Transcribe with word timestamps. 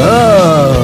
Ah, 0.00 0.78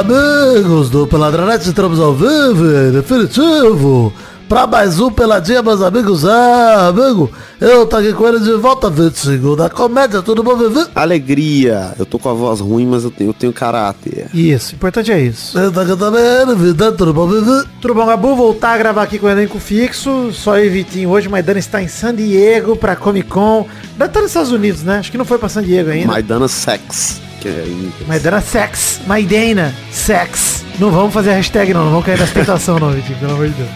amigos 0.00 0.90
do 0.90 1.06
Peladranete, 1.06 1.68
entramos 1.68 2.00
ao 2.00 2.14
vivo, 2.14 2.92
definitivo 2.92 4.12
pra 4.52 4.66
mais 4.66 5.00
um 5.00 5.10
Peladinha, 5.10 5.62
meus 5.62 5.80
amigos. 5.80 6.26
Ah, 6.26 6.88
amigo, 6.88 7.30
eu 7.58 7.86
tô 7.86 7.96
aqui 7.96 8.12
com 8.12 8.28
ele 8.28 8.38
de 8.38 8.52
volta, 8.52 8.90
Vitinho, 8.90 9.56
da 9.56 9.70
comédia, 9.70 10.20
tudo 10.20 10.42
bom, 10.42 10.54
Vivi? 10.54 10.90
Alegria. 10.94 11.94
Eu 11.98 12.04
tô 12.04 12.18
com 12.18 12.28
a 12.28 12.34
voz 12.34 12.60
ruim, 12.60 12.84
mas 12.84 13.02
eu 13.02 13.10
tenho, 13.10 13.30
eu 13.30 13.34
tenho 13.34 13.50
caráter. 13.50 14.26
Isso, 14.34 14.74
importante 14.74 15.10
é 15.10 15.18
isso. 15.18 15.58
Eu 15.58 15.72
tô 15.72 15.80
aqui 15.80 15.96
também, 15.96 16.54
vida, 16.54 16.92
tudo 16.92 17.14
bom, 17.14 17.26
Vivi? 17.26 17.66
Tudo 17.80 17.94
bom, 17.94 18.04
Gabu? 18.04 18.36
Voltar 18.36 18.74
a 18.74 18.78
gravar 18.78 19.04
aqui 19.04 19.18
com 19.18 19.24
o 19.26 19.30
elenco 19.30 19.58
fixo. 19.58 20.30
Só 20.32 20.58
eu 20.58 20.66
e 20.66 20.68
Vitinho 20.68 21.08
hoje. 21.08 21.30
Maidana 21.30 21.58
está 21.58 21.82
em 21.82 21.88
San 21.88 22.14
Diego 22.14 22.76
pra 22.76 22.94
Comic 22.94 23.30
Con. 23.30 23.66
Deve 23.96 24.10
estar 24.10 24.20
nos 24.20 24.30
Estados 24.30 24.52
Unidos, 24.52 24.82
né? 24.82 24.98
Acho 24.98 25.10
que 25.10 25.16
não 25.16 25.24
foi 25.24 25.38
pra 25.38 25.48
San 25.48 25.62
Diego 25.62 25.88
ainda. 25.88 26.08
Maidana 26.08 26.46
Sex. 26.46 27.22
Que 27.40 27.48
é. 27.48 27.66
Maidana 28.06 28.42
Sex. 28.42 29.00
Maidana 29.06 29.74
Sex. 29.90 30.61
Não 30.78 30.90
vamos 30.90 31.12
fazer 31.12 31.32
hashtag 31.32 31.72
não, 31.74 31.84
não 31.84 31.90
vamos 31.90 32.06
cair 32.06 32.18
nessa 32.18 32.32
tentação 32.34 32.78
não, 32.78 32.90
Vitinho, 32.90 33.18
pelo 33.18 33.32
amor 33.32 33.48
de 33.48 33.54
Deus. 33.54 33.68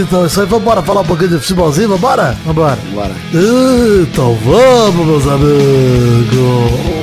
Então, 0.00 0.26
isso 0.26 0.40
aí, 0.40 0.46
vambora 0.46 0.82
falar 0.82 1.02
um 1.02 1.06
pouquinho 1.06 1.30
de 1.30 1.38
futebolzinho, 1.38 1.88
vambora? 1.88 2.36
Vambora. 2.44 2.78
Bora. 2.92 3.14
Então, 3.32 4.36
vamos, 4.44 5.06
meus 5.06 5.26
amigos. 5.26 6.97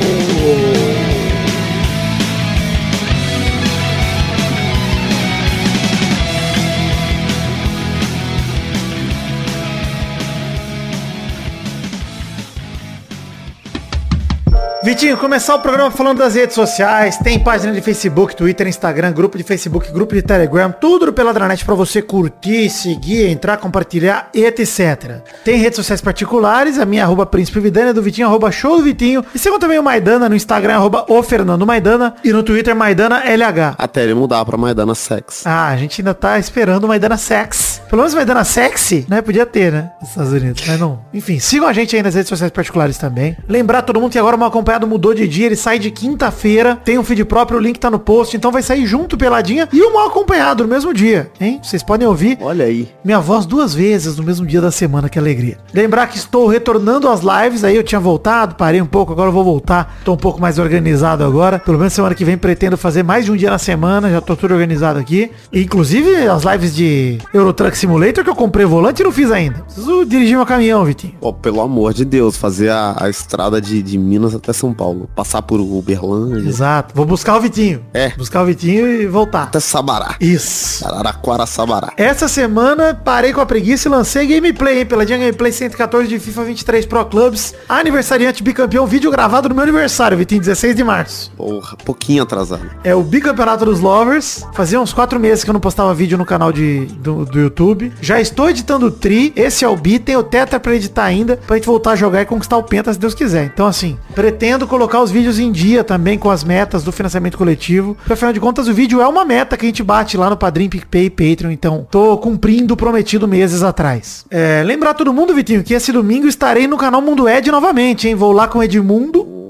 Vitinho, 14.86 15.18
começar 15.18 15.56
o 15.56 15.60
programa 15.60 15.90
falando 15.90 16.20
das 16.20 16.36
redes 16.36 16.54
sociais. 16.54 17.18
Tem 17.18 17.40
página 17.40 17.74
de 17.74 17.82
Facebook, 17.82 18.36
Twitter, 18.36 18.68
Instagram, 18.68 19.12
grupo 19.14 19.36
de 19.36 19.44
Facebook, 19.44 19.92
grupo 19.92 20.14
de 20.14 20.22
Telegram, 20.22 20.72
tudo 20.72 21.08
no 21.08 21.12
Peladranet 21.12 21.66
pra 21.66 21.74
você 21.74 22.04
curtir, 22.04 22.70
seguir, 22.70 23.28
entrar, 23.28 23.58
compartilhar, 23.58 24.30
etc. 24.32 25.24
Tem 25.44 25.58
redes 25.58 25.78
sociais 25.78 26.02
particulares, 26.02 26.78
a 26.78 26.86
minha 26.86 27.04
arroba 27.04 27.26
Príncipe 27.26 27.60
Vidana, 27.60 27.96
do 27.96 28.02
Vitinho, 28.04 28.28
arroba 28.28 28.52
Show 28.52 28.78
do 28.78 28.84
Vitinho. 28.84 29.26
E 29.34 29.40
sigam 29.40 29.58
também 29.58 29.80
o 29.80 29.84
Maidana 29.84 30.30
no 30.30 30.36
Instagram, 30.36 30.76
arroba 30.76 31.04
o 31.10 31.24
Fernando 31.24 31.66
Maidana. 31.66 32.14
E 32.24 32.32
no 32.32 32.44
Twitter, 32.44 32.76
Maidana 32.76 33.24
LH. 33.26 33.78
Até 33.80 34.04
ele 34.04 34.14
mudar 34.14 34.46
pra 34.46 34.56
Maidana 34.56 34.94
Sex. 34.94 35.48
Ah, 35.48 35.70
a 35.70 35.78
gente 35.78 36.02
ainda 36.02 36.14
tá 36.14 36.38
esperando 36.38 36.84
o 36.84 36.88
Maidana 36.88 37.18
Sex. 37.18 37.82
Pelo 37.90 38.04
menos 38.04 38.14
Maidana 38.14 38.44
Sexy, 38.44 39.08
né? 39.10 39.24
Podia 39.24 39.48
ter, 39.48 39.72
né? 39.72 39.90
Nos 40.00 40.12
Estados 40.12 40.32
Unidos, 40.32 40.64
mas 40.68 40.80
não. 40.80 41.00
Enfim, 41.12 41.40
sigam 41.40 41.68
a 41.68 41.74
gente 41.74 41.96
aí 41.96 42.04
nas 42.04 42.14
redes 42.14 42.30
sociais 42.30 42.52
particulares 42.52 43.00
também. 43.00 43.36
Lembrar 43.50 43.82
todo 43.82 44.00
mundo 44.00 44.12
que 44.12 44.20
agora 44.20 44.36
o 44.36 44.40
Mal 44.40 44.52
Acompanhado 44.76 44.88
mudou 44.88 45.14
de 45.14 45.28
dia, 45.28 45.46
ele 45.46 45.56
sai 45.56 45.80
de 45.80 45.90
quinta-feira. 45.90 46.76
Tem 46.84 46.98
um 46.98 47.04
feed 47.04 47.24
próprio, 47.26 47.58
o 47.58 47.62
link 47.62 47.80
tá 47.80 47.90
no 47.90 48.00
post, 48.00 48.36
então 48.36 48.52
vai 48.52 48.62
sair 48.62 48.86
junto 48.86 49.18
peladinha 49.18 49.70
e 49.72 49.82
o 49.82 49.94
Mal 49.94 50.08
Acompanhado 50.08 50.64
no 50.64 50.70
mesmo 50.70 50.94
dia, 50.94 51.32
hein? 51.40 51.60
Vocês 51.64 51.82
podem 51.82 52.08
ouvir 52.08 52.38
Olha 52.42 52.66
aí. 52.66 52.90
minha 53.04 53.20
voz 53.20 53.46
duas 53.46 53.74
vezes 53.74 54.18
no 54.18 54.24
mesmo 54.24 54.46
dia 54.46 54.62
da 54.62 54.72
semana, 54.72 55.10
que 55.10 55.18
alegria. 55.18 55.58
Lembrar 55.74 56.08
que 56.08 56.18
estou 56.18 56.48
retornando 56.48 57.08
às 57.10 57.22
lives, 57.22 57.64
aí 57.64 57.76
eu 57.76 57.84
tinha 57.84 58.00
voltado, 58.00 58.56
parei 58.56 58.82
um 58.82 58.86
pouco, 58.86 59.12
agora 59.14 59.30
eu 59.30 59.34
vou 59.34 59.44
voltar. 59.44 59.98
Tô 60.04 60.14
um 60.14 60.18
pouco 60.18 60.42
mais 60.42 60.60
organizado 60.60 61.24
agora. 61.24 61.60
Pelo 61.60 61.78
menos 61.78 61.94
semana 61.94 62.14
que 62.14 62.26
vem 62.26 62.38
pretendo 62.38 62.78
fazer 62.78 63.04
mais 63.04 63.26
de 63.26 63.32
um 63.32 63.36
dia 63.36 63.50
na 63.50 63.58
semana, 63.58 64.10
já 64.10 64.22
tô 64.22 64.36
tudo 64.36 64.54
organizado 64.54 65.00
aqui. 65.00 65.32
E, 65.52 65.62
inclusive 65.62 66.28
as 66.28 66.44
lives 66.44 66.76
de 66.76 67.18
Eurotruck 67.34 67.78
Simulator 67.78 68.24
que 68.24 68.30
eu 68.30 68.36
comprei 68.36 68.66
o 68.66 68.70
volante 68.70 69.02
e 69.02 69.06
não 69.06 69.12
fiz 69.12 69.32
ainda. 69.32 69.60
Preciso 69.62 70.06
dirigir 70.06 70.36
meu 70.36 70.46
caminhão, 70.46 70.84
Vitinho. 70.84 71.14
Pô, 71.20 71.32
pelo 71.34 71.62
amor 71.62 71.94
de 71.94 72.04
Deus, 72.06 72.38
fazer 72.38 72.70
a, 72.70 72.96
a 73.00 73.10
estrada 73.10 73.62
de, 73.62 73.82
de 73.82 73.98
Minas 73.98 74.36
até 74.36 74.52
São 74.54 74.65
Paulo. 74.74 75.10
Passar 75.16 75.42
por 75.42 75.60
Uberlândia. 75.60 76.48
Exato. 76.48 76.94
Vou 76.96 77.06
buscar 77.06 77.38
o 77.38 77.42
Vitinho. 77.42 77.84
É. 77.94 78.10
Buscar 78.10 78.44
o 78.44 78.46
Vitinho 78.46 78.88
e 78.88 79.08
voltar. 79.08 79.44
Até 79.44 79.60
Sabará. 79.60 80.16
Isso. 80.20 80.86
Araraquara, 80.88 81.46
Sabará. 81.46 81.94
Essa 81.98 82.28
semana 82.28 82.94
parei 82.94 83.34
com 83.34 83.42
a 83.42 83.46
preguiça 83.46 83.88
e 83.88 83.92
lancei 83.92 84.28
gameplay, 84.28 84.80
hein? 84.80 84.86
Peladinha 84.86 85.18
Gameplay 85.18 85.52
114 85.52 86.08
de 86.08 86.20
FIFA 86.20 86.44
23 86.46 86.86
Pro 86.86 87.06
Clubs. 87.06 87.54
Aniversariante 87.68 88.44
bicampeão, 88.44 88.86
vídeo 88.86 89.12
gravado 89.12 89.50
no 89.50 89.56
meu 89.56 89.64
aniversário, 89.64 90.18
Vitinho, 90.18 90.42
16 90.42 90.76
de 90.76 90.84
março. 90.84 91.32
Porra, 91.36 91.76
pouquinho 91.84 92.24
atrasado. 92.24 92.70
É 92.84 92.96
o 92.96 93.04
bicampeonato 93.04 93.66
dos 93.66 93.80
lovers. 93.80 94.46
Fazia 94.54 94.80
uns 94.80 94.94
quatro 94.94 95.20
meses 95.20 95.44
que 95.44 95.50
eu 95.50 95.54
não 95.54 95.60
postava 95.60 95.94
vídeo 95.94 96.18
no 96.18 96.26
canal 96.26 96.52
de, 96.52 96.86
do, 96.86 97.26
do 97.26 97.40
YouTube. 97.40 97.92
Já 98.02 98.22
estou 98.22 98.50
editando 98.50 98.88
o 98.88 98.92
Tri. 98.92 99.34
Esse 99.36 99.66
é 99.66 99.68
o 99.68 99.76
Bi. 99.76 100.00
Tem 100.00 100.16
o 100.16 100.24
Tetra 100.24 100.60
pra 100.60 100.76
editar 100.76 101.04
ainda. 101.04 101.38
Pra 101.38 101.58
gente 101.58 101.66
voltar 101.66 101.92
a 101.92 101.96
jogar 101.96 102.22
e 102.22 102.26
conquistar 102.26 102.58
o 102.58 102.64
Penta, 102.64 102.94
se 102.94 103.00
Deus 103.00 103.14
quiser. 103.14 103.46
Então, 103.46 103.68
assim, 103.68 103.98
pretendo 104.14 104.55
colocar 104.68 105.02
os 105.02 105.12
vídeos 105.12 105.40
em 105.40 105.52
dia 105.52 105.84
também 105.84 106.18
com 106.18 106.30
as 106.30 106.44
metas 106.44 106.84
do 106.84 106.92
financiamento 106.92 107.38
coletivo. 107.38 107.96
Porque, 107.96 108.14
afinal 108.14 108.34
de 108.34 108.40
contas, 108.40 108.68
o 108.68 108.74
vídeo 108.74 109.02
é 109.02 109.08
uma 109.08 109.26
meta 109.26 109.58
que 109.58 109.66
a 109.66 109.70
gente 109.70 109.84
bate 109.84 110.16
lá 110.18 110.30
no 110.30 110.38
Padrim, 110.38 110.70
PicPay 110.70 111.06
e 111.06 111.10
Patreon. 111.10 111.52
Então, 111.52 111.88
tô 111.90 112.18
cumprindo 112.18 112.74
o 112.74 112.78
prometido 112.78 113.28
meses 113.28 113.64
atrás. 113.64 114.26
É, 114.30 114.64
lembrar 114.64 114.94
todo 114.94 115.14
mundo, 115.14 115.34
Vitinho, 115.34 115.64
que 115.64 115.74
esse 115.74 115.92
domingo 115.92 116.28
estarei 116.28 116.68
no 116.68 116.78
canal 116.78 117.02
Mundo 117.02 117.28
Ed 117.28 117.52
novamente, 117.52 118.08
hein? 118.08 118.16
Vou 118.16 118.32
lá 118.32 118.48
com 118.48 118.60
o 118.60 118.64
Edmundo. 118.64 119.45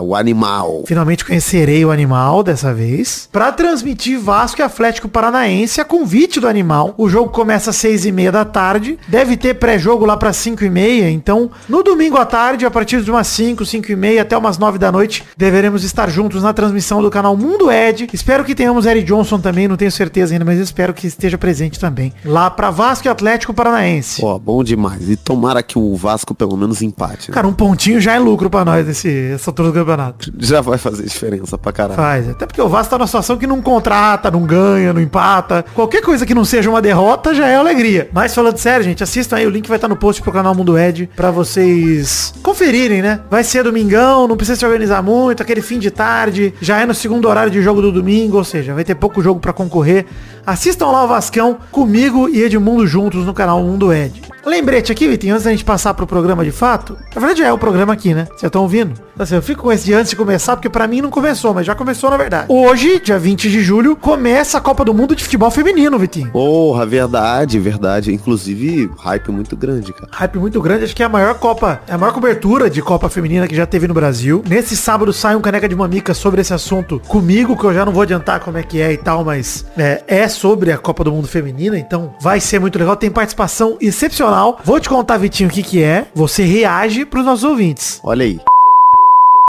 O 0.00 0.14
animal. 0.14 0.82
Finalmente 0.86 1.24
conhecerei 1.24 1.84
o 1.84 1.90
animal 1.90 2.42
dessa 2.42 2.72
vez. 2.74 3.28
Pra 3.32 3.52
transmitir 3.52 4.18
Vasco 4.20 4.60
e 4.60 4.64
Atlético 4.64 5.08
Paranaense 5.08 5.80
a 5.80 5.84
convite 5.84 6.40
do 6.40 6.48
animal. 6.48 6.94
O 6.96 7.08
jogo 7.08 7.30
começa 7.30 7.70
às 7.70 7.76
seis 7.76 8.04
e 8.04 8.12
meia 8.12 8.32
da 8.32 8.44
tarde. 8.44 8.98
Deve 9.08 9.36
ter 9.36 9.54
pré-jogo 9.54 10.04
lá 10.04 10.16
para 10.16 10.32
cinco 10.32 10.64
e 10.64 10.70
meia. 10.70 11.10
Então, 11.10 11.50
no 11.68 11.82
domingo 11.82 12.16
à 12.16 12.24
tarde, 12.26 12.66
a 12.66 12.70
partir 12.70 13.02
de 13.02 13.10
umas 13.10 13.26
cinco, 13.26 13.64
cinco 13.64 13.90
e 13.92 13.96
meia 13.96 14.22
até 14.22 14.36
umas 14.36 14.58
nove 14.58 14.78
da 14.78 14.90
noite, 14.92 15.24
deveremos 15.36 15.84
estar 15.84 16.08
juntos 16.10 16.42
na 16.42 16.52
transmissão 16.52 17.02
do 17.02 17.10
canal 17.10 17.36
Mundo 17.36 17.70
Ed. 17.70 18.08
Espero 18.12 18.44
que 18.44 18.54
tenhamos 18.54 18.86
Eric 18.86 19.06
Johnson 19.06 19.38
também, 19.38 19.68
não 19.68 19.76
tenho 19.76 19.92
certeza 19.92 20.34
ainda, 20.34 20.44
mas 20.44 20.58
espero 20.58 20.92
que 20.94 21.06
esteja 21.06 21.38
presente 21.38 21.78
também. 21.78 22.12
Lá 22.24 22.50
pra 22.50 22.70
Vasco 22.70 23.06
e 23.06 23.10
Atlético 23.10 23.54
Paranaense. 23.54 24.20
Pô, 24.20 24.38
bom 24.38 24.62
demais. 24.64 25.08
E 25.08 25.16
tomara 25.16 25.62
que 25.62 25.78
o 25.78 25.94
Vasco 25.96 26.34
pelo 26.34 26.56
menos 26.56 26.82
empate. 26.82 27.30
né? 27.30 27.34
Cara, 27.34 27.46
um 27.46 27.52
pontinho 27.52 28.00
já 28.00 28.14
é 28.14 28.18
lucro 28.18 28.48
pra 28.50 28.64
nós 28.64 28.86
nesse, 28.86 29.32
essa 29.34 29.50
altura 29.50 29.67
do 29.70 29.74
campeonato. 29.78 30.32
Já 30.38 30.60
vai 30.60 30.78
fazer 30.78 31.04
diferença 31.04 31.56
pra 31.56 31.72
caralho. 31.72 31.96
Faz. 31.96 32.28
Até 32.28 32.46
porque 32.46 32.60
o 32.60 32.68
Vasco 32.68 32.90
tá 32.90 32.98
numa 32.98 33.06
situação 33.06 33.36
que 33.36 33.46
não 33.46 33.60
contrata, 33.60 34.30
não 34.30 34.42
ganha, 34.42 34.92
não 34.92 35.00
empata. 35.00 35.64
Qualquer 35.74 36.02
coisa 36.02 36.26
que 36.26 36.34
não 36.34 36.44
seja 36.44 36.68
uma 36.70 36.82
derrota 36.82 37.34
já 37.34 37.46
é 37.46 37.56
alegria. 37.56 38.08
Mas 38.12 38.34
falando 38.34 38.58
sério, 38.58 38.84
gente, 38.84 39.02
assistam 39.02 39.36
aí. 39.36 39.46
O 39.46 39.50
link 39.50 39.68
vai 39.68 39.76
estar 39.76 39.88
no 39.88 39.96
post 39.96 40.22
pro 40.22 40.32
canal 40.32 40.54
Mundo 40.54 40.78
Ed 40.78 41.10
pra 41.14 41.30
vocês 41.30 42.34
conferirem, 42.42 43.02
né? 43.02 43.20
Vai 43.30 43.44
ser 43.44 43.62
domingão, 43.62 44.26
não 44.26 44.36
precisa 44.36 44.58
se 44.58 44.66
organizar 44.66 45.02
muito, 45.02 45.42
aquele 45.42 45.60
fim 45.60 45.78
de 45.78 45.90
tarde. 45.90 46.54
Já 46.60 46.80
é 46.80 46.86
no 46.86 46.94
segundo 46.94 47.28
horário 47.28 47.50
de 47.50 47.62
jogo 47.62 47.80
do 47.80 47.92
domingo, 47.92 48.36
ou 48.36 48.44
seja, 48.44 48.74
vai 48.74 48.84
ter 48.84 48.94
pouco 48.94 49.22
jogo 49.22 49.40
pra 49.40 49.52
concorrer. 49.52 50.06
Assistam 50.48 50.86
lá 50.86 51.04
o 51.04 51.08
Vascão 51.08 51.58
comigo 51.70 52.26
e 52.26 52.42
Edmundo 52.42 52.86
juntos 52.86 53.26
no 53.26 53.34
canal 53.34 53.62
Mundo 53.62 53.92
Ed. 53.92 54.22
Lembrete 54.46 54.90
aqui, 54.90 55.06
Vitinho, 55.06 55.34
antes 55.34 55.44
da 55.44 55.50
gente 55.50 55.62
passar 55.62 55.92
pro 55.92 56.06
programa 56.06 56.42
de 56.42 56.50
fato. 56.50 56.96
Na 57.14 57.20
verdade 57.20 57.40
já 57.40 57.48
é 57.48 57.52
o 57.52 57.58
programa 57.58 57.92
aqui, 57.92 58.14
né? 58.14 58.24
Vocês 58.30 58.44
estão 58.44 58.62
ouvindo? 58.62 58.92
Então, 59.18 59.24
Assim, 59.24 59.34
eu 59.34 59.42
fico 59.42 59.62
com 59.62 59.72
esse 59.72 59.92
antes 59.92 60.10
de 60.10 60.16
começar, 60.16 60.54
porque 60.54 60.68
pra 60.68 60.86
mim 60.86 61.00
não 61.02 61.10
começou, 61.10 61.52
mas 61.52 61.66
já 61.66 61.74
começou 61.74 62.08
na 62.08 62.16
verdade. 62.16 62.46
Hoje, 62.48 63.00
dia 63.00 63.18
20 63.18 63.50
de 63.50 63.60
julho, 63.62 63.96
começa 63.96 64.58
a 64.58 64.60
Copa 64.60 64.84
do 64.84 64.94
Mundo 64.94 65.16
de 65.16 65.24
Futebol 65.24 65.50
Feminino, 65.50 65.98
Vitinho. 65.98 66.30
Porra, 66.30 66.86
verdade, 66.86 67.58
verdade. 67.58 68.14
Inclusive, 68.14 68.88
hype 68.96 69.32
muito 69.32 69.56
grande, 69.56 69.92
cara. 69.92 70.08
Hype 70.12 70.38
muito 70.38 70.62
grande, 70.62 70.84
acho 70.84 70.94
que 70.94 71.02
é 71.02 71.06
a 71.06 71.08
maior 71.08 71.34
Copa, 71.34 71.80
é 71.88 71.94
a 71.94 71.98
maior 71.98 72.12
cobertura 72.12 72.70
de 72.70 72.80
Copa 72.80 73.08
Feminina 73.08 73.48
que 73.48 73.56
já 73.56 73.66
teve 73.66 73.88
no 73.88 73.94
Brasil. 73.94 74.42
Nesse 74.48 74.76
sábado 74.76 75.12
sai 75.12 75.34
um 75.34 75.40
caneca 75.40 75.68
de 75.68 75.74
mamica 75.74 76.14
sobre 76.14 76.40
esse 76.40 76.54
assunto 76.54 77.02
comigo, 77.08 77.56
que 77.56 77.64
eu 77.64 77.74
já 77.74 77.84
não 77.84 77.92
vou 77.92 78.02
adiantar 78.02 78.38
como 78.38 78.56
é 78.56 78.62
que 78.62 78.80
é 78.80 78.92
e 78.92 78.96
tal, 78.96 79.24
mas 79.24 79.66
é, 79.76 80.04
é 80.06 80.28
sobre 80.38 80.72
a 80.72 80.78
Copa 80.78 81.04
do 81.04 81.12
Mundo 81.12 81.28
Feminina, 81.28 81.78
então 81.78 82.14
vai 82.20 82.40
ser 82.40 82.58
muito 82.58 82.78
legal. 82.78 82.96
Tem 82.96 83.10
participação 83.10 83.76
excepcional. 83.80 84.60
Vou 84.64 84.78
te 84.80 84.88
contar, 84.88 85.18
Vitinho, 85.18 85.48
o 85.48 85.52
que 85.52 85.62
que 85.62 85.82
é. 85.82 86.06
Você 86.14 86.44
reage 86.44 87.04
pros 87.04 87.24
nossos 87.24 87.44
ouvintes. 87.44 88.00
Olha 88.02 88.24
aí. 88.24 88.40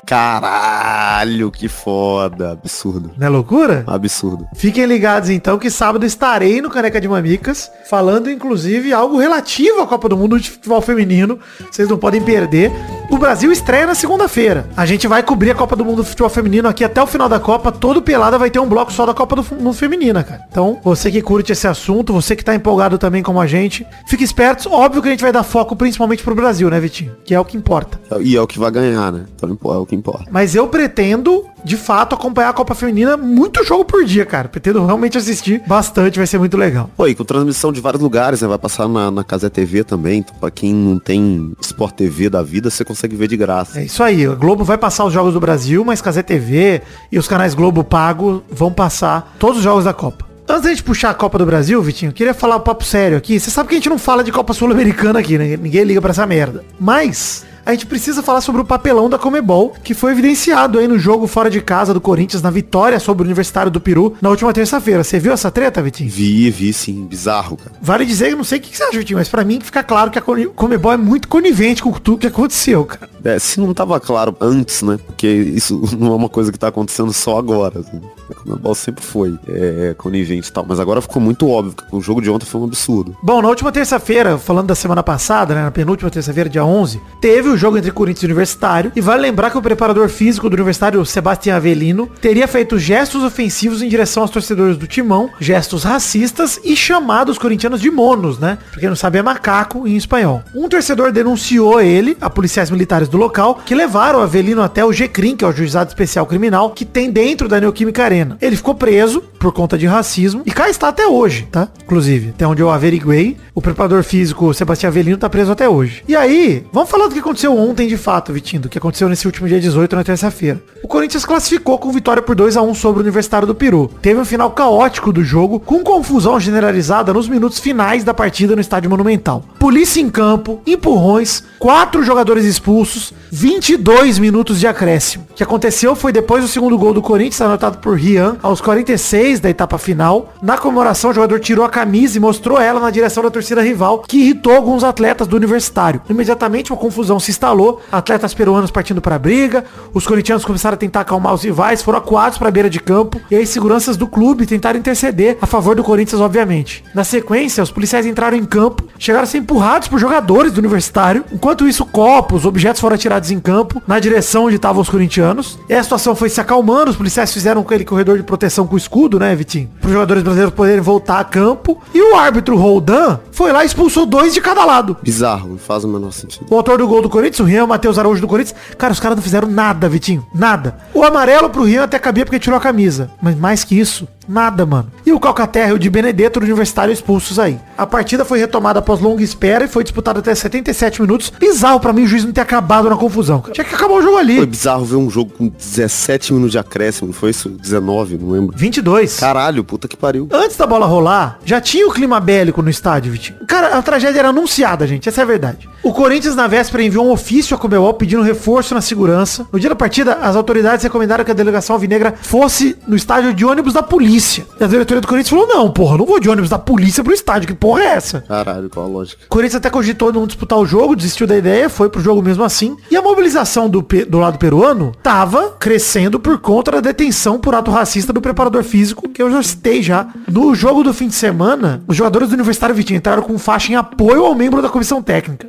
Caralho, 0.05 1.51
que 1.51 1.67
foda. 1.67 2.51
Absurdo. 2.51 3.11
Não 3.17 3.27
é 3.27 3.29
loucura? 3.29 3.83
Absurdo. 3.87 4.47
Fiquem 4.55 4.85
ligados 4.85 5.29
então 5.29 5.57
que 5.57 5.69
sábado 5.69 6.05
estarei 6.05 6.61
no 6.61 6.69
Caneca 6.69 6.99
de 6.99 7.07
Mamicas, 7.07 7.71
falando 7.89 8.29
inclusive 8.29 8.91
algo 8.93 9.17
relativo 9.17 9.81
à 9.81 9.87
Copa 9.87 10.09
do 10.09 10.17
Mundo 10.17 10.39
de 10.39 10.49
Futebol 10.49 10.81
Feminino. 10.81 11.39
Vocês 11.71 11.87
não 11.87 11.97
podem 11.97 12.21
perder. 12.21 12.71
O 13.09 13.17
Brasil 13.17 13.51
estreia 13.51 13.87
na 13.87 13.95
segunda-feira. 13.95 14.69
A 14.77 14.85
gente 14.85 15.07
vai 15.07 15.23
cobrir 15.23 15.51
a 15.51 15.55
Copa 15.55 15.75
do 15.75 15.83
Mundo 15.83 16.03
de 16.03 16.09
Futebol 16.09 16.29
Feminino 16.29 16.69
aqui 16.69 16.83
até 16.83 17.01
o 17.01 17.07
final 17.07 17.27
da 17.27 17.39
Copa. 17.39 17.71
Todo 17.71 18.01
pelada 18.01 18.37
vai 18.37 18.51
ter 18.51 18.59
um 18.59 18.67
bloco 18.67 18.93
só 18.93 19.05
da 19.05 19.13
Copa 19.13 19.35
do 19.35 19.45
Mundo 19.55 19.73
Feminina, 19.73 20.23
cara. 20.23 20.41
Então, 20.49 20.79
você 20.83 21.09
que 21.09 21.21
curte 21.21 21.51
esse 21.51 21.67
assunto, 21.67 22.13
você 22.13 22.35
que 22.35 22.45
tá 22.45 22.53
empolgado 22.53 22.97
também 22.97 23.23
como 23.23 23.39
a 23.41 23.47
gente, 23.47 23.85
fique 24.07 24.23
espertos. 24.23 24.67
Óbvio 24.67 25.01
que 25.01 25.07
a 25.07 25.11
gente 25.11 25.23
vai 25.23 25.31
dar 25.31 25.43
foco 25.43 25.75
principalmente 25.75 26.23
pro 26.23 26.35
Brasil, 26.35 26.69
né, 26.69 26.79
Vitinho? 26.79 27.15
Que 27.25 27.33
é 27.33 27.39
o 27.39 27.45
que 27.45 27.57
importa. 27.57 27.99
E 28.21 28.35
é 28.35 28.41
o 28.41 28.45
que 28.45 28.59
vai 28.59 28.69
ganhar, 28.69 29.11
né? 29.11 29.25
Então 29.35 29.49
é 29.49 29.77
o 29.77 29.85
que 29.89 29.95
importa. 29.95 30.25
Mas 30.31 30.55
eu 30.55 30.67
pretendo 30.67 31.45
de 31.63 31.75
fato, 31.75 32.15
acompanhar 32.15 32.49
a 32.49 32.53
Copa 32.53 32.73
Feminina, 32.73 33.17
muito 33.17 33.63
jogo 33.65 33.83
por 33.83 34.05
dia, 34.05 34.25
cara. 34.25 34.47
Pretendo 34.47 34.85
realmente 34.85 35.17
assistir 35.17 35.61
bastante, 35.67 36.17
vai 36.17 36.25
ser 36.25 36.37
muito 36.37 36.55
legal. 36.55 36.89
Pô, 36.95 37.07
e 37.07 37.15
com 37.15 37.23
transmissão 37.23 37.71
de 37.71 37.81
vários 37.81 38.01
lugares, 38.01 38.41
né? 38.41 38.47
Vai 38.47 38.57
passar 38.57 38.87
na, 38.87 39.11
na 39.11 39.23
Casa 39.23 39.49
TV 39.49 39.83
também. 39.83 40.19
Então, 40.19 40.35
pra 40.39 40.49
quem 40.49 40.73
não 40.73 40.97
tem 40.97 41.53
Sport 41.61 41.95
TV 41.95 42.29
da 42.29 42.41
vida, 42.41 42.69
você 42.69 42.85
consegue 42.85 43.15
ver 43.15 43.27
de 43.27 43.35
graça. 43.35 43.79
É 43.79 43.83
isso 43.83 44.01
aí, 44.01 44.25
a 44.25 44.35
Globo 44.35 44.63
vai 44.63 44.77
passar 44.77 45.05
os 45.05 45.13
jogos 45.13 45.33
do 45.33 45.39
Brasil, 45.39 45.83
mas 45.83 46.01
Casé 46.01 46.23
TV 46.23 46.81
e 47.11 47.19
os 47.19 47.27
canais 47.27 47.53
Globo 47.53 47.83
Pago 47.83 48.43
vão 48.49 48.71
passar 48.71 49.35
todos 49.37 49.57
os 49.57 49.63
jogos 49.63 49.83
da 49.83 49.93
Copa. 49.93 50.29
Antes 50.47 50.63
da 50.63 50.69
gente 50.69 50.83
puxar 50.83 51.11
a 51.11 51.13
Copa 51.13 51.37
do 51.37 51.45
Brasil, 51.45 51.79
Vitinho, 51.81 52.11
queria 52.11 52.33
falar 52.33 52.55
um 52.55 52.61
papo 52.61 52.83
sério 52.83 53.17
aqui. 53.17 53.39
Você 53.39 53.51
sabe 53.51 53.69
que 53.69 53.75
a 53.75 53.77
gente 53.77 53.89
não 53.89 53.99
fala 53.99 54.23
de 54.23 54.31
Copa 54.31 54.51
Sul-Americana 54.51 55.19
aqui, 55.19 55.37
né? 55.37 55.55
Ninguém 55.57 55.83
liga 55.83 56.01
pra 56.01 56.09
essa 56.09 56.25
merda. 56.25 56.63
Mas 56.79 57.45
a 57.65 57.71
gente 57.71 57.85
precisa 57.85 58.23
falar 58.23 58.41
sobre 58.41 58.61
o 58.61 58.65
papelão 58.65 59.09
da 59.09 59.17
Comebol, 59.17 59.73
que 59.83 59.93
foi 59.93 60.11
evidenciado 60.11 60.79
aí 60.79 60.87
no 60.87 60.97
jogo 60.97 61.27
fora 61.27 61.49
de 61.49 61.61
casa 61.61 61.93
do 61.93 62.01
Corinthians, 62.01 62.41
na 62.41 62.49
vitória 62.49 62.99
sobre 62.99 63.23
o 63.23 63.25
Universitário 63.25 63.71
do 63.71 63.79
Peru, 63.79 64.15
na 64.21 64.29
última 64.29 64.53
terça-feira. 64.53 65.03
Você 65.03 65.19
viu 65.19 65.33
essa 65.33 65.51
treta, 65.51 65.81
Vitinho? 65.81 66.09
Vi, 66.09 66.49
vi 66.49 66.73
sim. 66.73 67.05
Bizarro, 67.05 67.57
cara. 67.57 67.71
Vale 67.81 68.05
dizer, 68.05 68.31
eu 68.31 68.37
não 68.37 68.43
sei 68.43 68.59
o 68.59 68.61
que 68.61 68.75
você 68.75 68.83
acha, 68.83 68.97
Vitinho, 68.97 69.19
mas 69.19 69.29
pra 69.29 69.43
mim 69.43 69.59
fica 69.59 69.83
claro 69.83 70.11
que 70.11 70.19
a 70.19 70.21
Comebol 70.21 70.93
é 70.93 70.97
muito 70.97 71.27
conivente 71.27 71.81
com 71.81 71.91
tudo 71.91 72.19
que 72.19 72.27
aconteceu, 72.27 72.85
cara. 72.85 73.09
É, 73.23 73.37
se 73.37 73.59
não 73.59 73.73
tava 73.73 73.99
claro 73.99 74.35
antes, 74.39 74.81
né? 74.81 74.97
Porque 75.05 75.27
isso 75.27 75.81
não 75.97 76.13
é 76.13 76.15
uma 76.15 76.29
coisa 76.29 76.51
que 76.51 76.59
tá 76.59 76.67
acontecendo 76.69 77.11
só 77.13 77.37
agora. 77.37 77.79
Assim. 77.79 78.01
A 78.29 78.33
Comebol 78.33 78.75
sempre 78.75 79.03
foi 79.03 79.37
é, 79.47 79.93
conivente 79.97 80.49
e 80.49 80.51
tal. 80.51 80.65
Mas 80.67 80.79
agora 80.79 81.01
ficou 81.01 81.21
muito 81.21 81.49
óbvio 81.49 81.75
que 81.75 81.95
o 81.95 82.01
jogo 82.01 82.21
de 82.21 82.29
ontem 82.29 82.45
foi 82.45 82.61
um 82.61 82.65
absurdo. 82.65 83.17
Bom, 83.21 83.41
na 83.41 83.49
última 83.49 83.71
terça-feira, 83.71 84.37
falando 84.37 84.67
da 84.67 84.75
semana 84.75 85.03
passada, 85.03 85.53
né, 85.53 85.63
na 85.63 85.71
penúltima 85.71 86.09
terça-feira, 86.09 86.49
dia 86.49 86.63
11, 86.63 87.01
teve 87.19 87.48
o 87.51 87.57
jogo 87.57 87.77
entre 87.77 87.91
Corinthians 87.91 88.23
e 88.23 88.25
Universitário. 88.25 88.91
E 88.95 89.01
vale 89.01 89.21
lembrar 89.21 89.51
que 89.51 89.57
o 89.57 89.61
preparador 89.61 90.09
físico 90.09 90.49
do 90.49 90.53
Universitário, 90.53 91.05
Sebastião 91.05 91.55
Avelino, 91.55 92.09
teria 92.21 92.47
feito 92.47 92.77
gestos 92.77 93.23
ofensivos 93.23 93.81
em 93.81 93.89
direção 93.89 94.23
aos 94.23 94.31
torcedores 94.31 94.77
do 94.77 94.87
Timão, 94.87 95.29
gestos 95.39 95.83
racistas 95.83 96.59
e 96.63 96.75
chamado 96.75 97.31
os 97.31 97.37
corintianos 97.37 97.81
de 97.81 97.91
monos, 97.91 98.39
né? 98.39 98.57
Porque 98.71 98.87
não 98.87 98.95
sabe 98.95 99.17
é 99.17 99.21
macaco 99.21 99.87
em 99.87 99.95
espanhol. 99.95 100.43
Um 100.53 100.69
torcedor 100.69 101.11
denunciou 101.11 101.81
ele, 101.81 102.17
a 102.21 102.29
policiais 102.29 102.69
militares 102.69 103.07
do 103.07 103.17
local, 103.17 103.61
que 103.65 103.75
levaram 103.75 104.19
o 104.19 104.21
Avelino 104.21 104.61
até 104.61 104.83
o 104.83 104.91
GCRIM, 104.91 105.35
que 105.35 105.43
é 105.43 105.47
o 105.47 105.51
Juizado 105.51 105.89
Especial 105.89 106.25
Criminal, 106.25 106.71
que 106.71 106.85
tem 106.85 107.11
dentro 107.11 107.47
da 107.47 107.59
Neoquímica 107.59 108.03
Arena. 108.03 108.37
Ele 108.41 108.55
ficou 108.55 108.75
preso 108.75 109.21
por 109.39 109.53
conta 109.53 109.77
de 109.77 109.87
racismo 109.87 110.43
e 110.45 110.51
cá 110.51 110.69
está 110.69 110.89
até 110.89 111.07
hoje, 111.07 111.47
tá? 111.49 111.69
Inclusive, 111.83 112.29
até 112.29 112.45
onde 112.45 112.61
eu 112.61 112.69
averiguei, 112.69 113.37
o 113.55 113.61
preparador 113.61 114.03
físico 114.03 114.53
Sebastião 114.53 114.89
Avelino 114.89 115.17
tá 115.17 115.29
preso 115.29 115.51
até 115.51 115.67
hoje. 115.67 116.03
E 116.07 116.15
aí, 116.15 116.65
vamos 116.73 116.89
falar 116.89 117.07
do 117.07 117.13
que 117.13 117.19
aconteceu 117.19 117.57
ontem 117.57 117.87
de 117.87 117.97
fato, 117.97 118.33
Vitinho, 118.33 118.63
do 118.63 118.69
que 118.69 118.77
aconteceu 118.77 119.07
nesse 119.07 119.25
último 119.25 119.47
dia 119.47 119.59
18 119.59 119.95
na 119.95 120.03
terça-feira. 120.03 120.61
O 120.83 120.87
Corinthians 120.87 121.25
classificou 121.25 121.77
com 121.77 121.91
vitória 121.91 122.21
por 122.21 122.35
2 122.35 122.57
a 122.57 122.61
1 122.61 122.73
sobre 122.73 122.99
o 122.99 123.03
Universitário 123.03 123.47
do 123.47 123.55
Peru. 123.55 123.89
Teve 124.01 124.19
um 124.19 124.25
final 124.25 124.51
caótico 124.51 125.11
do 125.11 125.23
jogo, 125.23 125.59
com 125.59 125.83
confusão 125.83 126.39
generalizada 126.39 127.13
nos 127.13 127.29
minutos 127.29 127.59
finais 127.59 128.03
da 128.03 128.13
partida 128.13 128.55
no 128.55 128.61
Estádio 128.61 128.89
Monumental. 128.89 129.43
Polícia 129.57 130.01
em 130.01 130.09
campo, 130.09 130.61
empurrões, 130.67 131.43
quatro 131.57 132.03
jogadores 132.03 132.45
expulsos, 132.45 133.13
22 133.31 134.19
minutos 134.19 134.59
de 134.59 134.67
acréscimo. 134.67 135.25
O 135.29 135.33
que 135.33 135.43
aconteceu 135.43 135.95
foi 135.95 136.11
depois 136.11 136.43
do 136.43 136.49
segundo 136.49 136.77
gol 136.77 136.93
do 136.93 137.01
Corinthians, 137.01 137.41
anotado 137.41 137.77
por 137.77 137.95
Rian, 137.95 138.37
aos 138.41 138.59
46 138.59 139.28
da 139.37 139.49
etapa 139.49 139.77
final. 139.77 140.33
Na 140.41 140.57
comemoração, 140.57 141.09
o 141.09 141.13
jogador 141.13 141.41
tirou 141.41 141.65
a 141.65 141.69
camisa 141.69 142.17
e 142.17 142.21
mostrou 142.21 142.59
ela 142.59 142.79
na 142.79 142.89
direção 142.89 143.21
da 143.21 143.29
torcida 143.29 143.61
rival, 143.61 143.99
que 144.07 144.19
irritou 144.19 144.55
alguns 144.55 144.85
atletas 144.85 145.27
do 145.27 145.35
Universitário. 145.35 146.01
Imediatamente, 146.09 146.71
uma 146.71 146.79
confusão 146.79 147.19
se 147.19 147.31
instalou, 147.31 147.81
atletas 147.91 148.33
peruanos 148.33 148.71
partindo 148.71 149.01
para 149.01 149.15
a 149.15 149.19
briga, 149.19 149.65
os 149.93 150.07
corintianos 150.07 150.45
começaram 150.45 150.75
a 150.75 150.77
tentar 150.77 151.01
acalmar 151.01 151.33
os 151.33 151.43
rivais, 151.43 151.81
foram 151.81 151.99
acuados 151.99 152.37
para 152.37 152.47
a 152.47 152.51
beira 152.51 152.69
de 152.69 152.79
campo, 152.79 153.19
e 153.29 153.35
aí 153.35 153.45
seguranças 153.45 153.97
do 153.97 154.07
clube 154.07 154.45
tentaram 154.45 154.79
interceder 154.79 155.37
a 155.41 155.45
favor 155.45 155.75
do 155.75 155.83
Corinthians, 155.83 156.21
obviamente. 156.21 156.83
Na 156.95 157.03
sequência, 157.03 157.61
os 157.61 157.71
policiais 157.71 158.05
entraram 158.05 158.37
em 158.37 158.45
campo, 158.45 158.83
chegaram 158.97 159.23
a 159.23 159.27
ser 159.27 159.39
empurrados 159.39 159.87
por 159.89 159.99
jogadores 159.99 160.53
do 160.53 160.59
Universitário. 160.59 161.25
Enquanto 161.31 161.67
isso, 161.67 161.85
copos, 161.85 162.45
objetos 162.45 162.79
foram 162.79 162.95
atirados 162.95 163.31
em 163.31 163.39
campo, 163.39 163.81
na 163.85 163.99
direção 163.99 164.45
onde 164.45 164.55
estavam 164.55 164.81
os 164.81 164.89
corintianos. 164.89 165.59
E 165.67 165.73
a 165.73 165.83
situação 165.83 166.15
foi 166.15 166.29
se 166.29 166.39
acalmando, 166.39 166.91
os 166.91 166.97
policiais 166.97 167.33
fizeram 167.33 167.61
aquele 167.61 167.83
corredor 167.83 168.17
de 168.17 168.23
proteção 168.23 168.65
com 168.65 168.77
escudo, 168.77 169.18
né, 169.19 169.35
Vitinho? 169.35 169.69
Para 169.79 169.87
os 169.87 169.93
jogadores 169.93 170.23
brasileiros 170.23 170.55
poderem 170.55 170.81
voltar 170.81 171.19
a 171.19 171.23
campo. 171.23 171.79
E 171.93 172.01
o 172.01 172.15
árbitro 172.15 172.55
Roldan 172.57 173.19
foi 173.31 173.51
lá 173.51 173.63
e 173.63 173.67
expulsou 173.67 174.05
dois 174.05 174.33
de 174.33 174.41
cada 174.41 174.65
lado. 174.65 174.97
Bizarro, 175.01 175.49
não 175.49 175.57
faz 175.57 175.83
o 175.83 175.87
menor 175.87 176.11
sentido. 176.11 176.45
O 176.49 176.55
autor 176.55 176.77
do 176.77 176.87
gol 176.87 177.01
do 177.01 177.09
Corinthians, 177.09 177.39
o 177.39 177.43
Rian 177.43 177.67
Matheus 177.67 177.99
Araújo 177.99 178.21
do 178.21 178.27
Corinthians, 178.27 178.57
cara, 178.77 178.93
os 178.93 178.99
caras 178.99 179.17
não 179.17 179.23
fizeram 179.23 179.47
nada, 179.47 179.87
Vitinho. 179.87 180.25
Nada. 180.33 180.77
O 180.93 181.03
amarelo 181.03 181.49
pro 181.49 181.63
Rian 181.63 181.83
até 181.83 181.99
cabia 181.99 182.25
porque 182.25 182.39
tirou 182.39 182.57
a 182.57 182.61
camisa. 182.61 183.11
Mas 183.21 183.37
mais 183.37 183.63
que 183.63 183.77
isso, 183.79 184.07
nada, 184.29 184.65
mano. 184.65 184.91
E 185.05 185.11
o 185.11 185.19
Calcaterra 185.19 185.71
e 185.71 185.73
o 185.73 185.79
de 185.79 185.89
Benedetto 185.89 186.39
do 186.39 186.43
Universitário 186.43 186.93
expulsos 186.93 187.39
aí. 187.39 187.59
A 187.77 187.85
partida 187.87 188.23
foi 188.23 188.39
retomada 188.39 188.79
após 188.79 188.99
longa 188.99 189.23
espera 189.23 189.65
e 189.65 189.67
foi 189.67 189.83
disputada 189.83 190.19
até 190.19 190.33
77 190.33 191.01
minutos. 191.01 191.33
Bizarro 191.39 191.79
pra 191.79 191.91
mim 191.91 192.03
o 192.03 192.07
juiz 192.07 192.23
não 192.23 192.31
ter 192.31 192.41
acabado 192.41 192.89
na 192.89 192.95
confusão. 192.95 193.43
Tinha 193.51 193.65
que 193.65 193.73
acabar 193.73 193.95
o 193.95 194.01
jogo 194.01 194.17
ali. 194.17 194.37
Foi 194.37 194.45
bizarro 194.45 194.85
ver 194.85 194.95
um 194.95 195.09
jogo 195.09 195.31
com 195.31 195.47
17 195.47 196.33
minutos 196.33 196.51
de 196.51 196.59
acréscimo, 196.59 197.11
foi 197.11 197.31
isso? 197.31 197.49
19, 197.49 198.17
não 198.17 198.29
lembro. 198.31 198.55
22. 198.55 199.19
Caralho, 199.19 199.63
puta 199.63 199.87
que 199.87 199.97
pariu. 199.97 200.29
Antes 200.31 200.55
da 200.55 200.67
bola 200.67 200.85
rolar, 200.85 201.39
já 201.43 201.59
tinha 201.59 201.87
o 201.87 201.91
clima 201.91 202.19
bélico 202.19 202.61
no 202.61 202.69
estádio, 202.69 203.11
Vitinho. 203.11 203.39
Cara, 203.47 203.77
a 203.77 203.81
tragédia 203.81 204.19
era 204.19 204.29
anunciada, 204.29 204.85
gente. 204.85 205.09
Essa 205.09 205.21
é 205.21 205.23
a 205.23 205.27
verdade. 205.27 205.67
O 205.81 205.93
Corinthians, 205.93 206.35
na 206.35 206.47
véspera, 206.47 206.83
enviou 206.83 207.05
um 207.05 207.11
ofício 207.11 207.55
à 207.55 207.59
Comebol 207.59 207.93
pedindo 207.93 208.21
reforço 208.21 208.73
na 208.73 208.81
segurança. 208.81 209.47
No 209.51 209.59
dia 209.59 209.69
da 209.69 209.75
partida, 209.75 210.15
as 210.15 210.35
autoridades 210.35 210.83
recomendaram 210.83 211.23
que 211.23 211.31
a 211.31 211.33
delegação 211.33 211.75
alvinegra 211.75 212.13
fosse 212.21 212.75
no 212.87 212.95
estádio 212.95 213.33
de 213.33 213.45
ônibus 213.45 213.73
da 213.73 213.81
polícia. 213.81 214.45
E 214.59 214.63
a 214.63 214.67
diretoria 214.67 215.01
do 215.01 215.07
Corinthians 215.07 215.29
falou, 215.29 215.47
não, 215.47 215.71
porra, 215.71 215.97
não 215.97 216.05
vou 216.05 216.19
de 216.19 216.29
ônibus 216.29 216.49
da 216.49 216.59
polícia 216.59 217.03
pro 217.03 217.13
estádio. 217.13 217.47
Que 217.47 217.53
porra 217.53 217.81
é 217.81 217.85
essa? 217.87 218.21
Caralho, 218.21 218.69
qual 218.69 218.85
a 218.85 218.89
lógica? 218.89 219.23
O 219.25 219.29
Corinthians 219.29 219.55
até 219.55 219.69
cogitou 219.69 220.11
não 220.11 220.27
disputar 220.27 220.59
o 220.59 220.65
jogo, 220.65 220.95
desistiu 220.95 221.25
da 221.25 221.37
ideia, 221.37 221.69
foi 221.69 221.89
pro 221.89 222.01
jogo 222.01 222.21
mesmo 222.21 222.43
assim. 222.43 222.75
E 222.91 222.97
a 222.97 223.01
mobilização 223.01 223.69
do, 223.69 223.85
do 224.07 224.19
lado 224.19 224.37
peruano 224.37 224.91
tava 225.01 225.55
crescendo 225.59 226.19
por 226.19 226.39
conta 226.39 226.71
da 226.71 226.81
detenção 226.81 227.39
por 227.39 227.55
ato 227.55 227.71
racista 227.71 228.11
do 228.11 228.21
preparador 228.21 228.63
físico, 228.63 229.07
que 229.07 229.21
eu 229.21 229.31
já 229.31 229.41
citei 229.41 229.81
já. 229.81 230.07
No 230.27 230.53
jogo 230.53 230.83
do 230.83 230.93
fim 230.93 231.07
de 231.07 231.15
semana, 231.15 231.81
os 231.87 231.95
jogadores 231.95 232.29
do 232.29 232.33
Universitário 232.33 232.75
Vitinho 232.75 232.97
entraram 232.97 233.23
com 233.23 233.37
faixa 233.39 233.71
em 233.71 233.75
apoio 233.75 234.25
ao 234.25 234.35
membro 234.35 234.61
da 234.61 234.69
comissão 234.69 235.01
técnica. 235.01 235.47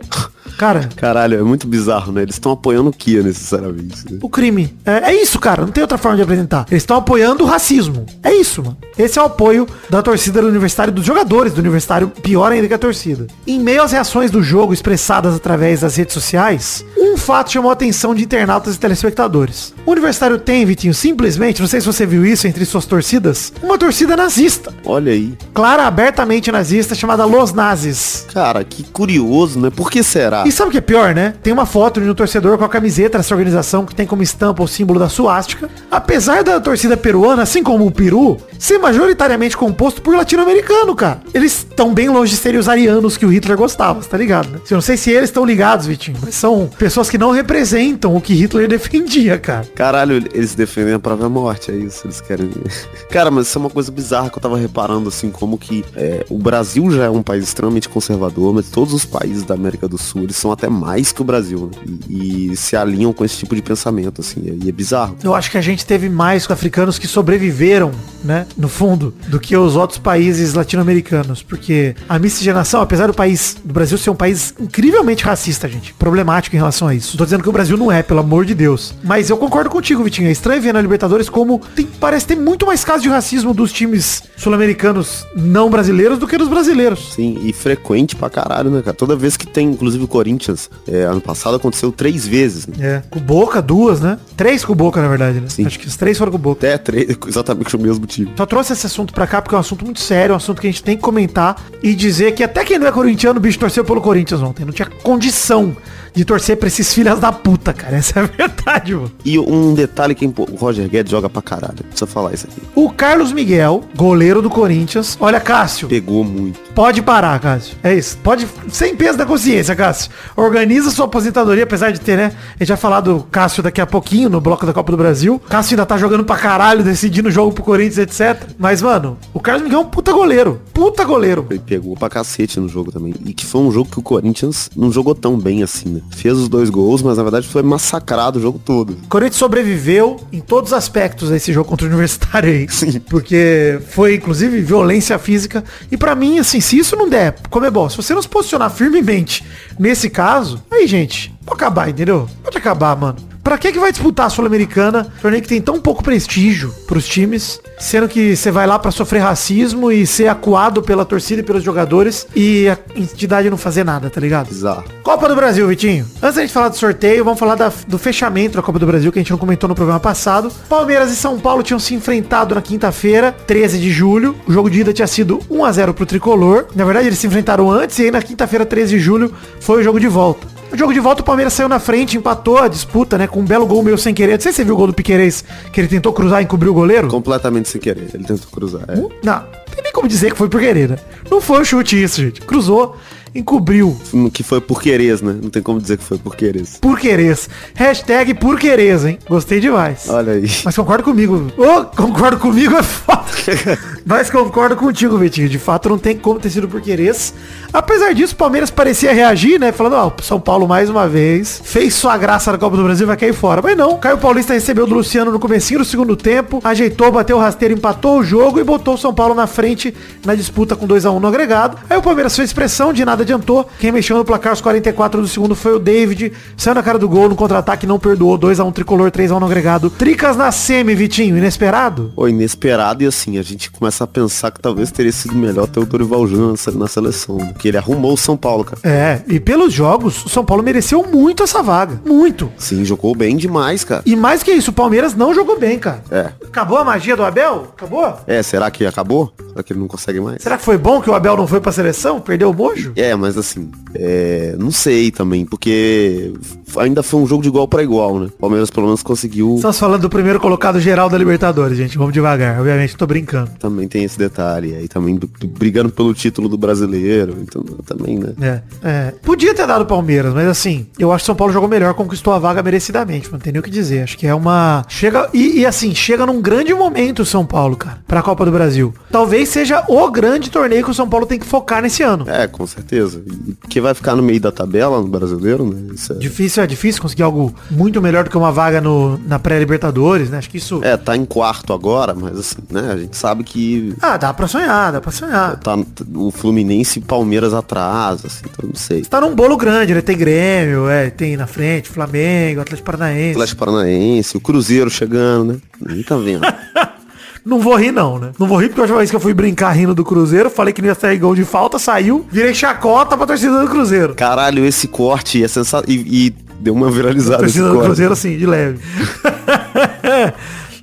Cara, 0.58 0.90
Caralho, 0.94 1.38
é 1.38 1.42
muito 1.42 1.66
bizarro, 1.66 2.12
né? 2.12 2.22
Eles 2.22 2.34
estão 2.34 2.52
apoiando 2.52 2.90
o 2.90 2.92
Kia 2.92 3.22
necessariamente. 3.22 4.12
Né? 4.12 4.18
o 4.20 4.28
crime. 4.28 4.76
É, 4.84 5.10
é 5.10 5.22
isso, 5.22 5.38
cara. 5.38 5.64
Não 5.64 5.72
tem 5.72 5.80
outra 5.82 5.96
forma 5.96 6.16
de 6.16 6.22
apresentar. 6.22 6.66
Eles 6.70 6.82
estão 6.82 6.98
apoiando 6.98 7.44
o 7.44 7.46
racismo. 7.46 8.04
É 8.22 8.32
isso, 8.34 8.62
mano. 8.62 8.76
Esse 8.98 9.18
é 9.18 9.22
o 9.22 9.24
apoio 9.24 9.66
da 9.88 10.02
torcida 10.02 10.42
do 10.42 10.48
Universitário, 10.48 10.92
dos 10.92 11.06
jogadores 11.06 11.54
do 11.54 11.60
Universitário, 11.60 12.08
pior 12.08 12.52
ainda 12.52 12.68
que 12.68 12.74
a 12.74 12.78
torcida. 12.78 13.26
Em 13.46 13.58
meio 13.58 13.82
às 13.82 13.92
reações 13.92 14.30
do 14.30 14.42
jogo 14.42 14.74
expressadas 14.74 15.34
através 15.34 15.80
das 15.80 15.96
redes 15.96 16.12
sociais, 16.12 16.84
um 16.98 17.16
fato 17.16 17.52
chamou 17.52 17.70
a 17.70 17.72
atenção 17.72 18.14
de 18.14 18.22
internautas 18.22 18.74
e 18.74 18.78
telespectadores. 18.78 19.72
O 19.86 19.92
Universitário 19.92 20.38
tem, 20.38 20.66
Vitinho, 20.66 20.92
simplesmente, 20.92 21.62
não 21.62 21.68
sei 21.68 21.80
se 21.80 21.86
você 21.86 22.04
viu 22.04 22.26
isso 22.26 22.46
entre 22.46 22.64
suas 22.66 22.84
torcidas, 22.84 23.52
uma 23.62 23.78
torcida 23.78 24.16
nazista. 24.16 24.74
Olha 24.84 25.12
aí. 25.12 25.32
Clara, 25.54 25.86
abertamente 25.86 26.52
nazista, 26.52 26.94
chamada 26.94 27.24
Los 27.24 27.52
Nazis. 27.54 28.26
Cara, 28.32 28.62
que 28.62 28.82
curioso, 28.84 29.58
né? 29.58 29.70
Por 29.70 29.90
que 29.90 30.02
será? 30.10 30.44
E 30.46 30.52
sabe 30.52 30.68
o 30.68 30.72
que 30.72 30.78
é 30.78 30.82
pior, 30.82 31.14
né? 31.14 31.34
Tem 31.42 31.52
uma 31.52 31.66
foto 31.66 32.00
de 32.00 32.08
um 32.08 32.14
torcedor 32.14 32.58
com 32.58 32.64
a 32.64 32.68
camiseta 32.68 33.18
dessa 33.18 33.34
organização 33.34 33.86
que 33.86 33.94
tem 33.94 34.06
como 34.06 34.22
estampa 34.22 34.62
o 34.62 34.68
símbolo 34.68 34.98
da 34.98 35.08
suástica. 35.08 35.68
Apesar 35.90 36.42
da 36.42 36.60
torcida 36.60 36.96
peruana, 36.96 37.42
assim 37.42 37.62
como 37.62 37.86
o 37.86 37.90
Peru, 37.90 38.36
ser 38.58 38.78
majoritariamente 38.78 39.56
composto 39.56 40.02
por 40.02 40.14
latino-americano, 40.14 40.94
cara. 40.94 41.22
Eles 41.32 41.58
estão 41.58 41.94
bem 41.94 42.08
longe 42.08 42.32
de 42.32 42.38
serem 42.38 42.58
os 42.58 42.68
arianos 42.68 43.16
que 43.16 43.24
o 43.24 43.32
Hitler 43.32 43.56
gostava, 43.56 44.02
tá 44.02 44.16
ligado, 44.16 44.50
né? 44.50 44.60
Eu 44.70 44.74
não 44.74 44.82
sei 44.82 44.96
se 44.96 45.10
eles 45.10 45.30
estão 45.30 45.44
ligados, 45.44 45.86
Vitinho, 45.86 46.18
mas 46.22 46.34
são 46.34 46.68
pessoas 46.78 47.08
que 47.08 47.18
não 47.18 47.30
representam 47.30 48.14
o 48.14 48.20
que 48.20 48.34
Hitler 48.34 48.68
defendia, 48.68 49.38
cara. 49.38 49.66
Caralho, 49.74 50.16
eles 50.34 50.54
defendem 50.54 50.94
a 50.94 50.98
própria 50.98 51.28
morte, 51.28 51.70
é 51.70 51.74
isso, 51.74 52.06
eles 52.06 52.20
querem. 52.20 52.50
Cara, 53.10 53.30
mas 53.30 53.48
isso 53.48 53.58
é 53.58 53.60
uma 53.60 53.70
coisa 53.70 53.90
bizarra 53.90 54.30
que 54.30 54.38
eu 54.38 54.42
tava 54.42 54.56
reparando, 54.56 55.08
assim, 55.08 55.30
como 55.30 55.58
que 55.58 55.84
é, 55.96 56.24
o 56.28 56.38
Brasil 56.38 56.90
já 56.90 57.04
é 57.04 57.10
um 57.10 57.22
país 57.22 57.44
extremamente 57.44 57.88
conservador, 57.88 58.54
mas 58.54 58.70
todos 58.70 58.94
os 58.94 59.04
países 59.04 59.42
da 59.42 59.54
América 59.54 59.88
do 59.88 59.98
Sul, 60.00 60.22
eles 60.24 60.36
são 60.36 60.50
até 60.50 60.68
mais 60.68 61.12
que 61.12 61.20
o 61.20 61.24
Brasil, 61.24 61.70
né? 61.72 61.94
E, 62.08 62.52
e 62.52 62.56
se 62.56 62.76
alinham 62.76 63.12
com 63.12 63.24
esse 63.24 63.36
tipo 63.36 63.54
de 63.54 63.62
pensamento, 63.62 64.20
assim, 64.20 64.58
e 64.62 64.68
é 64.68 64.72
bizarro. 64.72 65.16
Eu 65.22 65.34
acho 65.34 65.50
que 65.50 65.58
a 65.58 65.60
gente 65.60 65.84
teve 65.84 66.08
mais 66.08 66.50
africanos 66.50 66.98
que 66.98 67.06
sobreviveram 67.06 67.92
né, 68.24 68.46
no 68.56 68.68
fundo, 68.68 69.14
do 69.28 69.40
que 69.40 69.56
os 69.56 69.76
outros 69.76 69.98
países 69.98 70.54
latino-americanos. 70.54 71.42
Porque 71.42 71.94
a 72.08 72.18
miscigenação, 72.18 72.80
apesar 72.80 73.06
do 73.06 73.14
país, 73.14 73.56
do 73.64 73.72
Brasil 73.72 73.96
ser 73.98 74.10
um 74.10 74.14
país 74.14 74.54
incrivelmente 74.60 75.24
racista, 75.24 75.68
gente, 75.68 75.92
problemático 75.94 76.54
em 76.54 76.58
relação 76.58 76.88
a 76.88 76.94
isso. 76.94 77.16
Tô 77.16 77.24
dizendo 77.24 77.42
que 77.42 77.48
o 77.48 77.52
Brasil 77.52 77.76
não 77.76 77.90
é, 77.90 78.02
pelo 78.02 78.20
amor 78.20 78.44
de 78.44 78.54
Deus. 78.54 78.94
Mas 79.02 79.30
eu 79.30 79.36
concordo 79.36 79.70
contigo, 79.70 80.02
Vitinho. 80.04 80.28
É 80.28 80.32
estranho 80.32 80.60
ver 80.60 80.72
na 80.72 80.80
Libertadores 80.80 81.28
como 81.28 81.60
tem, 81.74 81.86
parece 81.86 82.26
ter 82.26 82.36
muito 82.36 82.66
mais 82.66 82.84
casos 82.84 83.02
de 83.02 83.08
racismo 83.08 83.54
dos 83.54 83.72
times 83.72 84.22
sul-americanos 84.36 85.26
não 85.36 85.70
brasileiros 85.70 86.18
do 86.18 86.26
que 86.26 86.36
dos 86.36 86.48
brasileiros. 86.48 87.14
Sim, 87.14 87.38
e 87.42 87.52
frequente 87.52 88.16
pra 88.16 88.30
caralho, 88.30 88.70
né, 88.70 88.82
cara? 88.82 88.96
Toda 88.96 89.16
vez 89.16 89.36
que 89.36 89.46
tem, 89.46 89.68
inclusive 89.68 89.89
o 89.94 90.06
Corinthians, 90.06 90.70
é, 90.86 91.02
ano 91.02 91.20
passado 91.20 91.56
aconteceu 91.56 91.90
três 91.92 92.26
vezes, 92.26 92.66
né? 92.66 92.74
É. 92.80 93.02
Com 93.10 93.20
Boca, 93.20 93.60
duas, 93.62 94.00
né? 94.00 94.18
Três 94.36 94.64
com 94.64 94.74
Boca, 94.74 95.00
na 95.00 95.08
verdade, 95.08 95.40
né? 95.40 95.48
Sim. 95.48 95.66
Acho 95.66 95.78
que 95.78 95.86
os 95.86 95.96
três 95.96 96.18
foram 96.18 96.32
com 96.32 96.38
Boca. 96.38 96.66
Até 96.66 96.78
três, 96.78 97.16
exatamente 97.26 97.74
o 97.76 97.78
mesmo 97.78 98.06
time. 98.06 98.32
Só 98.36 98.46
trouxe 98.46 98.72
esse 98.72 98.86
assunto 98.86 99.12
pra 99.12 99.26
cá 99.26 99.40
porque 99.40 99.54
é 99.54 99.58
um 99.58 99.60
assunto 99.60 99.84
muito 99.84 100.00
sério, 100.00 100.34
um 100.34 100.36
assunto 100.36 100.60
que 100.60 100.66
a 100.66 100.70
gente 100.70 100.82
tem 100.82 100.96
que 100.96 101.02
comentar 101.02 101.62
e 101.82 101.94
dizer 101.94 102.32
que 102.32 102.42
até 102.42 102.64
quem 102.64 102.78
não 102.78 102.86
é 102.86 102.92
corintiano, 102.92 103.38
o 103.38 103.42
bicho 103.42 103.58
torceu 103.58 103.84
pelo 103.84 104.00
Corinthians 104.00 104.42
ontem. 104.42 104.64
Não 104.64 104.72
tinha 104.72 104.88
condição 105.02 105.76
de 106.14 106.24
torcer 106.24 106.56
pra 106.56 106.68
esses 106.68 106.92
filhas 106.92 107.18
da 107.20 107.32
puta, 107.32 107.72
cara. 107.72 107.96
Essa 107.96 108.20
é 108.20 108.22
a 108.22 108.26
verdade, 108.26 108.94
mano. 108.94 109.10
E 109.24 109.38
um 109.38 109.74
detalhe 109.74 110.14
que 110.14 110.26
o 110.26 110.56
Roger 110.56 110.88
Guedes 110.88 111.10
joga 111.10 111.28
pra 111.28 111.42
caralho. 111.42 111.74
Precisa 111.88 112.06
falar 112.06 112.32
isso 112.34 112.46
aqui. 112.46 112.60
O 112.74 112.90
Carlos 112.90 113.32
Miguel, 113.32 113.84
goleiro 113.96 114.40
do 114.42 114.50
Corinthians. 114.50 115.16
Olha, 115.20 115.40
Cássio, 115.40 115.88
Pegou 115.88 116.24
muito. 116.24 116.58
pode 116.74 117.02
parar, 117.02 117.38
Cássio. 117.40 117.76
É 117.82 117.94
isso. 117.94 118.16
Pode, 118.18 118.46
sem 118.68 118.94
peso 118.96 119.16
da 119.18 119.26
consciência, 119.26 119.74
Cássio. 119.76 120.10
Organiza 120.36 120.90
sua 120.90 121.04
aposentadoria, 121.06 121.64
apesar 121.64 121.90
de 121.90 122.00
ter, 122.00 122.16
né? 122.16 122.32
A 122.56 122.58
gente 122.64 122.68
vai 122.68 122.76
falar 122.76 123.00
do 123.00 123.26
Cássio 123.30 123.62
daqui 123.62 123.80
a 123.80 123.86
pouquinho, 123.86 124.28
no 124.28 124.40
bloco 124.40 124.66
da 124.66 124.72
Copa 124.72 124.90
do 124.92 124.98
Brasil. 124.98 125.40
Cássio 125.48 125.74
ainda 125.74 125.86
tá 125.86 125.96
jogando 125.98 126.24
pra 126.24 126.36
caralho, 126.36 126.82
decidindo 126.82 127.28
o 127.28 127.32
jogo 127.32 127.52
pro 127.52 127.62
Corinthians, 127.64 127.98
etc. 127.98 128.48
Mas, 128.58 128.82
mano, 128.82 129.16
o 129.32 129.40
Carlos 129.40 129.62
Miguel 129.64 129.80
é 129.80 129.82
um 129.82 129.86
puta 129.86 130.12
goleiro. 130.12 130.60
Puta 130.72 131.04
goleiro. 131.04 131.46
Ele 131.50 131.58
pegou 131.60 131.96
pra 131.96 132.08
cacete 132.08 132.58
no 132.60 132.68
jogo 132.68 132.90
também. 132.92 133.14
E 133.24 133.32
que 133.32 133.44
foi 133.46 133.60
um 133.60 133.70
jogo 133.70 133.90
que 133.90 133.98
o 133.98 134.02
Corinthians 134.02 134.70
não 134.76 134.90
jogou 134.92 135.14
tão 135.14 135.38
bem 135.38 135.62
assim, 135.62 135.88
né? 135.88 135.99
Fez 136.10 136.36
os 136.36 136.48
dois 136.48 136.70
gols, 136.70 137.02
mas 137.02 137.16
na 137.16 137.22
verdade 137.22 137.46
foi 137.46 137.62
massacrado 137.62 138.38
o 138.38 138.42
jogo 138.42 138.58
todo. 138.58 138.90
O 138.92 139.08
Corinthians 139.08 139.36
sobreviveu 139.36 140.20
em 140.32 140.40
todos 140.40 140.70
os 140.70 140.76
aspectos 140.76 141.30
a 141.30 141.36
esse 141.36 141.52
jogo 141.52 141.68
contra 141.68 141.86
o 141.86 141.88
Universitário 141.88 142.50
aí. 142.50 142.68
Sim. 142.68 143.00
Porque 143.00 143.80
foi, 143.90 144.14
inclusive, 144.14 144.60
violência 144.60 145.18
física. 145.18 145.64
E 145.90 145.96
pra 145.96 146.14
mim, 146.14 146.38
assim, 146.38 146.60
se 146.60 146.78
isso 146.78 146.96
não 146.96 147.08
der, 147.08 147.36
como 147.48 147.66
é 147.66 147.70
bom, 147.70 147.88
se 147.88 147.96
você 147.96 148.14
não 148.14 148.22
se 148.22 148.28
posicionar 148.28 148.70
firmemente 148.70 149.44
nesse 149.78 150.10
caso, 150.10 150.62
aí, 150.70 150.86
gente, 150.86 151.34
pode 151.44 151.60
acabar, 151.60 151.88
entendeu? 151.88 152.28
Pode 152.42 152.58
acabar, 152.58 152.96
mano. 152.96 153.29
Pra 153.42 153.56
que 153.56 153.72
que 153.72 153.78
vai 153.78 153.90
disputar 153.90 154.26
a 154.26 154.30
Sul-Americana? 154.30 155.06
Torneio 155.20 155.42
que 155.42 155.48
tem 155.48 155.60
tão 155.60 155.80
pouco 155.80 156.04
prestígio 156.04 156.72
pros 156.86 157.08
times, 157.08 157.58
sendo 157.78 158.06
que 158.08 158.36
você 158.36 158.50
vai 158.50 158.66
lá 158.66 158.78
pra 158.78 158.90
sofrer 158.90 159.20
racismo 159.20 159.90
e 159.90 160.06
ser 160.06 160.28
acuado 160.28 160.82
pela 160.82 161.04
torcida 161.04 161.40
e 161.40 161.44
pelos 161.44 161.62
jogadores 161.62 162.26
e 162.36 162.68
a 162.68 162.78
entidade 162.94 163.48
não 163.48 163.56
fazer 163.56 163.82
nada, 163.82 164.10
tá 164.10 164.20
ligado? 164.20 164.48
Bizarro. 164.48 164.84
Copa 165.02 165.26
do 165.28 165.34
Brasil, 165.34 165.66
Vitinho. 165.66 166.06
Antes 166.22 166.36
da 166.36 166.42
gente 166.42 166.52
falar 166.52 166.68
do 166.68 166.76
sorteio, 166.76 167.24
vamos 167.24 167.40
falar 167.40 167.54
da- 167.54 167.72
do 167.88 167.98
fechamento 167.98 168.56
da 168.56 168.62
Copa 168.62 168.78
do 168.78 168.86
Brasil, 168.86 169.10
que 169.10 169.18
a 169.18 169.22
gente 169.22 169.30
não 169.30 169.38
comentou 169.38 169.68
no 169.68 169.74
programa 169.74 169.98
passado. 170.00 170.52
Palmeiras 170.68 171.10
e 171.10 171.16
São 171.16 171.38
Paulo 171.40 171.62
tinham 171.62 171.78
se 171.80 171.94
enfrentado 171.94 172.54
na 172.54 172.60
quinta-feira, 172.62 173.32
13 173.46 173.78
de 173.78 173.90
julho. 173.90 174.36
O 174.46 174.52
jogo 174.52 174.68
de 174.70 174.80
ida 174.80 174.92
tinha 174.92 175.06
sido 175.08 175.40
1 175.50 175.64
a 175.64 175.72
0 175.72 175.94
pro 175.94 176.04
Tricolor. 176.06 176.66
Na 176.76 176.84
verdade, 176.84 177.06
eles 177.08 177.18
se 177.18 177.26
enfrentaram 177.26 177.70
antes 177.70 177.98
e 177.98 178.02
aí 178.02 178.10
na 178.10 178.20
quinta-feira, 178.22 178.66
13 178.66 178.96
de 178.96 179.00
julho, 179.02 179.32
foi 179.60 179.80
o 179.80 179.82
jogo 179.82 179.98
de 179.98 180.06
volta. 180.08 180.46
O 180.72 180.76
jogo 180.76 180.92
de 180.92 181.00
volta, 181.00 181.20
o 181.20 181.24
Palmeiras 181.24 181.52
saiu 181.52 181.68
na 181.68 181.80
frente, 181.80 182.16
empatou 182.16 182.58
a 182.58 182.68
disputa, 182.68 183.18
né? 183.18 183.26
Com 183.26 183.40
um 183.40 183.44
belo 183.44 183.66
gol 183.66 183.82
meio 183.82 183.98
sem 183.98 184.14
querer. 184.14 184.34
Não 184.34 184.40
sei 184.40 184.52
se 184.52 184.56
você 184.56 184.64
viu 184.64 184.74
o 184.74 184.76
gol 184.76 184.86
do 184.86 184.94
Piquerez, 184.94 185.44
que 185.72 185.80
ele 185.80 185.88
tentou 185.88 186.12
cruzar 186.12 186.40
e 186.40 186.44
encobriu 186.44 186.70
o 186.70 186.74
goleiro. 186.74 187.08
Completamente 187.08 187.68
sem 187.68 187.80
querer. 187.80 188.08
Ele 188.14 188.24
tentou 188.24 188.46
cruzar. 188.52 188.82
É. 188.88 188.94
Não, 188.96 189.08
não 189.24 189.74
tem 189.74 189.82
nem 189.82 189.92
como 189.92 190.06
dizer 190.06 190.30
que 190.30 190.38
foi 190.38 190.48
por 190.48 190.60
querer, 190.60 190.88
né? 190.90 190.96
Não 191.28 191.40
foi 191.40 191.60
um 191.60 191.64
chute 191.64 192.00
isso, 192.00 192.20
gente. 192.20 192.40
Cruzou, 192.42 192.96
encobriu. 193.34 193.96
Que 194.32 194.42
foi 194.42 194.60
por 194.60 194.82
querer, 194.82 195.22
né? 195.22 195.36
Não 195.42 195.50
tem 195.50 195.62
como 195.62 195.80
dizer 195.80 195.96
que 195.98 196.04
foi 196.04 196.18
por 196.18 196.36
querer. 196.36 196.64
Por 196.80 196.98
querês. 196.98 197.48
Hashtag 197.74 198.34
por 198.34 198.58
querês, 198.58 199.04
hein? 199.04 199.18
Gostei 199.28 199.60
demais. 199.60 200.08
Olha 200.08 200.32
aí. 200.32 200.50
Mas 200.64 200.76
concordo 200.76 201.04
comigo. 201.04 201.50
Ô, 201.56 201.84
concordo 201.84 202.38
comigo 202.38 202.76
é 202.76 202.82
foda. 202.82 203.20
Mas 204.04 204.30
concordo 204.30 204.76
contigo, 204.76 205.16
Vitinho. 205.18 205.48
De 205.48 205.58
fato, 205.58 205.88
não 205.88 205.98
tem 205.98 206.16
como 206.16 206.38
ter 206.38 206.50
sido 206.50 206.68
por 206.68 206.80
querês. 206.80 207.32
Apesar 207.72 208.12
disso, 208.12 208.34
o 208.34 208.36
Palmeiras 208.36 208.70
parecia 208.70 209.12
reagir, 209.12 209.58
né? 209.58 209.72
Falando, 209.72 209.94
ó, 209.94 210.12
o 210.18 210.22
São 210.22 210.40
Paulo 210.40 210.66
mais 210.66 210.90
uma 210.90 211.08
vez 211.08 211.60
fez 211.64 211.94
sua 211.94 212.16
graça 212.16 212.52
na 212.52 212.58
Copa 212.58 212.76
do 212.76 212.84
Brasil 212.84 213.04
e 213.04 213.06
vai 213.06 213.16
cair 213.16 213.34
fora. 213.34 213.62
Mas 213.62 213.76
não. 213.76 213.98
Caio 213.98 214.18
Paulista 214.18 214.52
recebeu 214.52 214.86
do 214.86 214.94
Luciano 214.94 215.30
no 215.30 215.38
comecinho 215.38 215.80
do 215.80 215.84
segundo 215.84 216.16
tempo, 216.16 216.60
ajeitou, 216.64 217.10
bateu 217.12 217.36
o 217.36 217.40
rasteiro, 217.40 217.74
empatou 217.74 218.18
o 218.18 218.24
jogo 218.24 218.58
e 218.58 218.64
botou 218.64 218.94
o 218.94 218.98
São 218.98 219.14
Paulo 219.14 219.34
na 219.34 219.46
frente 219.46 219.94
na 220.24 220.34
disputa 220.34 220.74
com 220.74 220.86
2 220.86 221.06
a 221.06 221.10
1 221.10 221.20
no 221.20 221.28
agregado. 221.28 221.78
Aí 221.88 221.96
o 221.96 222.02
Palmeiras 222.02 222.34
fez 222.34 222.52
pressão, 222.52 222.92
de 222.92 223.04
nada 223.04 223.19
adiantou. 223.22 223.68
Quem 223.78 223.92
mexeu 223.92 224.16
no 224.16 224.24
placar 224.24 224.50
aos 224.52 224.60
44 224.60 225.20
do 225.20 225.28
segundo 225.28 225.54
foi 225.54 225.74
o 225.74 225.78
David. 225.78 226.32
Saiu 226.56 226.74
na 226.74 226.82
cara 226.82 226.98
do 226.98 227.08
gol 227.08 227.28
no 227.28 227.36
contra-ataque, 227.36 227.86
não 227.86 227.98
perdoou. 227.98 228.36
2 228.38 228.60
a 228.60 228.64
1 228.64 228.72
tricolor, 228.72 229.10
3 229.10 229.30
a 229.32 229.36
1 229.36 229.40
no 229.40 229.46
agregado. 229.46 229.90
Tricas 229.90 230.36
na 230.36 230.50
semi, 230.52 230.94
Vitinho. 230.94 231.36
Inesperado? 231.38 232.12
Pô, 232.14 232.28
inesperado 232.28 233.02
e 233.02 233.06
assim, 233.06 233.38
a 233.38 233.42
gente 233.42 233.70
começa 233.70 234.04
a 234.04 234.06
pensar 234.06 234.50
que 234.50 234.60
talvez 234.60 234.90
teria 234.90 235.12
sido 235.12 235.34
melhor 235.34 235.66
ter 235.66 235.80
o 235.80 235.86
Dorival 235.86 236.26
Júnior 236.26 236.54
na- 236.74 236.88
seleção. 236.88 237.36
né? 237.36 237.54
Que 237.58 237.68
ele 237.68 237.76
arrumou 237.78 238.12
o 238.14 238.16
São 238.16 238.36
Paulo, 238.36 238.64
cara. 238.64 238.78
É, 238.82 239.22
e 239.28 239.38
pelos 239.38 239.72
jogos, 239.72 240.24
o 240.24 240.28
São 240.28 240.44
Paulo 240.44 240.62
mereceu 240.62 241.04
muito 241.06 241.42
essa 241.42 241.62
vaga. 241.62 242.00
Muito. 242.04 242.50
Sim, 242.58 242.84
jogou 242.84 243.14
bem 243.14 243.36
demais, 243.36 243.84
cara. 243.84 244.02
E 244.04 244.16
mais 244.16 244.42
que 244.42 244.50
isso, 244.52 244.70
o 244.70 244.74
Palmeiras 244.74 245.14
não 245.14 245.34
jogou 245.34 245.58
bem, 245.58 245.78
cara. 245.78 246.02
É. 246.10 246.30
Acabou 246.46 246.78
a 246.78 246.84
magia 246.84 247.16
do 247.16 247.24
Abel? 247.24 247.68
Acabou? 247.76 248.18
É, 248.26 248.42
será 248.42 248.70
que 248.70 248.84
acabou? 248.86 249.32
Será 249.50 249.62
que 249.62 249.72
ele 249.72 249.80
não 249.80 249.88
consegue 249.88 250.20
mais? 250.20 250.42
Será 250.42 250.56
que 250.58 250.64
foi 250.64 250.76
bom 250.78 251.00
que 251.00 251.08
o 251.10 251.14
Abel 251.14 251.36
não 251.36 251.46
foi 251.46 251.60
pra 251.60 251.72
seleção? 251.72 252.20
Perdeu 252.20 252.50
o 252.50 252.54
mojo? 252.54 252.92
É, 252.96 253.09
mas 253.16 253.36
assim, 253.36 253.70
é, 253.94 254.54
não 254.58 254.70
sei 254.70 255.10
também, 255.10 255.44
porque 255.44 256.32
ainda 256.76 257.02
foi 257.02 257.20
um 257.20 257.26
jogo 257.26 257.42
de 257.42 257.48
igual 257.48 257.66
pra 257.68 257.82
igual, 257.82 258.18
né? 258.18 258.26
O 258.26 258.30
Palmeiras 258.40 258.70
pelo 258.70 258.86
menos 258.86 259.02
conseguiu. 259.02 259.54
Estamos 259.56 259.78
falando 259.78 260.02
do 260.02 260.10
primeiro 260.10 260.40
colocado 260.40 260.78
geral 260.80 261.08
da 261.08 261.18
Libertadores, 261.18 261.76
gente. 261.76 261.96
Vamos 261.98 262.12
devagar. 262.12 262.58
Obviamente, 262.58 262.96
tô 262.96 263.06
brincando. 263.06 263.50
Também 263.58 263.88
tem 263.88 264.04
esse 264.04 264.18
detalhe. 264.18 264.74
Aí 264.74 264.88
também 264.88 265.16
do- 265.16 265.26
do- 265.26 265.46
brigando 265.48 265.90
pelo 265.90 266.12
título 266.14 266.48
do 266.48 266.56
brasileiro. 266.58 267.36
Então 267.42 267.62
também, 267.84 268.18
né? 268.18 268.32
É, 268.40 268.60
é. 268.88 269.14
Podia 269.22 269.54
ter 269.54 269.66
dado 269.66 269.82
o 269.82 269.86
Palmeiras, 269.86 270.32
mas 270.34 270.46
assim, 270.48 270.86
eu 270.98 271.12
acho 271.12 271.22
que 271.22 271.26
o 271.26 271.26
São 271.26 271.36
Paulo 271.36 271.52
jogou 271.52 271.68
melhor, 271.68 271.94
conquistou 271.94 272.32
a 272.32 272.38
vaga 272.38 272.62
merecidamente, 272.62 273.30
não 273.30 273.38
tem 273.38 273.52
nem 273.52 273.60
o 273.60 273.62
que 273.62 273.70
dizer. 273.70 274.02
Acho 274.02 274.16
que 274.18 274.26
é 274.26 274.34
uma. 274.34 274.84
Chega. 274.88 275.28
E, 275.32 275.60
e, 275.60 275.66
assim, 275.66 275.94
chega 275.94 276.24
num 276.26 276.40
grande 276.40 276.72
momento 276.74 277.20
o 277.22 277.26
São 277.26 277.44
Paulo, 277.44 277.76
cara, 277.76 277.98
pra 278.06 278.22
Copa 278.22 278.44
do 278.44 278.50
Brasil. 278.52 278.94
Talvez 279.10 279.48
seja 279.48 279.84
o 279.88 280.10
grande 280.10 280.50
torneio 280.50 280.84
que 280.84 280.90
o 280.90 280.94
São 280.94 281.08
Paulo 281.08 281.26
tem 281.26 281.38
que 281.38 281.46
focar 281.46 281.82
nesse 281.82 282.02
ano. 282.02 282.24
É, 282.28 282.46
com 282.46 282.66
certeza. 282.66 282.99
E 283.08 283.56
que 283.68 283.80
vai 283.80 283.94
ficar 283.94 284.14
no 284.16 284.22
meio 284.22 284.40
da 284.40 284.50
tabela 284.52 285.00
no 285.00 285.08
brasileiro, 285.08 285.64
né? 285.64 285.94
É... 286.10 286.14
Difícil, 286.14 286.62
é 286.62 286.66
difícil 286.66 287.00
conseguir 287.02 287.22
algo 287.22 287.54
muito 287.70 288.00
melhor 288.02 288.24
do 288.24 288.30
que 288.30 288.36
uma 288.36 288.52
vaga 288.52 288.80
no, 288.80 289.18
na 289.26 289.38
pré-Libertadores, 289.38 290.30
né? 290.30 290.38
Acho 290.38 290.50
que 290.50 290.58
isso. 290.58 290.80
É, 290.82 290.96
tá 290.96 291.16
em 291.16 291.24
quarto 291.24 291.72
agora, 291.72 292.14
mas 292.14 292.38
assim, 292.38 292.58
né? 292.70 292.90
A 292.92 292.96
gente 292.96 293.16
sabe 293.16 293.44
que 293.44 293.94
Ah, 294.00 294.16
dá 294.16 294.32
pra 294.34 294.46
sonhar, 294.48 294.92
dá 294.92 295.00
pra 295.00 295.10
sonhar. 295.12 295.56
tá 295.58 295.78
o 296.14 296.30
Fluminense 296.30 296.98
e 296.98 297.02
Palmeiras 297.02 297.54
atrás, 297.54 298.24
assim, 298.24 298.44
então 298.50 298.68
não 298.68 298.76
sei. 298.76 299.02
Tá 299.02 299.20
num 299.20 299.34
bolo 299.34 299.56
grande, 299.56 299.94
né? 299.94 300.00
Tem 300.00 300.16
Grêmio, 300.16 300.88
é, 300.88 301.10
tem 301.10 301.36
na 301.36 301.46
frente, 301.46 301.88
Flamengo, 301.88 302.60
Atlético 302.60 302.86
Paranaense. 302.86 303.30
Atlético 303.32 303.58
Paranaense, 303.58 304.36
o 304.36 304.40
Cruzeiro 304.40 304.90
chegando, 304.90 305.52
né? 305.54 305.58
Ninguém 305.80 306.02
tá 306.04 306.16
vendo. 306.16 306.42
Não 307.44 307.58
vou 307.58 307.76
rir 307.76 307.92
não, 307.92 308.18
né? 308.18 308.32
Não 308.38 308.46
vou 308.46 308.58
rir 308.58 308.68
porque 308.68 308.80
a 308.80 308.84
última 308.84 308.98
vez 308.98 309.10
que 309.10 309.16
eu 309.16 309.20
fui 309.20 309.32
brincar 309.32 309.70
rindo 309.70 309.94
do 309.94 310.04
Cruzeiro, 310.04 310.50
falei 310.50 310.72
que 310.72 310.82
não 310.82 310.88
ia 310.88 310.94
sair 310.94 311.18
gol 311.18 311.34
de 311.34 311.44
falta, 311.44 311.78
saiu, 311.78 312.26
virei 312.30 312.54
chacota 312.54 313.16
pra 313.16 313.26
torcida 313.26 313.60
do 313.60 313.68
Cruzeiro. 313.68 314.14
Caralho, 314.14 314.64
esse 314.64 314.88
corte 314.88 315.42
é 315.42 315.48
sensacional. 315.48 315.84
E, 315.88 316.26
e 316.26 316.30
deu 316.60 316.74
uma 316.74 316.90
viralizada 316.90 317.46
esse 317.46 317.58
torcida 317.58 317.68
do 317.68 317.74
corte. 317.74 317.86
Cruzeiro 317.86 318.12
assim, 318.12 318.36
de 318.36 318.46
leve. 318.46 318.78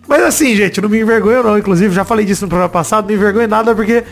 Mas 0.08 0.24
assim, 0.24 0.56
gente, 0.56 0.82
não 0.82 0.90
me 0.90 1.00
envergonho 1.00 1.44
não, 1.44 1.58
inclusive, 1.58 1.94
já 1.94 2.06
falei 2.06 2.26
disso 2.26 2.46
no 2.46 2.50
programa 2.50 2.70
passado, 2.70 3.04
não 3.04 3.10
me 3.10 3.16
envergonho 3.16 3.48
nada 3.48 3.76
porque 3.76 4.04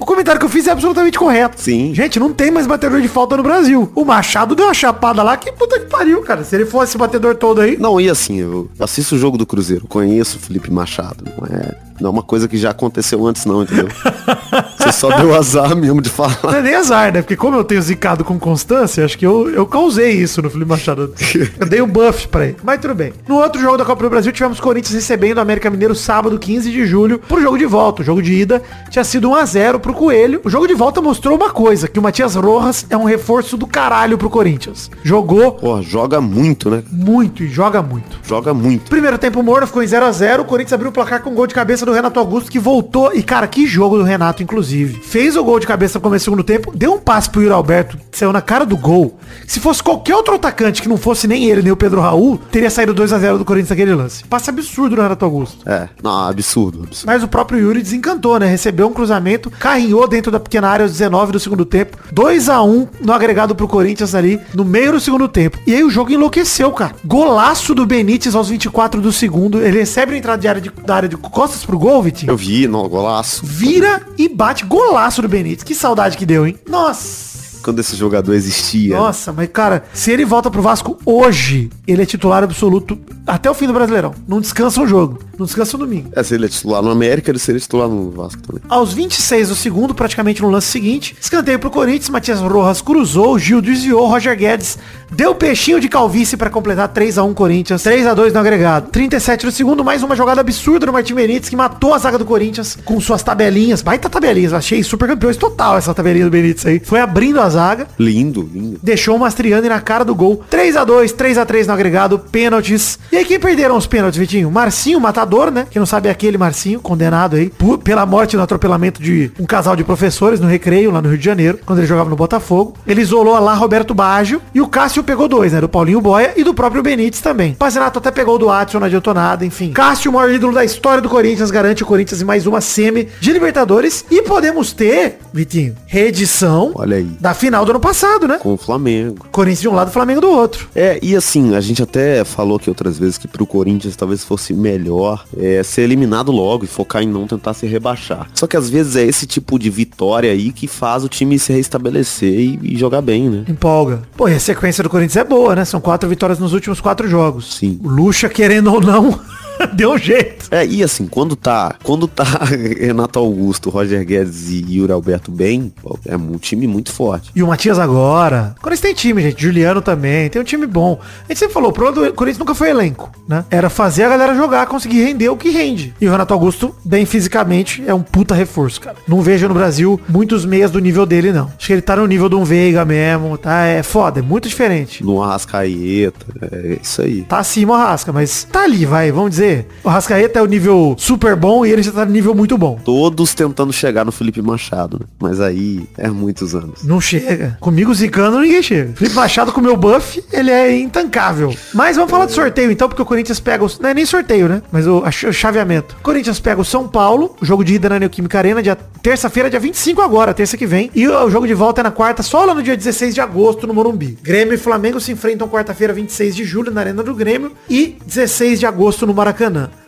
o 0.00 0.06
comentário 0.06 0.38
que 0.38 0.46
eu 0.46 0.50
fiz 0.50 0.66
é 0.66 0.70
absolutamente 0.70 1.18
correto. 1.18 1.60
Sim. 1.60 1.94
Gente, 1.94 2.18
não 2.18 2.32
tem 2.32 2.50
mais 2.50 2.66
batedor 2.66 3.02
de 3.02 3.08
falta 3.08 3.36
no 3.36 3.42
Brasil. 3.42 3.92
O 3.94 4.02
Machado 4.02 4.54
deu 4.54 4.66
uma 4.66 4.72
chapada 4.72 5.22
lá, 5.22 5.36
que 5.36 5.52
puta 5.52 5.78
que 5.78 5.86
pariu, 5.86 6.22
cara. 6.22 6.42
Se 6.42 6.56
ele 6.56 6.64
fosse 6.64 6.92
esse 6.92 6.98
batedor 6.98 7.34
todo 7.34 7.60
aí, 7.60 7.76
Não, 7.76 8.00
e 8.00 8.08
assim, 8.08 8.38
eu 8.38 8.70
assisto 8.80 9.14
o 9.14 9.18
jogo 9.18 9.36
do 9.36 9.44
Cruzeiro, 9.44 9.86
conheço 9.86 10.38
o 10.38 10.40
Felipe 10.40 10.70
Machado. 10.70 11.24
Não 11.36 11.46
é, 11.46 11.76
não 12.00 12.08
é 12.08 12.12
uma 12.12 12.22
coisa 12.22 12.48
que 12.48 12.56
já 12.56 12.70
aconteceu 12.70 13.26
antes, 13.26 13.44
não, 13.44 13.62
entendeu? 13.62 13.88
Você 14.78 14.92
só 14.92 15.16
deu 15.16 15.34
azar 15.34 15.76
mesmo 15.76 16.00
de 16.00 16.08
falar. 16.08 16.38
Não 16.42 16.54
é 16.54 16.62
nem 16.62 16.74
azar, 16.74 17.12
né? 17.12 17.22
Porque 17.22 17.36
como 17.36 17.56
eu 17.56 17.64
tenho 17.64 17.80
zicado 17.82 18.24
com 18.24 18.38
constância, 18.38 19.04
acho 19.04 19.16
que 19.16 19.26
eu, 19.26 19.50
eu 19.50 19.66
causei 19.66 20.12
isso 20.12 20.40
no 20.42 20.50
Felipe 20.50 20.68
Machado. 20.70 21.12
Eu 21.58 21.66
dei 21.66 21.82
um 21.82 21.86
buff 21.86 22.28
pra 22.28 22.46
ele. 22.46 22.56
Mas 22.62 22.80
tudo 22.80 22.94
bem. 22.94 23.12
No 23.28 23.36
outro 23.36 23.60
jogo 23.60 23.76
da 23.76 23.84
Copa 23.84 24.02
do 24.02 24.10
Brasil, 24.10 24.32
tivemos 24.32 24.58
Corinthians 24.58 24.94
recebendo 24.94 25.38
o 25.38 25.40
América 25.40 25.70
Mineiro 25.70 25.94
sábado 25.94 26.38
15 26.38 26.70
de 26.70 26.86
julho 26.86 27.18
pro 27.18 27.40
jogo 27.40 27.58
de 27.58 27.66
volta. 27.66 28.02
O 28.02 28.04
jogo 28.04 28.22
de 28.22 28.32
ida 28.32 28.62
tinha 28.88 29.04
sido 29.04 29.30
1x0 29.30 29.78
pro 29.78 29.92
Coelho. 29.92 30.40
O 30.44 30.50
jogo 30.50 30.66
de 30.66 30.74
volta 30.74 31.00
mostrou 31.02 31.36
uma 31.36 31.50
coisa, 31.50 31.86
que 31.86 31.98
o 31.98 32.02
Matias 32.02 32.34
Rojas 32.34 32.86
é 32.88 32.96
um 32.96 33.04
reforço 33.04 33.56
do 33.56 33.66
caralho 33.66 34.16
pro 34.16 34.30
Corinthians. 34.30 34.90
Jogou 35.02 35.52
Pô, 35.52 35.82
joga 35.82 36.20
muito, 36.20 36.70
né? 36.70 36.82
muito 36.90 37.42
e 37.42 37.48
joga 37.48 37.82
muito. 37.82 38.18
Joga 38.22 38.54
muito. 38.54 38.88
Primeiro 38.88 39.18
tempo 39.18 39.42
morno 39.42 39.66
ficou 39.66 39.82
em 39.82 39.86
0x0. 39.86 40.40
O 40.40 40.44
Corinthians 40.44 40.72
abriu 40.72 40.90
o 40.90 40.92
placar 40.92 41.22
com 41.22 41.30
um 41.30 41.34
gol 41.34 41.46
de 41.46 41.54
cabeça 41.54 41.84
do 41.84 41.89
do 41.90 41.94
Renato 41.94 42.18
Augusto 42.18 42.50
que 42.50 42.58
voltou. 42.58 43.12
E, 43.12 43.22
cara, 43.22 43.46
que 43.46 43.66
jogo 43.66 43.98
do 43.98 44.04
Renato, 44.04 44.42
inclusive. 44.42 45.00
Fez 45.02 45.36
o 45.36 45.44
gol 45.44 45.58
de 45.58 45.66
cabeça 45.66 45.98
no 45.98 46.02
começo 46.02 46.22
do 46.22 46.26
segundo 46.26 46.44
tempo, 46.44 46.72
deu 46.74 46.94
um 46.94 46.98
passe 46.98 47.28
pro 47.28 47.42
Yuri 47.42 47.52
Alberto, 47.52 47.98
que 48.10 48.18
saiu 48.18 48.32
na 48.32 48.40
cara 48.40 48.64
do 48.64 48.76
gol. 48.76 49.18
Se 49.46 49.60
fosse 49.60 49.82
qualquer 49.82 50.14
outro 50.14 50.34
atacante 50.34 50.80
que 50.80 50.88
não 50.88 50.96
fosse 50.96 51.26
nem 51.26 51.44
ele, 51.44 51.62
nem 51.62 51.72
o 51.72 51.76
Pedro 51.76 52.00
Raul, 52.00 52.38
teria 52.50 52.70
saído 52.70 52.94
2 52.94 53.12
a 53.12 53.18
0 53.18 53.38
do 53.38 53.44
Corinthians 53.44 53.70
naquele 53.70 53.94
lance. 53.94 54.24
Passe 54.24 54.50
absurdo 54.50 54.96
do 54.96 55.02
Renato 55.02 55.24
Augusto. 55.24 55.68
É, 55.68 55.88
não, 56.02 56.28
absurdo, 56.28 56.84
absurdo. 56.84 57.06
Mas 57.06 57.22
o 57.22 57.28
próprio 57.28 57.58
Yuri 57.58 57.82
desencantou, 57.82 58.38
né? 58.38 58.46
Recebeu 58.46 58.86
um 58.86 58.92
cruzamento, 58.92 59.50
carrinhou 59.50 60.06
dentro 60.06 60.30
da 60.30 60.38
pequena 60.38 60.68
área 60.68 60.84
aos 60.84 60.92
19 60.92 61.32
do 61.32 61.40
segundo 61.40 61.64
tempo. 61.64 61.98
2 62.12 62.48
a 62.48 62.62
1 62.62 62.88
no 63.00 63.12
agregado 63.12 63.54
pro 63.54 63.66
Corinthians 63.66 64.14
ali, 64.14 64.40
no 64.54 64.64
meio 64.64 64.92
do 64.92 65.00
segundo 65.00 65.28
tempo. 65.28 65.58
E 65.66 65.74
aí 65.74 65.82
o 65.82 65.90
jogo 65.90 66.12
enlouqueceu, 66.12 66.70
cara. 66.72 66.94
Golaço 67.04 67.74
do 67.74 67.84
Benítez 67.84 68.34
aos 68.34 68.48
24 68.48 69.00
do 69.00 69.12
segundo. 69.12 69.60
Ele 69.60 69.78
recebe 69.78 70.14
a 70.14 70.18
entrada 70.18 70.40
de 70.40 70.48
área 70.48 70.60
de, 70.60 70.70
da 70.70 70.94
área 70.94 71.08
de 71.08 71.16
costas 71.16 71.64
pro 71.64 71.78
gol, 71.80 72.02
Vitinho. 72.02 72.30
Eu 72.30 72.36
vi, 72.36 72.68
no 72.68 72.88
golaço. 72.88 73.44
Vira 73.44 74.02
e 74.16 74.28
bate 74.28 74.64
golaço 74.64 75.20
do 75.22 75.28
Benítez. 75.28 75.64
Que 75.64 75.74
saudade 75.74 76.16
que 76.16 76.26
deu, 76.26 76.46
hein? 76.46 76.56
Nossa. 76.68 77.39
Quando 77.62 77.78
esse 77.80 77.96
jogador 77.96 78.34
existia. 78.34 78.96
Nossa, 78.96 79.32
mas 79.32 79.48
cara, 79.52 79.84
se 79.92 80.10
ele 80.10 80.24
volta 80.24 80.50
pro 80.50 80.62
Vasco 80.62 80.98
hoje, 81.04 81.70
ele 81.86 82.02
é 82.02 82.06
titular 82.06 82.42
absoluto 82.42 82.98
até 83.26 83.50
o 83.50 83.54
fim 83.54 83.66
do 83.66 83.72
Brasileirão. 83.72 84.14
Não 84.26 84.40
descansa 84.40 84.80
um 84.80 84.86
jogo. 84.86 85.18
Não 85.38 85.46
descansa 85.46 85.76
um 85.76 85.80
domingo. 85.80 86.10
É, 86.12 86.22
se 86.22 86.34
ele 86.34 86.46
é 86.46 86.48
titular 86.48 86.82
no 86.82 86.90
América, 86.90 87.30
ele 87.30 87.38
seria 87.38 87.60
titular 87.60 87.88
no 87.88 88.10
Vasco 88.10 88.42
também. 88.42 88.62
Aos 88.68 88.92
26 88.92 89.48
do 89.48 89.54
segundo, 89.54 89.94
praticamente 89.94 90.42
no 90.42 90.50
lance 90.50 90.66
seguinte, 90.66 91.16
escanteio 91.20 91.58
pro 91.58 91.70
Corinthians, 91.70 92.10
Matias 92.10 92.40
Rojas 92.40 92.82
cruzou, 92.82 93.38
Gil 93.38 93.62
desviou, 93.62 94.06
Roger 94.06 94.36
Guedes 94.36 94.78
deu 95.10 95.34
peixinho 95.34 95.80
de 95.80 95.88
calvície 95.88 96.36
para 96.36 96.50
completar 96.50 96.88
3 96.88 97.18
a 97.18 97.24
1 97.24 97.34
Corinthians, 97.34 97.82
3 97.82 98.06
a 98.06 98.14
2 98.14 98.32
no 98.32 98.40
agregado. 98.40 98.90
37 98.90 99.46
do 99.46 99.52
segundo, 99.52 99.84
mais 99.84 100.02
uma 100.02 100.14
jogada 100.14 100.40
absurda 100.40 100.86
do 100.86 100.92
Martim 100.92 101.14
Benítez 101.14 101.48
que 101.48 101.56
matou 101.56 101.94
a 101.94 101.98
zaga 101.98 102.18
do 102.18 102.24
Corinthians 102.24 102.78
com 102.84 103.00
suas 103.00 103.22
tabelinhas, 103.22 103.82
baita 103.82 104.08
tabelinhas, 104.08 104.52
achei 104.52 104.82
super 104.82 105.08
campeões 105.08 105.36
total 105.36 105.76
essa 105.76 105.92
tabelinha 105.92 106.24
do 106.24 106.30
Benítez 106.30 106.66
aí. 106.66 106.80
Foi 106.84 107.00
abrindo 107.00 107.40
a 107.40 107.48
zaga, 107.50 107.86
Lindo, 107.98 108.48
lindo. 108.52 108.78
deixou 108.82 109.16
o 109.16 109.18
Mastriani 109.18 109.68
na 109.68 109.80
cara 109.80 110.04
do 110.04 110.14
gol. 110.14 110.42
3 110.48 110.76
a 110.76 110.84
2 110.84 111.12
3 111.12 111.36
a 111.38 111.44
3 111.44 111.66
no 111.66 111.72
agregado, 111.74 112.18
pênaltis. 112.18 112.98
E 113.12 113.16
aí 113.16 113.24
quem 113.24 113.38
perderam 113.38 113.76
os 113.76 113.86
pênaltis, 113.86 114.18
Vitinho? 114.18 114.50
Marcinho, 114.50 115.00
matador, 115.00 115.50
né? 115.50 115.66
Quem 115.70 115.78
não 115.80 115.86
sabe 115.86 116.08
é 116.08 116.10
aquele 116.10 116.38
Marcinho, 116.38 116.80
condenado 116.80 117.36
aí, 117.36 117.50
por- 117.50 117.78
pela 117.78 118.06
morte 118.06 118.36
no 118.36 118.42
atropelamento 118.42 119.02
de 119.02 119.30
um 119.38 119.44
casal 119.44 119.76
de 119.76 119.84
professores 119.84 120.40
no 120.40 120.46
recreio, 120.48 120.90
lá 120.90 121.02
no 121.02 121.08
Rio 121.08 121.18
de 121.18 121.24
Janeiro, 121.24 121.58
quando 121.66 121.78
ele 121.80 121.86
jogava 121.86 122.08
no 122.08 122.16
Botafogo. 122.16 122.74
Ele 122.86 123.00
isolou 123.02 123.38
lá 123.38 123.54
Roberto 123.54 123.92
Baggio 123.94 124.40
e 124.54 124.60
o 124.60 124.68
Cássio 124.68 125.02
pegou 125.04 125.28
dois, 125.28 125.52
né? 125.52 125.60
Do 125.60 125.68
Paulinho 125.68 126.00
Boia 126.00 126.32
e 126.36 126.44
do 126.44 126.54
próprio 126.54 126.82
Benítez 126.82 127.20
também. 127.20 127.54
Pazinato 127.54 127.98
até 127.98 128.10
pegou 128.10 128.36
o 128.36 128.38
do 128.38 128.50
Adson, 128.50 128.78
não 128.78 128.86
adiantou 128.86 129.12
nada, 129.14 129.44
enfim. 129.44 129.72
Cássio, 129.72 130.10
o 130.10 130.14
maior 130.14 130.30
ídolo 130.30 130.52
da 130.54 130.64
história 130.64 131.00
do 131.02 131.08
Corinthians, 131.08 131.50
garante 131.50 131.82
o 131.82 131.86
Corinthians 131.86 132.22
em 132.22 132.24
mais 132.24 132.46
uma 132.46 132.60
semi 132.60 133.08
de 133.20 133.32
Libertadores. 133.32 134.04
E 134.10 134.22
podemos 134.22 134.72
ter, 134.72 135.18
Vitinho, 135.32 135.74
reedição 135.86 136.72
Olha 136.74 136.96
aí. 136.96 137.10
da 137.20 137.34
final 137.40 137.64
do 137.64 137.70
ano 137.70 137.80
passado, 137.80 138.28
né? 138.28 138.38
Com 138.38 138.52
o 138.52 138.56
Flamengo. 138.58 139.26
Corinthians 139.32 139.62
de 139.62 139.68
um 139.68 139.74
lado, 139.74 139.90
Flamengo 139.90 140.20
do 140.20 140.28
outro. 140.28 140.68
É, 140.74 140.98
e 141.02 141.16
assim, 141.16 141.54
a 141.54 141.60
gente 141.60 141.82
até 141.82 142.22
falou 142.22 142.58
aqui 142.58 142.68
outras 142.68 142.98
vezes 142.98 143.16
que 143.16 143.26
pro 143.26 143.46
Corinthians 143.46 143.96
talvez 143.96 144.22
fosse 144.22 144.52
melhor 144.52 145.24
é, 145.36 145.62
ser 145.62 145.82
eliminado 145.82 146.30
logo 146.30 146.64
e 146.64 146.68
focar 146.68 147.02
em 147.02 147.06
não 147.06 147.26
tentar 147.26 147.54
se 147.54 147.66
rebaixar. 147.66 148.28
Só 148.34 148.46
que 148.46 148.58
às 148.58 148.68
vezes 148.68 148.94
é 148.94 149.04
esse 149.04 149.26
tipo 149.26 149.58
de 149.58 149.70
vitória 149.70 150.30
aí 150.30 150.52
que 150.52 150.66
faz 150.66 151.02
o 151.02 151.08
time 151.08 151.38
se 151.38 151.50
restabelecer 151.52 152.38
e, 152.38 152.60
e 152.62 152.76
jogar 152.76 153.00
bem, 153.00 153.30
né? 153.30 153.44
Empolga. 153.48 154.02
Pô, 154.14 154.28
e 154.28 154.34
a 154.34 154.40
sequência 154.40 154.84
do 154.84 154.90
Corinthians 154.90 155.16
é 155.16 155.24
boa, 155.24 155.56
né? 155.56 155.64
São 155.64 155.80
quatro 155.80 156.08
vitórias 156.10 156.38
nos 156.38 156.52
últimos 156.52 156.78
quatro 156.78 157.08
jogos. 157.08 157.56
Sim. 157.56 157.80
O 157.82 157.88
Lucha, 157.88 158.28
querendo 158.28 158.70
ou 158.70 158.82
não, 158.82 159.18
deu 159.72 159.92
um 159.92 159.98
jeito. 159.98 160.48
É, 160.50 160.66
e 160.66 160.82
assim, 160.82 161.06
quando 161.06 161.36
tá, 161.36 161.74
quando 161.82 162.06
tá 162.06 162.24
Renato 162.78 163.18
Augusto, 163.18 163.70
Roger 163.70 164.04
Guedes 164.04 164.50
e 164.50 164.64
Yuri 164.68 164.92
Alberto 164.92 165.30
bem, 165.30 165.72
é 166.06 166.16
um 166.16 166.38
time 166.38 166.66
muito 166.66 166.92
forte. 166.92 167.30
E 167.34 167.42
o 167.42 167.46
Matias 167.46 167.78
agora. 167.78 168.54
O 168.58 168.62
Corinthians 168.62 168.80
tem 168.80 168.94
time, 168.94 169.22
gente. 169.22 169.42
Juliano 169.42 169.80
também. 169.80 170.28
Tem 170.28 170.40
um 170.40 170.44
time 170.44 170.66
bom. 170.66 170.98
A 171.24 171.28
gente 171.28 171.38
sempre 171.38 171.54
falou, 171.54 171.70
o 171.70 171.72
problema 171.72 172.08
do 172.08 172.14
Corinthians 172.14 172.38
nunca 172.38 172.54
foi 172.54 172.70
elenco, 172.70 173.10
né? 173.28 173.44
Era 173.50 173.70
fazer 173.70 174.04
a 174.04 174.08
galera 174.08 174.34
jogar, 174.34 174.66
conseguir 174.66 175.04
render 175.04 175.28
o 175.28 175.36
que 175.36 175.50
rende. 175.50 175.94
E 176.00 176.06
o 176.06 176.10
Renato 176.10 176.34
Augusto, 176.34 176.74
bem 176.84 177.04
fisicamente, 177.04 177.82
é 177.86 177.94
um 177.94 178.02
puta 178.02 178.34
reforço, 178.34 178.80
cara. 178.80 178.96
Não 179.06 179.20
vejo 179.20 179.48
no 179.48 179.54
Brasil 179.54 180.00
muitos 180.08 180.44
meias 180.44 180.70
do 180.70 180.78
nível 180.78 181.06
dele, 181.06 181.32
não. 181.32 181.50
Acho 181.56 181.66
que 181.66 181.72
ele 181.72 181.82
tá 181.82 181.96
no 181.96 182.06
nível 182.06 182.28
de 182.28 182.34
um 182.34 182.44
Veiga 182.44 182.84
mesmo, 182.84 183.36
tá? 183.38 183.64
É 183.64 183.82
foda, 183.82 184.20
é 184.20 184.22
muito 184.22 184.48
diferente. 184.48 185.04
No 185.04 185.22
Arrascaeta, 185.22 186.26
é 186.42 186.78
isso 186.82 187.02
aí. 187.02 187.22
Tá 187.22 187.38
acima 187.38 187.72
o 187.72 187.76
Arrasca, 187.76 188.12
mas 188.12 188.44
tá 188.44 188.62
ali, 188.62 188.84
vai, 188.84 189.12
vamos 189.12 189.30
dizer. 189.30 189.49
O 189.84 189.88
Arrascaeta 189.88 190.38
é 190.38 190.42
o 190.42 190.46
nível 190.46 190.94
super 190.98 191.36
bom 191.36 191.64
e 191.64 191.70
ele 191.70 191.82
já 191.82 191.92
tá 191.92 192.04
no 192.04 192.12
nível 192.12 192.34
muito 192.34 192.56
bom. 192.56 192.78
Todos 192.84 193.34
tentando 193.34 193.72
chegar 193.72 194.04
no 194.04 194.12
Felipe 194.12 194.42
Machado, 194.42 194.98
né? 195.00 195.06
Mas 195.18 195.40
aí 195.40 195.88
é 195.96 196.08
muitos 196.08 196.54
anos. 196.54 196.82
Não 196.84 197.00
chega. 197.00 197.56
Comigo 197.60 197.92
zicando 197.94 198.40
ninguém 198.40 198.62
chega. 198.62 198.92
Felipe 198.94 199.14
Machado 199.14 199.52
com 199.52 199.60
o 199.60 199.64
meu 199.64 199.76
buff, 199.76 200.22
ele 200.32 200.50
é 200.50 200.78
intancável. 200.78 201.54
Mas 201.74 201.96
vamos 201.96 202.10
falar 202.10 202.26
de 202.26 202.32
sorteio 202.32 202.70
então, 202.70 202.88
porque 202.88 203.02
o 203.02 203.06
Corinthians 203.06 203.40
pega 203.40 203.64
os... 203.64 203.78
Não 203.78 203.90
é 203.90 203.94
nem 203.94 204.06
sorteio, 204.06 204.48
né? 204.48 204.62
Mas 204.70 204.86
o, 204.86 205.02
o 205.02 205.32
chaveamento. 205.32 205.96
O 206.00 206.02
Corinthians 206.02 206.40
pega 206.40 206.60
o 206.60 206.64
São 206.64 206.86
Paulo, 206.86 207.36
o 207.40 207.44
jogo 207.44 207.64
de 207.64 207.74
ida 207.74 207.88
na 207.88 207.98
Neoquímica 207.98 208.38
Arena, 208.38 208.62
dia 208.62 208.76
terça-feira, 209.02 209.50
dia 209.50 209.60
25 209.60 210.00
agora, 210.02 210.34
terça 210.34 210.56
que 210.56 210.66
vem. 210.66 210.90
E 210.94 211.06
o, 211.08 211.24
o 211.24 211.30
jogo 211.30 211.46
de 211.46 211.54
volta 211.54 211.80
é 211.80 211.84
na 211.84 211.90
quarta, 211.90 212.22
só 212.22 212.44
lá 212.44 212.54
no 212.54 212.62
dia 212.62 212.76
16 212.76 213.14
de 213.14 213.20
agosto, 213.20 213.66
no 213.66 213.74
Morumbi. 213.74 214.18
Grêmio 214.22 214.54
e 214.54 214.58
Flamengo 214.58 215.00
se 215.00 215.12
enfrentam 215.12 215.48
quarta-feira, 215.48 215.92
26 215.92 216.36
de 216.36 216.44
julho, 216.44 216.70
na 216.70 216.80
Arena 216.80 217.02
do 217.02 217.14
Grêmio. 217.14 217.52
E 217.68 217.96
16 218.06 218.60
de 218.60 218.66
agosto 218.66 219.06
no 219.06 219.14
Maracanã. 219.14 219.39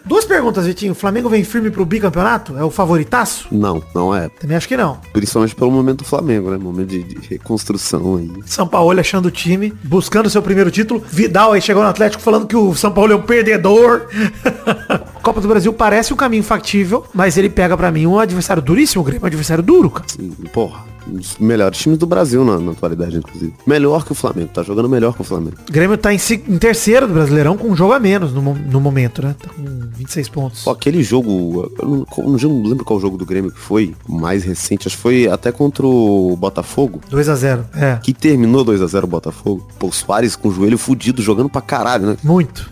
Duas 0.04 0.24
perguntas, 0.24 0.66
Vitinho. 0.66 0.92
O 0.92 0.94
Flamengo 0.96 1.28
vem 1.28 1.44
firme 1.44 1.70
pro 1.70 1.84
bicampeonato? 1.84 2.56
É 2.58 2.64
o 2.64 2.70
favoritaço? 2.70 3.46
Não, 3.52 3.82
não 3.94 4.14
é. 4.14 4.28
Também 4.28 4.56
acho 4.56 4.66
que 4.66 4.76
não. 4.76 4.98
Principalmente 5.12 5.54
pelo 5.54 5.70
momento 5.70 5.98
do 5.98 6.04
Flamengo, 6.04 6.50
né? 6.50 6.56
Momento 6.56 6.88
de, 6.88 7.02
de 7.02 7.28
reconstrução 7.28 8.16
aí. 8.16 8.30
São 8.46 8.66
Paulo 8.66 8.98
achando 8.98 9.26
o 9.26 9.30
time, 9.30 9.72
buscando 9.84 10.28
seu 10.28 10.42
primeiro 10.42 10.70
título. 10.70 11.02
Vidal 11.08 11.52
aí 11.52 11.60
chegou 11.60 11.82
no 11.82 11.88
Atlético 11.88 12.22
falando 12.22 12.46
que 12.46 12.56
o 12.56 12.74
São 12.74 12.90
Paulo 12.90 13.12
é 13.12 13.16
um 13.16 13.22
perdedor. 13.22 14.08
Copa 15.22 15.40
do 15.40 15.48
Brasil 15.48 15.72
parece 15.72 16.12
um 16.12 16.16
caminho 16.16 16.42
factível, 16.42 17.06
mas 17.14 17.36
ele 17.36 17.48
pega 17.48 17.76
pra 17.76 17.92
mim 17.92 18.06
um 18.06 18.18
adversário 18.18 18.62
duríssimo, 18.62 19.02
o 19.02 19.04
Grêmio 19.04 19.20
é 19.20 19.24
um 19.24 19.28
adversário 19.28 19.62
duro, 19.62 19.88
cara. 19.88 20.06
Sim, 20.08 20.30
porra, 20.52 20.84
um 21.08 21.14
dos 21.14 21.38
melhores 21.38 21.78
times 21.78 21.98
do 21.98 22.06
Brasil 22.06 22.44
na, 22.44 22.58
na 22.58 22.72
atualidade, 22.72 23.16
inclusive. 23.16 23.54
Melhor 23.66 24.04
que 24.04 24.12
o 24.12 24.14
Flamengo, 24.14 24.50
tá 24.52 24.62
jogando 24.62 24.88
melhor 24.88 25.14
que 25.14 25.20
o 25.20 25.24
Flamengo. 25.24 25.56
O 25.68 25.72
Grêmio 25.72 25.96
tá 25.96 26.12
em, 26.12 26.18
em 26.48 26.58
terceiro 26.58 27.06
do 27.06 27.14
Brasileirão 27.14 27.56
com 27.56 27.68
um 27.68 27.76
jogo 27.76 27.92
a 27.92 28.00
menos 28.00 28.32
no, 28.32 28.42
no 28.54 28.80
momento, 28.80 29.22
né? 29.22 29.34
Tá 29.40 29.48
com 29.48 29.62
26 29.96 30.28
pontos. 30.28 30.64
Pô, 30.64 30.70
aquele 30.70 31.02
jogo, 31.02 31.72
eu 31.78 31.88
não, 31.88 32.06
eu 32.18 32.48
não 32.48 32.62
lembro 32.62 32.84
qual 32.84 33.00
jogo 33.00 33.16
do 33.16 33.26
Grêmio 33.26 33.50
que 33.50 33.60
foi, 33.60 33.94
mais 34.08 34.44
recente, 34.44 34.88
acho 34.88 34.96
que 34.96 35.02
foi 35.02 35.28
até 35.28 35.52
contra 35.52 35.86
o 35.86 36.36
Botafogo, 36.36 37.00
2 37.10 37.28
a 37.28 37.34
0 37.34 37.64
É, 37.74 37.98
que 38.02 38.12
terminou 38.12 38.64
2 38.64 38.82
a 38.82 38.86
0 38.86 39.06
o 39.06 39.10
Botafogo. 39.10 39.66
Pô, 39.78 39.88
o 39.88 39.92
Soares 39.92 40.36
com 40.36 40.48
o 40.48 40.52
joelho 40.52 40.78
fudido, 40.78 41.22
jogando 41.22 41.48
pra 41.48 41.60
caralho, 41.60 42.06
né? 42.06 42.16
muito. 42.22 42.70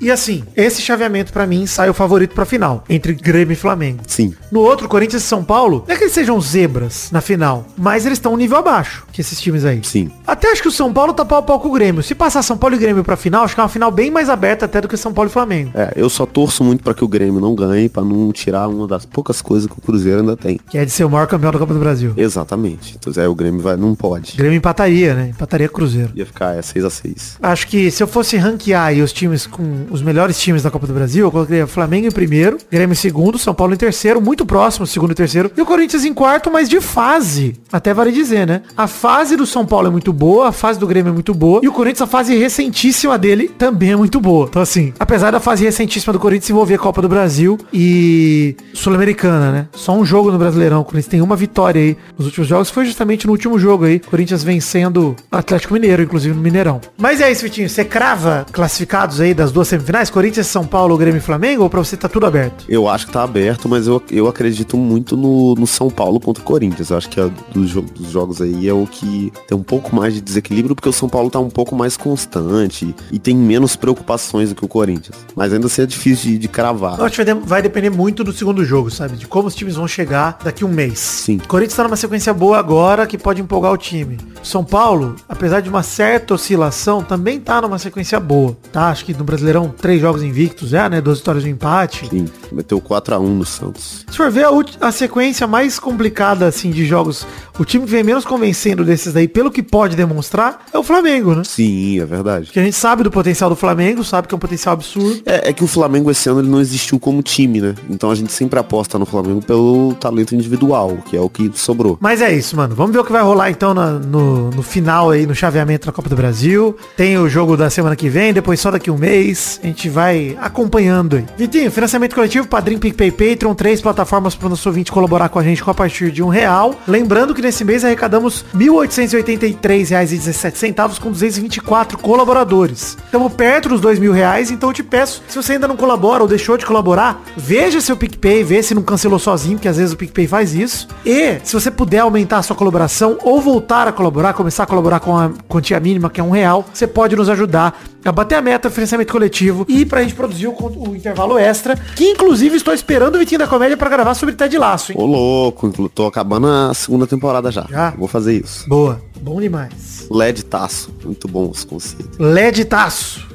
E 0.00 0.10
assim, 0.10 0.42
esse 0.56 0.80
chaveamento 0.80 1.32
pra 1.32 1.46
mim 1.46 1.66
sai 1.66 1.90
o 1.90 1.94
favorito 1.94 2.34
pra 2.34 2.44
final, 2.44 2.84
entre 2.88 3.12
Grêmio 3.12 3.52
e 3.52 3.56
Flamengo. 3.56 4.02
Sim. 4.06 4.34
No 4.50 4.60
outro, 4.60 4.88
Corinthians 4.88 5.22
e 5.22 5.26
São 5.26 5.44
Paulo, 5.44 5.84
não 5.86 5.94
é 5.94 5.98
que 5.98 6.04
eles 6.04 6.14
sejam 6.14 6.40
zebras 6.40 7.10
na 7.12 7.20
final, 7.20 7.66
mas 7.76 8.06
eles 8.06 8.18
estão 8.18 8.32
um 8.32 8.36
nível 8.36 8.56
abaixo 8.56 9.04
que 9.12 9.20
esses 9.20 9.38
times 9.40 9.64
aí. 9.64 9.80
Sim. 9.84 10.10
Até 10.26 10.50
acho 10.50 10.62
que 10.62 10.68
o 10.68 10.72
São 10.72 10.92
Paulo 10.92 11.12
tá 11.12 11.24
pau 11.24 11.38
a 11.38 11.42
pau 11.42 11.60
com 11.60 11.68
o 11.68 11.72
Grêmio. 11.72 12.02
Se 12.02 12.14
passar 12.14 12.42
São 12.42 12.56
Paulo 12.56 12.76
e 12.76 12.78
Grêmio 12.78 13.04
pra 13.04 13.16
final, 13.16 13.44
acho 13.44 13.54
que 13.54 13.60
é 13.60 13.62
uma 13.62 13.68
final 13.68 13.90
bem 13.90 14.10
mais 14.10 14.30
aberta 14.30 14.64
até 14.64 14.80
do 14.80 14.88
que 14.88 14.96
São 14.96 15.12
Paulo 15.12 15.28
e 15.28 15.32
Flamengo. 15.32 15.72
É, 15.74 15.92
eu 15.96 16.08
só 16.08 16.24
torço 16.24 16.64
muito 16.64 16.82
pra 16.82 16.94
que 16.94 17.04
o 17.04 17.08
Grêmio 17.08 17.40
não 17.40 17.54
ganhe, 17.54 17.88
pra 17.88 18.02
não 18.02 18.32
tirar 18.32 18.68
uma 18.68 18.86
das 18.86 19.04
poucas 19.04 19.42
coisas 19.42 19.70
que 19.70 19.78
o 19.78 19.82
Cruzeiro 19.82 20.20
ainda 20.20 20.36
tem. 20.36 20.58
Que 20.70 20.78
é 20.78 20.84
de 20.84 20.90
ser 20.90 21.04
o 21.04 21.10
maior 21.10 21.26
campeão 21.26 21.52
da 21.52 21.58
Copa 21.58 21.74
do 21.74 21.80
Brasil. 21.80 22.14
Exatamente. 22.16 22.96
Então 22.96 23.12
aí 23.22 23.28
o 23.28 23.34
Grêmio 23.34 23.60
vai, 23.60 23.76
não 23.76 23.94
pode. 23.94 24.34
O 24.34 24.36
Grêmio 24.38 24.56
empataria, 24.56 25.14
né? 25.14 25.28
Empataria 25.28 25.68
Cruzeiro. 25.68 26.12
Ia 26.14 26.24
ficar 26.24 26.56
é, 26.56 26.62
6 26.62 26.84
a 26.84 26.90
6 26.90 27.38
Acho 27.42 27.66
que 27.66 27.90
se 27.90 28.02
eu 28.02 28.06
fosse 28.06 28.36
ranquear 28.36 28.86
aí 28.86 29.02
os 29.02 29.12
times 29.12 29.46
com 29.46 29.86
os 29.90 30.02
melhores 30.02 30.38
times 30.40 30.62
da 30.62 30.70
Copa 30.70 30.86
do 30.86 30.94
Brasil, 30.94 31.26
eu 31.26 31.30
colocaria 31.30 31.66
Flamengo 31.66 32.06
em 32.06 32.10
primeiro, 32.10 32.58
Grêmio 32.70 32.92
em 32.92 32.96
segundo, 32.96 33.38
São 33.38 33.52
Paulo 33.52 33.74
em 33.74 33.76
terceiro, 33.76 34.20
muito 34.20 34.46
próximo, 34.46 34.86
segundo 34.86 35.10
e 35.10 35.14
terceiro, 35.14 35.50
e 35.56 35.60
o 35.60 35.66
Corinthians 35.66 36.04
em 36.04 36.14
quarto, 36.14 36.50
mas 36.50 36.68
de 36.68 36.80
fase. 36.80 37.56
Até 37.72 37.92
vale 37.92 38.12
dizer, 38.12 38.46
né? 38.46 38.62
A 38.76 38.86
fase 38.86 39.36
do 39.36 39.44
São 39.44 39.66
Paulo 39.66 39.88
é 39.88 39.90
muito 39.90 40.12
boa, 40.12 40.48
a 40.48 40.52
fase 40.52 40.78
do 40.78 40.86
Grêmio 40.86 41.10
é 41.10 41.12
muito 41.12 41.34
boa, 41.34 41.60
e 41.62 41.68
o 41.68 41.72
Corinthians, 41.72 42.02
a 42.02 42.06
fase 42.06 42.36
recentíssima 42.36 43.18
dele 43.18 43.48
também 43.48 43.92
é 43.92 43.96
muito 43.96 44.20
boa. 44.20 44.46
Então 44.48 44.62
assim, 44.62 44.92
apesar 44.98 45.30
da 45.32 45.40
fase 45.40 45.64
recentíssima 45.64 46.12
do 46.12 46.20
Corinthians 46.20 46.50
envolver 46.50 46.74
a 46.74 46.78
Copa 46.78 47.02
do 47.02 47.08
Brasil 47.08 47.58
e 47.72 48.56
Sul-Americana, 48.72 49.50
né? 49.50 49.66
Só 49.72 49.96
um 49.96 50.04
jogo 50.04 50.30
no 50.30 50.38
Brasileirão, 50.38 50.80
o 50.80 50.84
Corinthians 50.84 51.10
tem 51.10 51.20
uma 51.20 51.36
vitória 51.36 51.80
aí 51.80 51.96
nos 52.16 52.26
últimos 52.26 52.48
jogos, 52.48 52.70
foi 52.70 52.84
justamente 52.84 53.26
no 53.26 53.32
último 53.32 53.58
jogo 53.58 53.84
aí, 53.84 53.98
Corinthians 53.98 54.44
vencendo 54.44 55.16
Atlético 55.30 55.74
Mineiro, 55.74 56.02
inclusive 56.02 56.34
no 56.34 56.40
Mineirão. 56.40 56.80
Mas 56.96 57.20
é 57.20 57.30
isso, 57.30 57.42
Vitinho, 57.42 57.68
você 57.68 57.84
crava 57.84 58.46
classificados 58.52 59.20
aí 59.20 59.34
das 59.34 59.50
duas 59.50 59.66
semifinais? 59.68 59.79
Corinthians, 60.10 60.46
São 60.46 60.66
Paulo, 60.66 60.96
Grêmio 60.96 61.18
e 61.18 61.20
Flamengo? 61.20 61.62
Ou 61.62 61.70
pra 61.70 61.80
você 61.80 61.96
tá 61.96 62.08
tudo 62.08 62.26
aberto? 62.26 62.64
Eu 62.68 62.88
acho 62.88 63.06
que 63.06 63.12
tá 63.12 63.22
aberto, 63.22 63.68
mas 63.68 63.86
eu, 63.86 64.02
eu 64.10 64.28
acredito 64.28 64.76
muito 64.76 65.16
no, 65.16 65.54
no 65.54 65.66
São 65.66 65.88
Paulo 65.90 66.18
contra 66.20 66.42
o 66.42 66.46
Corinthians. 66.46 66.90
Eu 66.90 66.96
acho 66.98 67.08
que 67.08 67.20
é 67.20 67.30
dos, 67.52 67.72
dos 67.72 68.10
jogos 68.10 68.40
aí 68.42 68.68
é 68.68 68.72
o 68.72 68.86
que 68.86 69.32
tem 69.48 69.56
um 69.56 69.62
pouco 69.62 69.94
mais 69.94 70.14
de 70.14 70.20
desequilíbrio, 70.20 70.74
porque 70.74 70.88
o 70.88 70.92
São 70.92 71.08
Paulo 71.08 71.30
tá 71.30 71.38
um 71.38 71.50
pouco 71.50 71.74
mais 71.74 71.96
constante 71.96 72.94
e 73.10 73.18
tem 73.18 73.36
menos 73.36 73.76
preocupações 73.76 74.50
do 74.50 74.54
que 74.54 74.64
o 74.64 74.68
Corinthians. 74.68 75.16
Mas 75.34 75.52
ainda 75.52 75.66
assim 75.66 75.82
é 75.82 75.86
difícil 75.86 76.32
de, 76.32 76.38
de 76.38 76.48
cravar. 76.48 76.98
Eu 76.98 77.04
acho 77.04 77.16
que 77.16 77.24
vai 77.24 77.34
de- 77.34 77.46
vai 77.46 77.62
depender 77.62 77.90
muito 77.90 78.22
do 78.22 78.32
segundo 78.32 78.64
jogo, 78.64 78.90
sabe? 78.90 79.16
De 79.16 79.26
como 79.26 79.48
os 79.48 79.54
times 79.54 79.74
vão 79.76 79.88
chegar 79.88 80.38
daqui 80.44 80.64
um 80.64 80.68
mês. 80.68 80.98
Sim. 80.98 81.36
O 81.42 81.48
Corinthians 81.48 81.76
tá 81.76 81.84
numa 81.84 81.96
sequência 81.96 82.32
boa 82.32 82.58
agora 82.58 83.06
que 83.06 83.16
pode 83.18 83.40
empolgar 83.40 83.72
o 83.72 83.76
time. 83.76 84.18
São 84.42 84.64
Paulo, 84.64 85.16
apesar 85.28 85.60
de 85.60 85.68
uma 85.68 85.82
certa 85.82 86.34
oscilação, 86.34 87.02
também 87.02 87.38
tá 87.40 87.60
numa 87.60 87.78
sequência 87.78 88.18
boa, 88.20 88.56
tá? 88.72 88.88
Acho 88.88 89.04
que 89.04 89.14
no 89.14 89.24
Brasileirão, 89.24 89.69
três 89.70 90.00
jogos 90.00 90.22
invictos 90.22 90.70
já, 90.70 90.88
né? 90.88 91.00
Duas 91.00 91.18
vitórias 91.18 91.44
de 91.44 91.50
empate. 91.50 92.06
Sim, 92.08 92.26
meteu 92.52 92.80
4x1 92.80 93.20
no 93.26 93.44
Santos. 93.44 94.04
Se 94.10 94.16
for 94.16 94.30
ver 94.30 94.46
a, 94.46 94.86
a 94.88 94.92
sequência 94.92 95.46
mais 95.46 95.78
complicada, 95.78 96.46
assim, 96.46 96.70
de 96.70 96.84
jogos, 96.84 97.26
o 97.58 97.64
time 97.64 97.84
que 97.84 97.90
vem 97.90 98.02
menos 98.02 98.24
convencendo 98.24 98.84
desses 98.84 99.12
daí, 99.12 99.28
pelo 99.28 99.50
que 99.50 99.62
pode 99.62 99.96
demonstrar, 99.96 100.66
é 100.72 100.78
o 100.78 100.82
Flamengo, 100.82 101.34
né? 101.34 101.42
Sim, 101.44 102.00
é 102.00 102.04
verdade. 102.04 102.46
Porque 102.46 102.60
a 102.60 102.64
gente 102.64 102.76
sabe 102.76 103.02
do 103.02 103.10
potencial 103.10 103.50
do 103.50 103.56
Flamengo, 103.56 104.02
sabe 104.04 104.26
que 104.28 104.34
é 104.34 104.36
um 104.36 104.40
potencial 104.40 104.72
absurdo. 104.74 105.22
É, 105.26 105.50
é 105.50 105.52
que 105.52 105.64
o 105.64 105.66
Flamengo 105.66 106.10
esse 106.10 106.28
ano 106.28 106.40
ele 106.40 106.48
não 106.48 106.60
existiu 106.60 106.98
como 106.98 107.22
time, 107.22 107.60
né? 107.60 107.74
Então 107.88 108.10
a 108.10 108.14
gente 108.14 108.32
sempre 108.32 108.58
aposta 108.58 108.98
no 108.98 109.06
Flamengo 109.06 109.42
pelo 109.42 109.94
talento 109.94 110.34
individual, 110.34 110.98
que 111.08 111.16
é 111.16 111.20
o 111.20 111.28
que 111.28 111.50
sobrou. 111.54 111.98
Mas 112.00 112.20
é 112.22 112.32
isso, 112.34 112.56
mano. 112.56 112.74
Vamos 112.74 112.92
ver 112.92 112.98
o 113.00 113.04
que 113.04 113.12
vai 113.12 113.22
rolar 113.22 113.50
então 113.50 113.74
na- 113.74 113.92
no, 113.98 114.50
no 114.50 114.62
final 114.62 115.10
aí, 115.10 115.26
no 115.26 115.34
chaveamento 115.34 115.86
da 115.86 115.92
Copa 115.92 116.08
do 116.08 116.16
Brasil. 116.16 116.76
Tem 116.96 117.18
o 117.18 117.28
jogo 117.28 117.56
da 117.56 117.68
semana 117.70 117.96
que 117.96 118.08
vem, 118.08 118.32
depois 118.32 118.60
só 118.60 118.70
daqui 118.70 118.90
um 118.90 118.98
mês. 118.98 119.49
A 119.62 119.66
gente 119.66 119.88
vai 119.88 120.36
acompanhando 120.40 121.16
aí. 121.16 121.26
Vitinho, 121.36 121.70
financiamento 121.70 122.14
coletivo, 122.14 122.46
Padrim, 122.46 122.78
PicPay, 122.78 123.10
Patreon, 123.10 123.54
três 123.54 123.80
plataformas 123.80 124.34
para 124.34 124.46
o 124.46 124.50
nosso 124.50 124.68
ouvinte 124.68 124.92
colaborar 124.92 125.28
com 125.28 125.38
a 125.38 125.42
gente 125.42 125.64
com 125.64 125.70
a 125.70 125.74
partir 125.74 126.12
de 126.12 126.22
um 126.22 126.28
real. 126.28 126.74
Lembrando 126.86 127.34
que 127.34 127.42
nesse 127.42 127.64
mês 127.64 127.84
arrecadamos 127.84 128.44
R$ 128.52 128.66
1.883,17 128.66 131.00
com 131.00 131.10
224 131.10 131.98
colaboradores. 131.98 132.96
Estamos 133.04 133.32
perto 133.32 133.70
dos 133.70 133.80
dois 133.80 133.98
mil 133.98 134.12
reais, 134.12 134.50
então 134.50 134.70
eu 134.70 134.74
te 134.74 134.82
peço, 134.82 135.22
se 135.28 135.36
você 135.36 135.54
ainda 135.54 135.66
não 135.66 135.76
colabora 135.76 136.22
ou 136.22 136.28
deixou 136.28 136.56
de 136.56 136.66
colaborar, 136.66 137.22
veja 137.36 137.80
seu 137.80 137.96
PicPay, 137.96 138.44
vê 138.44 138.62
se 138.62 138.74
não 138.74 138.82
cancelou 138.82 139.18
sozinho, 139.18 139.56
porque 139.56 139.68
às 139.68 139.76
vezes 139.76 139.92
o 139.92 139.96
PicPay 139.96 140.26
faz 140.26 140.54
isso. 140.54 140.88
E 141.04 141.38
se 141.42 141.54
você 141.54 141.70
puder 141.70 142.00
aumentar 142.00 142.38
a 142.38 142.42
sua 142.42 142.56
colaboração 142.56 143.18
ou 143.22 143.40
voltar 143.40 143.88
a 143.88 143.92
colaborar, 143.92 144.34
começar 144.34 144.64
a 144.64 144.66
colaborar 144.66 145.00
com 145.00 145.16
a 145.16 145.30
quantia 145.48 145.80
mínima, 145.80 146.10
que 146.10 146.20
é 146.20 146.24
um 146.24 146.30
real, 146.30 146.66
você 146.72 146.86
pode 146.86 147.16
nos 147.16 147.28
ajudar 147.28 147.80
a 148.04 148.12
bater 148.12 148.36
a 148.36 148.42
meta 148.42 148.68
do 148.68 148.74
financiamento 148.74 149.12
coletivo 149.12 149.39
e 149.68 149.86
pra 149.86 150.02
gente 150.02 150.14
produzir 150.14 150.46
o, 150.46 150.54
o 150.54 150.96
intervalo 150.96 151.38
extra, 151.38 151.76
que 151.76 152.04
inclusive 152.04 152.56
estou 152.56 152.74
esperando 152.74 153.16
o 153.16 153.18
Vitinho 153.18 153.38
da 153.38 153.46
Comédia 153.46 153.76
pra 153.76 153.88
gravar 153.88 154.14
sobre 154.14 154.34
Ted 154.34 154.56
Laço, 154.58 154.92
hein? 154.92 154.98
Ô 155.00 155.06
louco, 155.06 155.70
tô 155.88 156.06
acabando 156.06 156.46
a 156.46 156.74
segunda 156.74 157.06
temporada 157.06 157.50
já. 157.50 157.66
Já? 157.68 157.90
Vou 157.90 158.08
fazer 158.08 158.34
isso. 158.34 158.68
Boa, 158.68 159.00
bom 159.20 159.40
demais. 159.40 160.06
LED 160.10 160.44
taço. 160.44 160.92
Muito 161.04 161.28
bom 161.28 161.48
os 161.48 161.64
conceitos. 161.64 162.18
LED 162.18 162.64
Taço. 162.64 163.28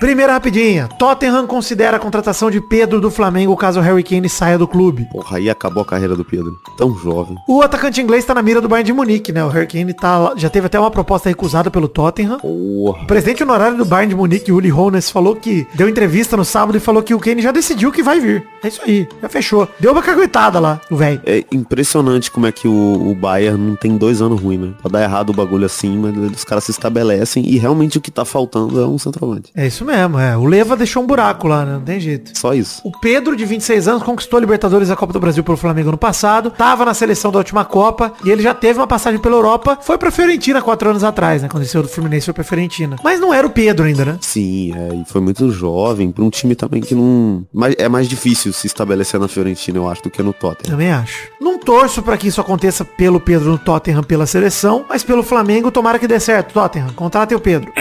Primeira 0.00 0.32
rapidinha. 0.32 0.88
Tottenham 0.98 1.44
considera 1.46 1.96
a 1.96 2.00
contratação 2.00 2.50
de 2.50 2.60
Pedro 2.60 3.00
do 3.00 3.10
Flamengo 3.10 3.56
caso 3.56 3.80
o 3.80 3.82
Harry 3.82 4.04
Kane 4.04 4.28
saia 4.28 4.56
do 4.56 4.68
clube. 4.68 5.08
Porra, 5.10 5.38
aí 5.38 5.50
acabou 5.50 5.82
a 5.82 5.86
carreira 5.86 6.14
do 6.14 6.24
Pedro. 6.24 6.56
Tão 6.76 6.96
jovem. 6.96 7.36
O 7.48 7.62
atacante 7.62 8.00
inglês 8.00 8.24
tá 8.24 8.32
na 8.32 8.40
mira 8.40 8.60
do 8.60 8.68
Bayern 8.68 8.86
de 8.86 8.92
Munique, 8.92 9.32
né? 9.32 9.44
O 9.44 9.48
Harry 9.48 9.66
Kane 9.66 9.92
tá, 9.92 10.34
já 10.36 10.48
teve 10.48 10.66
até 10.66 10.78
uma 10.78 10.90
proposta 10.90 11.28
recusada 11.28 11.68
pelo 11.68 11.88
Tottenham. 11.88 12.38
Porra. 12.38 13.02
O 13.02 13.06
presidente 13.06 13.42
honorário 13.42 13.76
do 13.76 13.84
Bayern 13.84 14.10
de 14.10 14.16
Munique, 14.16 14.52
Uli 14.52 14.70
Hoeneß, 14.70 15.10
falou 15.10 15.34
que 15.34 15.66
deu 15.74 15.88
entrevista 15.88 16.36
no 16.36 16.44
sábado 16.44 16.76
e 16.76 16.80
falou 16.80 17.02
que 17.02 17.12
o 17.12 17.18
Kane 17.18 17.42
já 17.42 17.50
decidiu 17.50 17.90
que 17.90 18.02
vai 18.02 18.20
vir. 18.20 18.46
É 18.62 18.68
isso 18.68 18.80
aí, 18.84 19.08
já 19.20 19.28
fechou. 19.28 19.68
Deu 19.80 19.90
uma 19.90 20.02
caguetada 20.02 20.60
lá, 20.60 20.80
o 20.90 20.96
velho. 20.96 21.20
É 21.26 21.44
impressionante 21.50 22.30
como 22.30 22.46
é 22.46 22.52
que 22.52 22.68
o, 22.68 23.10
o 23.10 23.14
Bayern 23.16 23.58
não 23.58 23.74
tem 23.74 23.96
dois 23.96 24.22
anos 24.22 24.40
ruins, 24.40 24.60
né? 24.60 24.72
Pra 24.80 24.90
dar 24.90 25.02
errado 25.02 25.30
o 25.30 25.32
bagulho 25.32 25.66
assim, 25.66 25.96
mas 25.98 26.16
os 26.16 26.44
caras 26.44 26.64
se 26.64 26.70
estabelecem 26.70 27.44
e 27.44 27.58
realmente 27.58 27.98
o 27.98 28.00
que 28.00 28.12
tá 28.12 28.24
faltando 28.24 28.80
é 28.80 28.86
um 28.86 28.98
centroavante. 28.98 29.50
É 29.56 29.66
isso 29.66 29.87
mesmo, 29.88 30.18
é. 30.18 30.36
O 30.36 30.44
Leva 30.44 30.76
deixou 30.76 31.02
um 31.02 31.06
buraco 31.06 31.48
lá, 31.48 31.64
né? 31.64 31.72
Não 31.72 31.80
tem 31.80 31.98
jeito. 31.98 32.38
Só 32.38 32.54
isso. 32.54 32.80
O 32.84 32.92
Pedro, 32.92 33.34
de 33.34 33.44
26 33.44 33.88
anos, 33.88 34.02
conquistou 34.02 34.36
a 34.36 34.40
Libertadores 34.40 34.88
da 34.88 34.96
Copa 34.96 35.12
do 35.12 35.20
Brasil 35.20 35.42
pelo 35.42 35.56
Flamengo 35.56 35.90
no 35.90 35.98
passado, 35.98 36.50
tava 36.50 36.84
na 36.84 36.94
seleção 36.94 37.32
da 37.32 37.38
última 37.38 37.64
Copa 37.64 38.12
e 38.24 38.30
ele 38.30 38.42
já 38.42 38.54
teve 38.54 38.78
uma 38.78 38.86
passagem 38.86 39.18
pela 39.18 39.36
Europa, 39.36 39.78
foi 39.80 39.98
pra 39.98 40.10
Fiorentina 40.10 40.62
quatro 40.62 40.90
anos 40.90 41.02
atrás, 41.02 41.42
né? 41.42 41.48
Quando 41.48 41.62
ele 41.62 41.70
saiu 41.70 41.82
do 41.82 41.88
Fluminense 41.88 42.26
foi 42.26 42.34
pra 42.34 42.44
Fiorentina. 42.44 42.96
Mas 43.02 43.18
não 43.18 43.32
era 43.32 43.46
o 43.46 43.50
Pedro 43.50 43.86
ainda, 43.86 44.04
né? 44.04 44.18
Sim, 44.20 44.72
é, 44.76 44.94
e 44.94 45.04
foi 45.06 45.20
muito 45.20 45.50
jovem, 45.50 46.12
pra 46.12 46.22
um 46.22 46.30
time 46.30 46.54
também 46.54 46.80
que 46.80 46.94
não... 46.94 47.44
Mas 47.52 47.74
é 47.78 47.88
mais 47.88 48.08
difícil 48.08 48.52
se 48.52 48.66
estabelecer 48.66 49.18
na 49.18 49.28
Fiorentina, 49.28 49.78
eu 49.78 49.88
acho, 49.88 50.02
do 50.02 50.10
que 50.10 50.22
no 50.22 50.32
Tottenham. 50.32 50.70
Também 50.70 50.92
acho. 50.92 51.28
Não 51.40 51.58
torço 51.58 52.02
pra 52.02 52.16
que 52.16 52.28
isso 52.28 52.40
aconteça 52.40 52.84
pelo 52.84 53.20
Pedro 53.20 53.50
no 53.50 53.58
Tottenham 53.58 54.02
pela 54.02 54.26
seleção, 54.26 54.84
mas 54.88 55.02
pelo 55.02 55.22
Flamengo, 55.22 55.70
tomara 55.70 55.98
que 55.98 56.06
dê 56.06 56.20
certo. 56.20 56.52
Tottenham, 56.52 56.88
contratem 56.94 57.36
o 57.36 57.40
Pedro. 57.40 57.72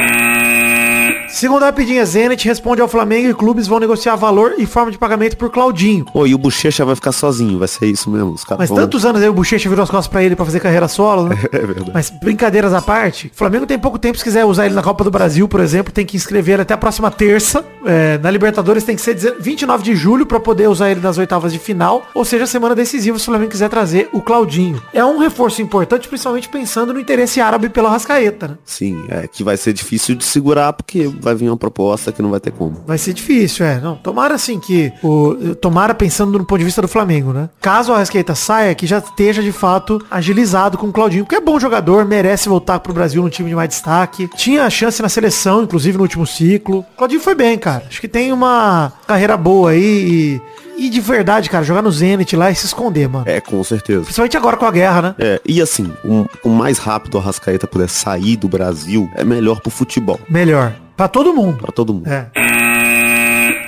Segunda 1.27 1.65
rapidinha, 1.65 2.05
Zenit 2.05 2.47
responde 2.47 2.81
ao 2.81 2.87
Flamengo 2.87 3.27
e 3.29 3.33
clubes 3.33 3.67
vão 3.67 3.79
negociar 3.79 4.15
valor 4.15 4.55
e 4.57 4.65
forma 4.65 4.91
de 4.91 4.97
pagamento 4.97 5.35
por 5.37 5.49
Claudinho. 5.51 6.05
Pô, 6.05 6.25
e 6.25 6.33
o 6.33 6.37
Bochecha 6.37 6.85
vai 6.85 6.95
ficar 6.95 7.11
sozinho, 7.11 7.59
vai 7.59 7.67
ser 7.67 7.85
isso 7.85 8.09
mesmo. 8.09 8.31
Os 8.31 8.43
caras 8.43 8.59
Mas 8.59 8.69
vão- 8.69 8.77
tantos 8.77 9.05
anos 9.05 9.21
aí 9.21 9.27
o 9.29 9.33
Bochecha 9.33 9.67
virou 9.69 9.83
as 9.83 9.89
costas 9.89 10.07
pra 10.07 10.23
ele 10.23 10.35
pra 10.35 10.45
fazer 10.45 10.59
carreira 10.59 10.87
solo, 10.87 11.27
né? 11.29 11.37
É 11.51 11.59
verdade. 11.59 11.91
Mas 11.93 12.09
brincadeiras 12.09 12.73
à 12.73 12.81
parte, 12.81 13.27
o 13.33 13.37
Flamengo 13.37 13.65
tem 13.65 13.77
pouco 13.77 13.99
tempo, 13.99 14.17
se 14.17 14.23
quiser 14.23 14.45
usar 14.45 14.65
ele 14.65 14.75
na 14.75 14.81
Copa 14.81 15.03
do 15.03 15.11
Brasil, 15.11 15.47
por 15.47 15.59
exemplo, 15.59 15.91
tem 15.91 16.05
que 16.05 16.15
inscrever 16.15 16.59
até 16.61 16.73
a 16.73 16.77
próxima 16.77 17.11
terça. 17.11 17.63
É, 17.85 18.17
na 18.17 18.31
Libertadores 18.31 18.83
tem 18.83 18.95
que 18.95 19.01
ser 19.01 19.13
19 19.13 19.41
29 19.41 19.83
de 19.83 19.95
julho 19.95 20.25
pra 20.25 20.39
poder 20.39 20.67
usar 20.67 20.89
ele 20.91 20.99
nas 21.01 21.17
oitavas 21.17 21.51
de 21.53 21.59
final. 21.59 22.07
Ou 22.13 22.23
seja, 22.25 22.43
a 22.45 22.47
semana 22.47 22.73
decisiva 22.75 23.17
se 23.17 23.23
o 23.23 23.25
Flamengo 23.25 23.51
quiser 23.51 23.69
trazer 23.69 24.09
o 24.13 24.21
Claudinho. 24.21 24.81
É 24.93 25.03
um 25.05 25.19
reforço 25.19 25.61
importante, 25.61 26.07
principalmente 26.07 26.49
pensando 26.49 26.93
no 26.93 26.99
interesse 26.99 27.39
árabe 27.41 27.69
pela 27.69 27.89
Rascaeta, 27.89 28.47
né? 28.49 28.57
Sim, 28.65 29.05
é 29.09 29.27
que 29.27 29.43
vai 29.43 29.57
ser 29.57 29.73
difícil 29.73 30.15
de 30.15 30.23
segurar 30.25 30.73
porque 30.73 31.09
vai 31.27 31.35
vir 31.35 31.49
uma 31.49 31.57
proposta 31.57 32.11
que 32.11 32.21
não 32.21 32.29
vai 32.29 32.39
ter 32.39 32.51
como. 32.51 32.83
Vai 32.85 32.97
ser 32.97 33.13
difícil, 33.13 33.65
é. 33.65 33.79
Não, 33.79 33.95
tomara 33.95 34.35
assim 34.35 34.59
que 34.59 34.91
o 35.03 35.55
tomara 35.55 35.93
pensando 35.93 36.37
no 36.37 36.45
ponto 36.45 36.59
de 36.59 36.65
vista 36.65 36.81
do 36.81 36.87
Flamengo, 36.87 37.33
né? 37.33 37.49
Caso 37.61 37.91
a 37.93 37.97
Rascaeta 37.97 38.35
saia, 38.35 38.73
que 38.73 38.87
já 38.87 38.99
esteja 38.99 39.41
de 39.41 39.51
fato 39.51 40.01
agilizado 40.09 40.77
com 40.77 40.87
o 40.87 40.93
Claudinho, 40.93 41.23
porque 41.23 41.35
é 41.35 41.41
bom 41.41 41.59
jogador, 41.59 42.05
merece 42.05 42.47
voltar 42.47 42.79
pro 42.79 42.93
Brasil 42.93 43.21
num 43.21 43.29
time 43.29 43.49
de 43.49 43.55
mais 43.55 43.69
destaque. 43.69 44.29
Tinha 44.35 44.69
chance 44.69 45.01
na 45.01 45.09
seleção, 45.09 45.63
inclusive 45.63 45.97
no 45.97 46.03
último 46.03 46.25
ciclo. 46.25 46.85
Claudinho 46.95 47.21
foi 47.21 47.35
bem, 47.35 47.57
cara. 47.57 47.85
Acho 47.87 47.99
que 47.99 48.07
tem 48.07 48.31
uma 48.31 48.93
carreira 49.05 49.35
boa 49.35 49.71
aí 49.71 50.39
e, 50.77 50.85
e 50.85 50.89
de 50.89 51.01
verdade, 51.01 51.49
cara, 51.49 51.63
jogar 51.63 51.81
no 51.81 51.91
Zenit 51.91 52.35
lá 52.35 52.49
e 52.51 52.55
se 52.55 52.65
esconder, 52.65 53.09
mano. 53.09 53.25
É, 53.27 53.41
com 53.41 53.61
certeza. 53.63 54.03
Principalmente 54.03 54.37
agora 54.37 54.57
com 54.57 54.65
a 54.65 54.71
guerra, 54.71 55.01
né? 55.01 55.15
É, 55.19 55.41
e 55.45 55.61
assim, 55.61 55.91
o, 56.05 56.25
o 56.43 56.49
mais 56.49 56.77
rápido 56.77 57.17
a 57.17 57.21
Rascaeta 57.21 57.67
puder 57.67 57.89
sair 57.89 58.37
do 58.37 58.47
Brasil 58.47 59.09
é 59.15 59.23
melhor 59.23 59.59
pro 59.59 59.71
futebol, 59.71 60.19
Melhor. 60.29 60.73
Pra 60.97 61.07
todo 61.07 61.31
mundo. 61.33 61.59
pra 61.59 61.71
todo 61.71 61.93
mundo. 61.93 62.07
É. 62.07 62.25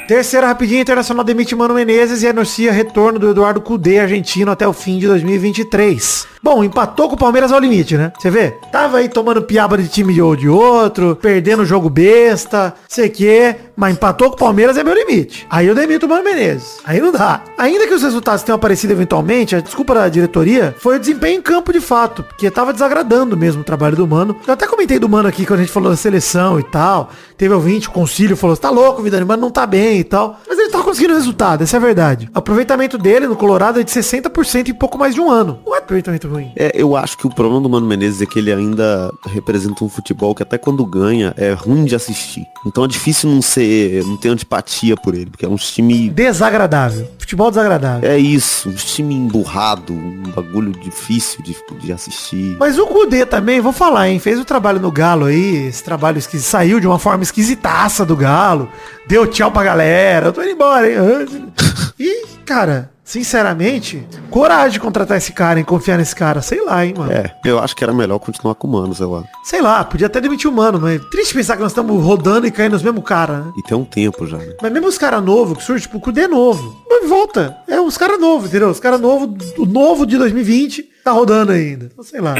Terceira 0.07 0.47
rapidinha, 0.47 0.81
Internacional 0.81 1.23
demite 1.23 1.55
Mano 1.55 1.75
Menezes 1.75 2.23
e 2.23 2.27
anuncia 2.27 2.71
retorno 2.71 3.19
do 3.19 3.29
Eduardo 3.29 3.61
Cudê, 3.61 3.99
argentino, 3.99 4.49
até 4.51 4.67
o 4.67 4.73
fim 4.73 4.97
de 4.97 5.05
2023. 5.05 6.27
Bom, 6.41 6.63
empatou 6.63 7.09
com 7.09 7.15
o 7.15 7.17
Palmeiras 7.17 7.51
ao 7.51 7.59
limite, 7.59 7.97
né? 7.97 8.13
Você 8.17 8.29
vê? 8.29 8.51
Tava 8.71 8.97
aí 8.97 9.09
tomando 9.09 9.41
piaba 9.41 9.77
de 9.77 9.89
time 9.89 10.21
ou 10.21 10.37
de 10.37 10.47
outro, 10.47 11.17
perdendo 11.17 11.63
o 11.63 11.65
jogo 11.65 11.89
besta, 11.89 12.73
sei 12.87 13.09
que, 13.09 13.53
mas 13.75 13.93
empatou 13.93 14.29
com 14.29 14.35
o 14.35 14.39
Palmeiras 14.39 14.77
é 14.77 14.83
meu 14.83 14.93
limite. 14.93 15.45
Aí 15.49 15.67
eu 15.67 15.75
demito 15.75 16.05
o 16.05 16.09
Mano 16.09 16.23
Menezes. 16.23 16.79
Aí 16.85 17.01
não 17.01 17.11
dá. 17.11 17.41
Ainda 17.57 17.85
que 17.85 17.93
os 17.93 18.03
resultados 18.03 18.41
tenham 18.41 18.55
aparecido 18.55 18.93
eventualmente, 18.93 19.53
a 19.53 19.59
desculpa 19.59 19.93
da 19.93 20.07
diretoria 20.07 20.73
foi 20.79 20.95
o 20.95 20.99
desempenho 20.99 21.39
em 21.39 21.41
campo 21.41 21.73
de 21.73 21.81
fato, 21.81 22.23
porque 22.23 22.49
tava 22.49 22.71
desagradando 22.71 23.35
mesmo 23.35 23.61
o 23.61 23.65
trabalho 23.65 23.97
do 23.97 24.07
Mano. 24.07 24.33
Eu 24.47 24.53
até 24.53 24.65
comentei 24.65 24.97
do 24.97 25.09
Mano 25.09 25.27
aqui 25.27 25.45
quando 25.45 25.59
a 25.59 25.63
gente 25.63 25.73
falou 25.73 25.89
da 25.89 25.97
seleção 25.97 26.57
e 26.57 26.63
tal. 26.63 27.09
Teve 27.37 27.53
ouvinte, 27.53 27.89
o 27.89 27.91
concílio 27.91 28.37
falou, 28.37 28.55
tá 28.55 28.69
louco, 28.69 29.01
Vidani, 29.01 29.25
mas 29.25 29.39
não 29.39 29.51
tá 29.51 29.65
bem 29.67 29.99
e 29.99 30.03
tal. 30.05 30.39
Mas 30.47 30.57
ele 30.57 30.69
tá 30.69 30.81
conseguindo 30.81 31.13
resultado, 31.13 31.63
essa 31.63 31.75
é 31.75 31.79
a 31.79 31.81
verdade. 31.81 32.29
O 32.33 32.39
aproveitamento 32.39 32.97
dele 32.97 33.27
no 33.27 33.35
Colorado 33.35 33.81
é 33.81 33.83
de 33.83 33.91
60% 33.91 34.69
em 34.69 34.73
pouco 34.73 34.97
mais 34.97 35.13
de 35.13 35.19
um 35.19 35.29
ano. 35.29 35.59
É 35.67 35.77
aproveitamento 35.79 36.28
ruim. 36.29 36.51
É, 36.55 36.71
eu 36.73 36.95
acho 36.95 37.17
que 37.17 37.27
o 37.27 37.29
problema 37.29 37.61
do 37.61 37.69
Mano 37.69 37.87
Menezes 37.87 38.21
é 38.21 38.25
que 38.25 38.39
ele 38.39 38.51
ainda 38.51 39.11
representa 39.25 39.83
um 39.83 39.89
futebol 39.89 40.33
que 40.33 40.43
até 40.43 40.57
quando 40.57 40.85
ganha 40.85 41.33
é 41.37 41.51
ruim 41.53 41.85
de 41.85 41.95
assistir. 41.95 42.45
Então 42.65 42.83
é 42.83 42.87
difícil 42.87 43.29
não 43.29 43.41
ser, 43.41 44.03
não 44.05 44.17
ter 44.17 44.29
antipatia 44.29 44.95
por 44.95 45.13
ele, 45.13 45.27
porque 45.27 45.45
é 45.45 45.49
um 45.49 45.55
time 45.55 46.09
Desagradável. 46.09 47.09
Futebol 47.17 47.49
desagradável. 47.51 48.09
é 48.09 48.17
isso, 48.17 48.69
um 48.69 48.73
time 48.73 49.13
emburrado, 49.13 49.93
um 49.93 50.23
bagulho 50.35 50.71
difícil 50.71 51.43
de, 51.43 51.55
de 51.79 51.91
assistir. 51.93 52.57
Mas 52.59 52.79
o 52.79 52.87
Kudê 52.87 53.25
também, 53.25 53.61
vou 53.61 53.71
falar, 53.71 54.09
hein? 54.09 54.19
Fez 54.19 54.39
o 54.39 54.45
trabalho 54.45 54.79
no 54.79 54.91
Galo 54.91 55.25
aí, 55.25 55.67
esse 55.67 55.83
trabalho 55.83 56.17
esquisito, 56.17 56.47
saiu 56.47 56.79
de 56.79 56.87
uma 56.87 56.97
forma 56.97 57.23
esquisitaça 57.23 58.05
do 58.05 58.15
Galo, 58.15 58.69
deu 59.07 59.27
tchau 59.27 59.51
pra 59.51 59.63
galera, 59.63 60.27
eu 60.27 60.33
tô 60.33 60.41
indo 60.41 60.51
embora, 60.51 60.89
hein? 60.89 61.27
E, 61.99 62.25
cara, 62.45 62.91
sinceramente, 63.09 64.07
coragem 64.29 64.73
de 64.73 64.79
contratar 64.79 65.17
esse 65.17 65.33
cara 65.33 65.59
e 65.59 65.63
confiar 65.63 65.97
nesse 65.97 66.15
cara. 66.15 66.43
Sei 66.43 66.63
lá, 66.63 66.85
hein, 66.85 66.93
mano. 66.95 67.11
É, 67.11 67.33
eu 67.43 67.57
acho 67.57 67.75
que 67.75 67.83
era 67.83 67.91
melhor 67.91 68.19
continuar 68.19 68.53
com 68.53 68.67
o 68.67 68.71
Mano, 68.71 68.93
sei 68.93 69.07
lá. 69.07 69.23
Sei 69.43 69.61
lá, 69.61 69.83
podia 69.83 70.05
até 70.05 70.21
demitir 70.21 70.47
o 70.47 70.53
mano, 70.53 70.79
mas 70.79 71.01
triste 71.09 71.33
pensar 71.33 71.55
que 71.55 71.63
nós 71.63 71.71
estamos 71.71 72.03
rodando 72.03 72.45
e 72.45 72.51
caindo 72.51 72.73
nos 72.73 72.83
mesmos 72.83 73.03
caras, 73.03 73.43
né? 73.43 73.51
E 73.57 73.63
tem 73.63 73.75
um 73.75 73.83
tempo 73.83 74.27
já, 74.27 74.37
né? 74.37 74.53
Mas 74.61 74.71
mesmo 74.71 74.87
os 74.87 74.97
caras 74.99 75.23
novos 75.23 75.57
que 75.57 75.63
surgem, 75.63 75.87
tipo, 75.87 75.97
o 75.97 76.01
Cudê 76.01 76.21
é 76.21 76.27
novo. 76.27 76.83
Mas 76.87 77.09
volta. 77.09 77.57
É 77.67 77.81
os 77.81 77.97
caras 77.97 78.19
novos, 78.19 78.49
entendeu? 78.49 78.69
Os 78.69 78.79
caras 78.79 79.01
novos, 79.01 79.53
o 79.57 79.65
novo 79.65 80.05
de 80.05 80.15
2020 80.15 80.87
tá 81.03 81.11
rodando 81.11 81.51
ainda. 81.51 81.89
Então, 81.91 82.03
sei 82.03 82.21
lá. 82.21 82.35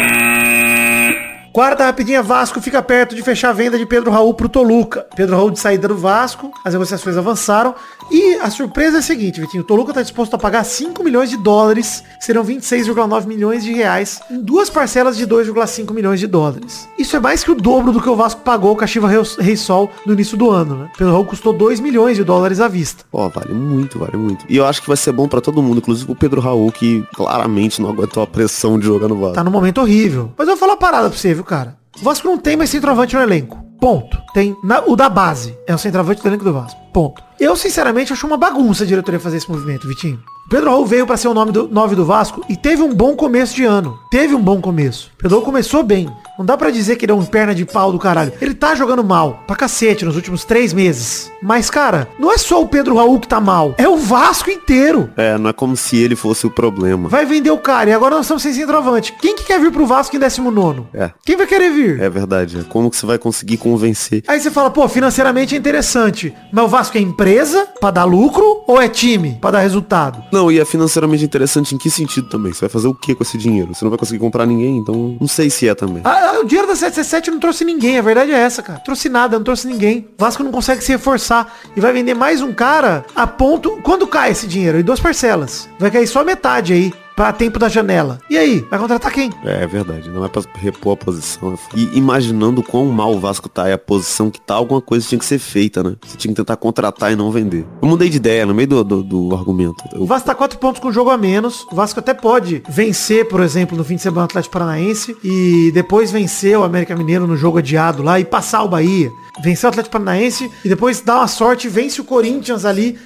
Quarta 1.60 1.84
rapidinha, 1.84 2.24
Vasco 2.24 2.62
fica 2.62 2.82
perto 2.82 3.13
de 3.13 3.22
fechar 3.22 3.50
a 3.50 3.52
venda 3.52 3.78
de 3.78 3.86
Pedro 3.86 4.10
Raul 4.10 4.34
pro 4.34 4.48
Toluca. 4.48 5.06
Pedro 5.13 5.36
Raul 5.36 5.52
de 5.52 5.60
saída 5.60 5.89
do 5.89 5.98
Vasco, 5.98 6.54
as 6.63 6.72
negociações 6.72 7.17
avançaram. 7.17 7.76
E 8.10 8.36
a 8.36 8.50
surpresa 8.50 8.95
é 8.95 9.00
a 9.00 9.02
seguinte, 9.02 9.41
Vitinho, 9.41 9.62
o 9.62 9.65
Toluca 9.65 9.93
tá 9.93 10.02
disposto 10.02 10.34
a 10.34 10.38
pagar 10.38 10.63
5 10.63 11.04
milhões 11.04 11.30
de 11.30 11.36
dólares, 11.36 12.02
serão 12.19 12.45
26,9 12.45 13.28
milhões 13.28 13.63
de 13.63 13.74
reais, 13.74 14.22
em 14.32 14.39
duas 14.39 14.69
parcelas 14.69 15.17
de 15.17 15.28
2,5 15.28 15.93
milhões 15.93 16.22
de 16.22 16.28
dólares. 16.28 16.88
Isso 16.98 17.17
é 17.17 17.19
mais 17.19 17.43
que 17.43 17.52
o 17.52 17.56
dobro 17.56 17.91
do 17.91 18.02
que 18.02 18.10
o 18.10 18.15
Vasco 18.15 18.39
pagou 18.39 18.76
com 18.76 18.84
a 18.84 18.88
Chiva 18.88 19.10
Rei 19.38 19.58
Sol 19.58 19.91
no 20.06 20.13
início 20.13 20.38
do 20.38 20.50
ano, 20.50 20.76
né? 20.76 20.89
Pedro 20.98 21.12
Raul 21.12 21.26
custou 21.26 21.52
2 21.52 21.82
milhões 21.82 22.15
de 22.15 22.24
dólares 22.24 22.62
à 22.62 22.69
vista. 22.69 23.04
Pô, 23.12 23.28
vale 23.28 23.54
muito, 23.54 24.00
vale 24.00 24.15
muito. 24.15 24.45
E 24.48 24.56
eu 24.56 24.65
acho 24.65 24.82
que 24.82 24.88
vai 24.88 24.98
ser 24.98 25.12
bom 25.12 25.28
pra 25.28 25.41
todo 25.41 25.62
mundo, 25.62 25.80
inclusive 25.80 26.10
o 26.10 26.15
Pedro 26.15 26.39
Raul, 26.39 26.72
que 26.72 27.06
claramente 27.13 27.82
não 27.82 27.89
aguentou 27.89 28.24
a 28.24 28.28
pressão 28.28 28.80
de 28.80 28.86
jogar 28.86 29.10
no 29.10 29.17
Vasco. 29.17 29.36
Tá 29.36 29.43
num 29.43 29.52
momento 29.52 29.82
horrível. 29.82 30.32
Mas 30.38 30.48
eu 30.48 30.56
vou 30.56 30.60
falar 30.62 30.72
uma 30.74 30.80
parada 30.80 31.10
pra 31.10 31.17
você, 31.17 31.34
viu, 31.34 31.43
cara? 31.49 31.77
O 31.99 32.03
Vasco 32.03 32.27
não 32.27 32.38
tem 32.38 32.55
mais 32.55 32.69
centroavante 32.69 33.15
no 33.15 33.21
elenco. 33.21 33.57
Ponto. 33.79 34.17
Tem 34.33 34.55
na- 34.63 34.81
o 34.85 34.95
da 34.95 35.09
base. 35.09 35.57
É 35.65 35.73
o 35.73 35.77
centroavante 35.77 36.21
do 36.21 36.27
elenco 36.29 36.43
do 36.43 36.53
Vasco. 36.53 36.79
Ponto. 36.93 37.21
Eu, 37.39 37.55
sinceramente, 37.55 38.13
acho 38.13 38.27
uma 38.27 38.38
bagunça 38.38 38.83
a 38.83 38.88
diretoria 38.88 39.19
fazer 39.19 39.38
esse 39.38 39.49
movimento, 39.49 39.88
Vitinho. 39.88 40.19
O 40.49 40.57
Pedro 40.59 40.71
Raul 40.71 40.83
veio 40.83 41.05
pra 41.05 41.15
ser 41.15 41.27
o 41.27 41.33
nome 41.35 41.51
do 41.51 41.67
9 41.67 41.95
do 41.95 42.03
Vasco 42.03 42.43
e 42.49 42.57
teve 42.57 42.81
um 42.81 42.91
bom 42.91 43.15
começo 43.15 43.55
de 43.55 43.65
ano. 43.65 43.99
Teve 44.09 44.33
um 44.33 44.41
bom 44.41 44.59
começo. 44.59 45.12
Pedro 45.15 45.38
Raul 45.38 45.45
começou 45.45 45.83
bem. 45.83 46.09
Não 46.39 46.45
dá 46.45 46.57
pra 46.57 46.71
dizer 46.71 46.95
que 46.95 47.05
ele 47.05 47.12
é 47.12 47.15
um 47.15 47.25
perna 47.25 47.53
de 47.53 47.65
pau 47.65 47.91
do 47.91 47.99
caralho. 47.99 48.31
Ele 48.41 48.53
tá 48.53 48.73
jogando 48.73 49.03
mal, 49.03 49.43
pra 49.45 49.57
cacete, 49.57 50.05
nos 50.05 50.15
últimos 50.15 50.45
três 50.45 50.71
meses. 50.71 51.29
Mas, 51.43 51.69
cara, 51.69 52.07
não 52.17 52.31
é 52.31 52.38
só 52.38 52.62
o 52.62 52.67
Pedro 52.67 52.95
Raul 52.95 53.19
que 53.19 53.27
tá 53.27 53.41
mal. 53.41 53.75
É 53.77 53.88
o 53.89 53.97
Vasco 53.97 54.49
inteiro. 54.49 55.12
É, 55.17 55.38
não 55.38 55.49
é 55.49 55.53
como 55.53 55.75
se 55.75 55.97
ele 55.97 56.15
fosse 56.15 56.47
o 56.47 56.49
problema. 56.49 57.09
Vai 57.09 57.25
vender 57.25 57.51
o 57.51 57.57
cara 57.57 57.89
e 57.89 57.93
agora 57.93 58.15
nós 58.15 58.25
estamos 58.25 58.41
sem 58.41 58.53
centroavante. 58.53 59.13
Quem 59.21 59.35
que 59.35 59.43
quer 59.43 59.59
vir 59.59 59.69
pro 59.71 59.85
Vasco 59.85 60.15
em 60.15 60.19
19 60.19 60.83
É. 60.93 61.12
Quem 61.25 61.35
vai 61.35 61.45
querer 61.45 61.71
vir? 61.71 61.99
É 62.01 62.09
verdade. 62.09 62.65
Como 62.69 62.89
que 62.89 62.95
você 62.95 63.05
vai 63.05 63.17
conseguir 63.19 63.57
convencer? 63.57 64.23
Aí 64.25 64.39
você 64.39 64.49
fala, 64.49 64.71
pô, 64.71 64.88
financeiramente 64.88 65.53
é 65.53 65.57
interessante. 65.57 66.33
Mas 66.53 66.63
o 66.63 66.69
Vasco 66.69 66.97
é 66.97 67.01
empresa 67.01 67.67
pra 67.81 67.91
dar 67.91 68.05
lucro 68.05 68.63
ou 68.65 68.81
é 68.81 68.88
time 68.88 69.38
pra 69.41 69.51
dar 69.51 69.59
resultado? 69.59 70.23
Não, 70.31 70.38
e 70.52 70.60
é 70.60 70.65
financeiramente 70.65 71.23
interessante 71.23 71.73
em 71.73 71.78
que 71.78 71.89
sentido 71.89 72.30
também? 72.30 72.54
Você 72.54 72.62
vai 72.62 72.69
fazer 72.69 72.88
o 72.88 72.93
que 72.93 73.15
com 73.15 73.23
esse 73.23 73.38
dinheiro? 73.38 73.73
Você 73.73 73.84
não 73.84 73.89
vai 73.89 73.97
conseguir 73.97 74.19
comprar 74.19 74.45
ninguém, 74.45 74.78
então 74.78 75.17
não 75.19 75.28
sei 75.28 75.49
se 75.49 75.67
é 75.67 75.73
também. 75.73 76.02
Ah, 76.06 76.34
ah, 76.36 76.39
o 76.41 76.45
dinheiro 76.45 76.67
da 76.67 76.75
777 76.75 77.32
não 77.32 77.39
trouxe 77.39 77.65
ninguém, 77.65 77.97
a 77.97 78.02
verdade 78.02 78.32
é 78.32 78.38
essa, 78.38 78.62
cara. 78.62 78.80
Trouxe 78.80 79.10
nada, 79.10 79.38
não 79.38 79.43
trouxe 79.43 79.67
ninguém. 79.67 80.08
Vasco 80.17 80.43
não 80.43 80.52
consegue 80.52 80.84
se 80.84 80.91
reforçar 80.91 81.58
e 81.75 81.82
vai 81.82 81.91
vender 81.91 82.13
mais 82.13 82.41
um 82.41 82.54
cara 82.54 83.06
a 83.15 83.25
ponto... 83.25 83.80
Quando 83.82 84.06
cai 84.06 84.32
esse 84.32 84.45
dinheiro? 84.45 84.80
Em 84.80 84.84
duas 84.84 84.99
parcelas. 84.99 85.67
Vai 85.80 85.89
cair 85.89 86.06
só 86.06 86.23
metade 86.23 86.73
aí. 86.73 86.93
Pra 87.19 87.34
tempo 87.34 87.60
da 87.60 87.67
janela. 87.67 88.17
E 88.29 88.38
aí? 88.38 88.65
Vai 88.69 88.79
contratar 88.79 89.12
quem? 89.12 89.29
É, 89.43 89.63
é 89.63 89.67
verdade, 89.67 90.08
não 90.10 90.23
é 90.23 90.29
pra 90.29 90.41
repor 90.55 90.93
a 90.93 90.95
posição. 90.95 91.60
E 91.75 91.97
imaginando 91.97 92.63
quão 92.63 92.86
mal 92.86 93.13
o 93.13 93.19
Vasco 93.19 93.49
tá 93.49 93.67
e 93.67 93.73
a 93.73 93.77
posição 93.77 94.32
que 94.32 94.39
tá, 94.39 94.53
alguma 94.53 94.79
coisa 94.79 95.05
tinha 95.05 95.19
que 95.19 95.25
ser 95.25 95.38
feita, 95.38 95.84
né? 95.84 95.97
Você 96.01 96.15
tinha 96.15 96.34
que 96.34 96.38
tentar 96.38 96.55
contratar 96.55 97.12
e 97.12 97.17
não 97.17 97.29
vender. 97.29 97.65
Eu 97.82 97.89
mudei 97.89 98.08
de 98.08 98.15
ideia 98.15 98.45
no 98.45 98.55
meio 98.55 98.69
do, 98.69 98.84
do, 98.86 99.03
do 99.03 99.36
argumento. 99.36 99.84
O 99.95 100.03
Eu, 100.03 100.05
Vasco 100.05 100.27
tá 100.27 100.34
quatro 100.34 100.58
pontos 100.60 100.82
com 100.82 100.93
jogo 100.93 101.10
a 101.10 101.17
menos. 101.17 101.67
O 101.69 101.75
Vasco 101.75 101.99
até 101.99 102.13
pode 102.13 102.63
vencer, 102.69 103.27
por 103.27 103.41
exemplo, 103.41 103.77
no 103.77 103.84
fim 103.84 103.97
de 103.97 104.01
semana 104.01 104.21
o 104.21 104.23
Atlético 104.23 104.53
Paranaense 104.53 105.17
e 105.21 105.71
depois 105.73 106.12
vencer 106.12 106.58
o 106.58 106.63
América 106.63 106.95
Mineiro 106.95 107.27
no 107.27 107.36
jogo 107.36 107.58
adiado 107.58 108.01
lá 108.01 108.17
e 108.17 108.23
passar 108.23 108.63
o 108.63 108.69
Bahia. 108.69 109.12
Vencer 109.43 109.67
o 109.67 109.71
Atlético 109.71 109.91
Paranaense 109.91 110.49
e 110.63 110.69
depois 110.69 111.01
dar 111.01 111.17
uma 111.17 111.27
sorte 111.27 111.67
e 111.67 111.69
vence 111.69 111.99
o 111.99 112.05
Corinthians 112.05 112.63
ali 112.63 112.97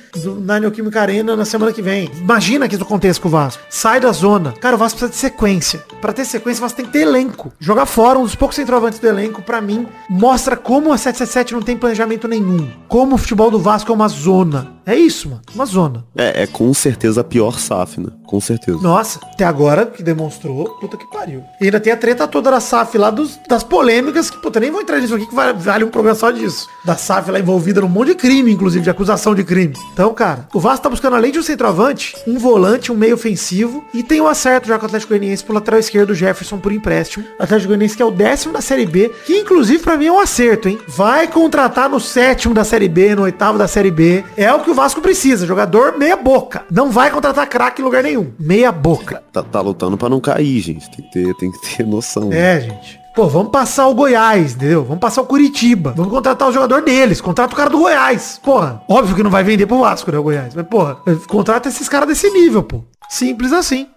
na 0.42 0.60
Neoquímica 0.60 1.02
Arena 1.02 1.36
na 1.36 1.46
semana 1.46 1.72
que 1.74 1.82
vem. 1.82 2.10
Imagina 2.18 2.68
que 2.68 2.76
isso 2.76 2.84
aconteça 2.84 3.20
com 3.20 3.28
o 3.28 3.32
Vasco. 3.32 3.64
Sai 3.70 4.00
da 4.00 4.12
zona. 4.12 4.54
Cara, 4.60 4.76
o 4.76 4.80
Vasco 4.80 5.00
precisa 5.00 5.12
de 5.12 5.18
sequência. 5.18 5.84
Pra 6.02 6.14
ter 6.14 6.26
sequência, 6.26 6.60
o 6.60 6.64
Vasco 6.64 6.78
tem 6.78 6.86
que 6.86 6.92
ter 6.92 7.02
elenco. 7.02 7.52
Jogar 7.60 7.86
fora 7.86 8.20
um 8.20 8.24
dos 8.24 8.36
poucos 8.36 8.56
centroavantes 8.56 9.00
do 9.00 9.08
elenco, 9.08 9.42
pra 9.42 9.62
mim, 9.62 9.88
mostra 10.10 10.56
como 10.56 10.92
a 10.92 10.98
777 10.98 11.54
não 11.54 11.62
tem 11.62 11.78
planejamento 11.78 12.28
nenhum. 12.28 12.70
Como 12.88 13.16
o 13.16 13.18
futebol 13.18 13.50
do 13.50 13.60
Vasco 13.60 13.92
é 13.92 13.96
uma 13.96 14.08
zona. 14.08 14.74
É 14.86 14.96
isso, 14.96 15.30
mano. 15.30 15.42
Uma 15.54 15.66
zona. 15.66 16.06
é, 16.16 16.44
é 16.44 16.48
com 16.48 16.74
certeza 16.74 17.22
a 17.22 17.24
pior 17.24 17.60
SAF, 17.60 18.00
né? 18.00 18.10
Com 18.26 18.40
certeza. 18.42 18.80
Nossa, 18.82 19.20
até 19.24 19.46
agora 19.46 19.86
que 19.86 20.02
demonstrou, 20.02 20.66
puta 20.80 20.98
que 20.98 21.06
pariu. 21.12 21.44
E 21.62 21.66
ainda 21.66 21.80
tem 21.80 21.94
a 21.94 21.98
treta 21.98 22.28
toda 22.28 22.50
da 22.50 22.60
SAF 22.60 22.98
lá 22.98 23.10
dos, 23.10 23.40
das 23.48 23.64
polêmicas, 23.64 24.30
que 24.30 24.38
puta, 24.42 24.60
nem 24.60 24.72
vou 24.72 24.82
entrar 24.82 25.00
nisso 25.00 25.14
aqui, 25.16 25.28
que 25.28 25.36
vale, 25.36 25.54
vale 25.54 25.84
um 25.84 25.90
programa 25.90 26.16
só 26.16 26.32
disso. 26.32 26.68
Da 26.84 26.96
SAF 26.96 27.30
lá 27.30 27.40
envolvida 27.40 27.82
num 27.82 27.88
monte 27.88 28.10
de 28.10 28.16
crime, 28.16 28.52
inclusive, 28.52 28.84
de 28.84 28.90
acusação 28.90 29.36
de 29.36 29.44
crime. 29.44 29.76
Então, 29.94 30.14
cara, 30.14 30.48
o 30.54 30.60
Vasco 30.60 30.84
tá 30.84 30.90
buscando 30.90 31.16
além 31.16 31.32
de 31.32 31.40
um 31.40 31.44
centroavante, 31.44 32.16
um 32.28 32.38
volante, 32.40 32.92
um 32.92 32.96
meio 32.96 33.14
ofensivo, 33.14 33.84
e 33.94 34.02
tem 34.02 34.20
um 34.20 34.28
acerto 34.28 34.68
já 34.68 34.78
com 34.78 34.84
o 34.84 34.88
Atlético 34.88 35.10
Goianiense 35.10 35.44
pro 35.44 35.54
lateral 35.54 35.80
esquerdo, 35.80 36.10
o 36.10 36.16
Jefferson, 36.16 36.58
por 36.58 36.72
empréstimo. 36.72 37.24
Atlético 37.40 37.68
Goianiense 37.70 37.96
que 37.96 38.02
é 38.02 38.06
o 38.06 38.12
décimo 38.12 38.54
da 38.54 38.62
Série 38.62 38.86
B, 38.86 39.12
que 39.26 39.38
inclusive 39.38 39.84
pra 39.84 39.96
mim 39.96 40.08
é 40.08 40.12
um 40.12 40.20
acerto, 40.20 40.68
hein? 40.68 40.80
Vai 40.88 41.28
contratar 41.28 41.88
no 41.88 42.00
sétimo 42.00 42.54
da 42.54 42.64
Série 42.64 42.90
B, 42.90 43.16
no 43.16 43.22
oitavo 43.24 43.58
da 43.58 43.68
Série 43.68 43.92
B. 43.92 44.24
É 44.36 44.52
o 44.52 44.62
que 44.62 44.73
o 44.74 44.76
Vasco 44.76 45.02
precisa, 45.02 45.46
jogador 45.46 45.98
meia 45.98 46.18
boca. 46.18 46.66
Não 46.70 46.90
vai 46.90 47.12
contratar 47.12 47.48
craque 47.48 47.80
em 47.82 47.86
lugar 47.86 48.02
nenhum. 48.02 48.34
Meia 48.40 48.72
boca. 48.72 49.24
Tá, 49.32 49.44
tá 49.44 49.62
lutando 49.62 49.98
pra 49.98 50.10
não 50.10 50.20
cair, 50.20 50.60
gente. 50.60 50.90
Tem 50.90 51.06
que 51.06 51.12
ter, 51.12 51.36
tem 51.36 51.52
que 51.52 51.78
ter 51.78 51.86
noção. 51.86 52.34
É, 52.34 52.60
gente. 52.60 53.00
Pô, 53.16 53.28
vamos 53.28 53.52
passar 53.52 53.88
o 53.88 53.94
Goiás, 53.94 54.56
entendeu? 54.56 54.84
Vamos 54.84 55.00
passar 55.00 55.22
o 55.22 55.28
Curitiba. 55.28 55.94
Vamos 55.96 56.12
contratar 56.12 56.50
o 56.50 56.52
jogador 56.52 56.82
deles. 56.82 57.22
Contrata 57.22 57.54
o 57.54 57.56
cara 57.56 57.70
do 57.70 57.78
Goiás. 57.78 58.40
Porra, 58.44 58.82
óbvio 58.90 59.16
que 59.16 59.22
não 59.22 59.30
vai 59.30 59.44
vender 59.44 59.68
pro 59.68 59.78
Vasco, 59.78 60.12
né, 60.12 60.18
o 60.18 60.24
Goiás. 60.24 60.56
Mas, 60.56 60.66
porra, 60.66 60.98
contrata 61.28 61.70
esses 61.70 61.88
caras 61.88 62.08
desse 62.08 62.28
nível, 62.32 62.64
pô. 62.64 62.84
Simples 63.08 63.54
assim. 63.54 63.88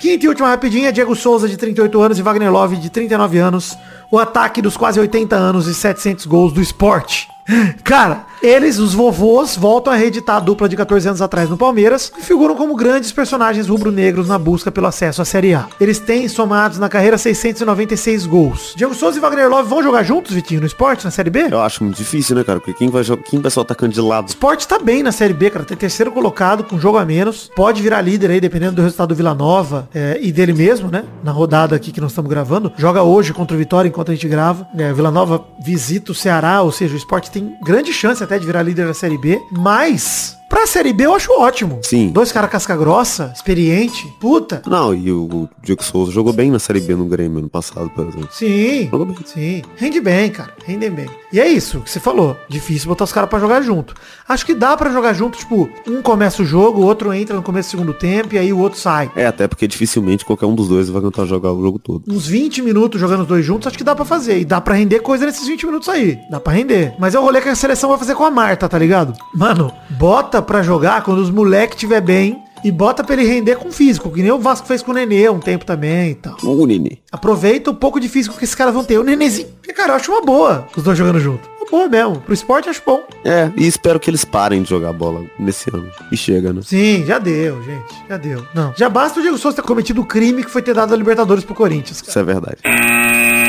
Quinta 0.00 0.26
e 0.26 0.28
última 0.28 0.48
rapidinha, 0.48 0.92
Diego 0.92 1.14
Souza, 1.14 1.48
de 1.48 1.56
38 1.56 2.02
anos, 2.02 2.18
e 2.18 2.22
Wagner 2.22 2.50
Love, 2.50 2.76
de 2.76 2.90
39 2.90 3.38
anos. 3.38 3.78
O 4.10 4.18
ataque 4.18 4.60
dos 4.60 4.76
quase 4.76 4.98
80 4.98 5.36
anos 5.36 5.68
e 5.68 5.74
700 5.74 6.26
gols 6.26 6.52
do 6.52 6.60
esporte. 6.60 7.28
Cara, 7.84 8.26
eles, 8.42 8.78
os 8.78 8.92
vovôs, 8.92 9.56
voltam 9.56 9.92
a 9.92 9.96
reeditar 9.96 10.36
a 10.36 10.40
dupla 10.40 10.68
de 10.68 10.76
14 10.76 11.08
anos 11.08 11.22
atrás 11.22 11.48
no 11.48 11.56
Palmeiras 11.56 12.12
e 12.18 12.22
figuram 12.22 12.56
como 12.56 12.74
grandes 12.74 13.12
personagens 13.12 13.68
rubro-negros 13.68 14.28
na 14.28 14.38
busca 14.38 14.70
pelo 14.70 14.88
acesso 14.88 15.22
à 15.22 15.24
Série 15.24 15.54
A. 15.54 15.68
Eles 15.80 15.98
têm 15.98 16.28
somados 16.28 16.78
na 16.78 16.88
carreira 16.88 17.16
696 17.16 18.26
gols. 18.26 18.74
Diego 18.76 18.94
Souza 18.94 19.18
e 19.18 19.20
Wagner 19.20 19.48
Love 19.48 19.68
vão 19.68 19.82
jogar 19.82 20.02
juntos, 20.02 20.34
Vitinho, 20.34 20.60
no 20.60 20.66
esporte, 20.66 21.04
na 21.04 21.10
Série 21.10 21.30
B? 21.30 21.48
Eu 21.50 21.60
acho 21.60 21.84
muito 21.84 21.96
difícil, 21.96 22.34
né, 22.34 22.42
cara? 22.42 22.58
Porque 22.58 22.74
quem 22.74 22.88
vai, 22.88 23.04
quem 23.24 23.40
vai 23.40 23.50
ser 23.50 23.60
o 23.60 23.62
atacante 23.62 23.94
de 23.94 24.00
lado? 24.00 24.28
Esporte 24.28 24.66
tá 24.66 24.78
bem 24.78 25.02
na 25.02 25.12
Série 25.12 25.34
B, 25.34 25.50
cara. 25.50 25.64
Tem 25.64 25.76
terceiro 25.76 26.10
colocado, 26.10 26.64
com 26.64 26.78
jogo 26.78 26.98
a 26.98 27.04
menos. 27.04 27.50
Pode 27.54 27.80
virar 27.80 28.00
líder 28.00 28.30
aí, 28.30 28.40
dependendo 28.40 28.76
do 28.76 28.82
resultado 28.82 29.10
do 29.10 29.14
Vila 29.14 29.34
Nova 29.34 29.88
é, 29.94 30.18
e 30.20 30.32
dele 30.32 30.52
mesmo, 30.52 30.90
né? 30.90 31.04
Na 31.22 31.30
rodada 31.30 31.76
aqui 31.76 31.92
que 31.92 32.00
nós 32.00 32.10
estamos 32.10 32.28
gravando. 32.28 32.72
Joga 32.76 33.02
hoje 33.02 33.32
contra 33.32 33.54
o 33.54 33.58
Vitória 33.58 33.88
enquanto 33.88 34.10
a 34.10 34.14
gente 34.14 34.26
grava. 34.26 34.66
É, 34.76 34.92
Vila 34.92 35.10
Nova 35.10 35.44
visita 35.64 36.12
o 36.12 36.14
Ceará, 36.14 36.62
ou 36.62 36.72
seja, 36.72 36.94
o 36.94 36.96
esporte 36.96 37.30
tem 37.30 37.56
grande 37.62 37.92
chance 37.92 38.22
até 38.22 38.31
de 38.38 38.46
virar 38.46 38.62
líder 38.62 38.86
da 38.86 38.94
Série 38.94 39.18
B. 39.18 39.40
Mas, 39.50 40.38
pra 40.52 40.66
Série 40.66 40.92
B 40.92 41.06
eu 41.06 41.14
acho 41.14 41.32
ótimo. 41.40 41.80
Sim. 41.82 42.10
Dois 42.10 42.30
caras 42.30 42.50
casca 42.50 42.76
grossa, 42.76 43.32
experiente. 43.34 44.06
Puta. 44.20 44.60
Não, 44.66 44.94
e 44.94 45.10
o, 45.10 45.48
Diego 45.62 45.82
Souza 45.82 46.12
jogou 46.12 46.30
bem 46.32 46.50
na 46.50 46.58
Série 46.58 46.80
B 46.80 46.94
no 46.94 47.06
Grêmio 47.06 47.38
ano 47.38 47.48
passado, 47.48 47.88
por 47.88 48.06
exemplo. 48.06 48.28
Sim, 48.30 48.88
Jogou 48.90 49.06
bem. 49.06 49.16
sim. 49.24 49.62
Rende 49.76 49.98
bem, 49.98 50.30
cara. 50.30 50.52
Rendem 50.66 50.90
bem. 50.90 51.06
E 51.32 51.40
é 51.40 51.48
isso 51.48 51.80
que 51.80 51.90
você 51.90 51.98
falou. 51.98 52.36
Difícil 52.50 52.86
botar 52.88 53.04
os 53.04 53.12
caras 53.12 53.30
pra 53.30 53.38
jogar 53.38 53.62
junto. 53.62 53.94
Acho 54.28 54.44
que 54.44 54.54
dá 54.54 54.76
pra 54.76 54.90
jogar 54.90 55.14
junto, 55.14 55.38
tipo, 55.38 55.70
um 55.88 56.02
começa 56.02 56.42
o 56.42 56.44
jogo, 56.44 56.82
o 56.82 56.84
outro 56.84 57.12
entra 57.14 57.34
no 57.34 57.42
começo 57.42 57.68
do 57.68 57.70
segundo 57.70 57.94
tempo 57.94 58.34
e 58.34 58.38
aí 58.38 58.52
o 58.52 58.58
outro 58.58 58.78
sai. 58.78 59.10
É, 59.16 59.26
até 59.26 59.48
porque 59.48 59.66
dificilmente 59.66 60.22
qualquer 60.24 60.44
um 60.44 60.54
dos 60.54 60.68
dois 60.68 60.90
vai 60.90 61.00
tentar 61.00 61.24
jogar 61.24 61.50
o 61.52 61.62
jogo 61.62 61.78
todo. 61.78 62.04
Uns 62.06 62.26
20 62.26 62.60
minutos 62.60 63.00
jogando 63.00 63.22
os 63.22 63.26
dois 63.26 63.42
juntos, 63.44 63.68
acho 63.68 63.78
que 63.78 63.84
dá 63.84 63.94
pra 63.94 64.04
fazer. 64.04 64.38
E 64.40 64.44
dá 64.44 64.60
pra 64.60 64.74
render 64.74 65.00
coisa 65.00 65.24
nesses 65.24 65.46
20 65.48 65.64
minutos 65.64 65.88
aí. 65.88 66.18
Dá 66.30 66.38
pra 66.38 66.52
render. 66.52 66.94
Mas 66.98 67.14
é 67.14 67.18
o 67.18 67.22
rolê 67.22 67.40
que 67.40 67.48
a 67.48 67.54
seleção 67.54 67.88
vai 67.88 67.98
fazer 67.98 68.14
com 68.14 68.24
a 68.24 68.30
Marta, 68.30 68.68
tá 68.68 68.78
ligado? 68.78 69.14
Mano, 69.34 69.72
bota 69.90 70.41
pra 70.42 70.62
jogar 70.62 71.02
quando 71.02 71.18
os 71.18 71.30
moleques 71.30 71.78
tiver 71.78 72.00
bem 72.00 72.42
e 72.64 72.70
bota 72.70 73.02
pra 73.02 73.14
ele 73.14 73.24
render 73.26 73.56
com 73.56 73.72
físico, 73.72 74.10
que 74.10 74.22
nem 74.22 74.30
o 74.30 74.38
Vasco 74.38 74.66
fez 74.66 74.82
com 74.82 74.92
o 74.92 74.94
Nenê 74.94 75.28
um 75.28 75.40
tempo 75.40 75.64
também 75.64 76.10
e 76.10 76.14
tal. 76.14 76.36
O 76.44 76.64
Nini. 76.66 77.02
Aproveita 77.10 77.70
o 77.70 77.74
pouco 77.74 77.98
de 77.98 78.08
físico 78.08 78.36
que 78.36 78.44
esses 78.44 78.54
caras 78.54 78.72
vão 78.72 78.84
ter. 78.84 78.98
O 78.98 79.02
Nenezinho. 79.02 79.48
Cara, 79.74 79.92
eu 79.92 79.96
acho 79.96 80.12
uma 80.12 80.22
boa 80.22 80.66
os 80.76 80.82
dois 80.82 80.96
jogando 80.96 81.18
junto. 81.18 81.50
Uma 81.60 81.70
boa 81.70 81.88
mesmo. 81.88 82.20
Pro 82.20 82.34
esporte 82.34 82.68
acho 82.68 82.82
bom. 82.86 83.02
É, 83.24 83.50
e 83.56 83.66
espero 83.66 83.98
que 83.98 84.08
eles 84.10 84.24
parem 84.24 84.62
de 84.62 84.68
jogar 84.70 84.92
bola 84.92 85.24
nesse 85.38 85.70
ano. 85.74 85.90
E 86.10 86.16
chega, 86.16 86.52
né? 86.52 86.60
Sim, 86.62 87.04
já 87.06 87.18
deu, 87.18 87.62
gente. 87.62 87.94
Já 88.08 88.16
deu. 88.16 88.46
Não. 88.54 88.72
Já 88.76 88.88
basta 88.88 89.18
o 89.18 89.22
Diego 89.22 89.38
Souza 89.38 89.56
ter 89.56 89.62
cometido 89.62 90.00
o 90.00 90.06
crime 90.06 90.44
que 90.44 90.50
foi 90.50 90.62
ter 90.62 90.74
dado 90.74 90.92
a 90.94 90.96
Libertadores 90.96 91.42
pro 91.44 91.54
Corinthians. 91.54 92.00
cara. 92.00 92.10
Isso 92.10 92.18
é 92.18 92.22
verdade. 92.22 93.41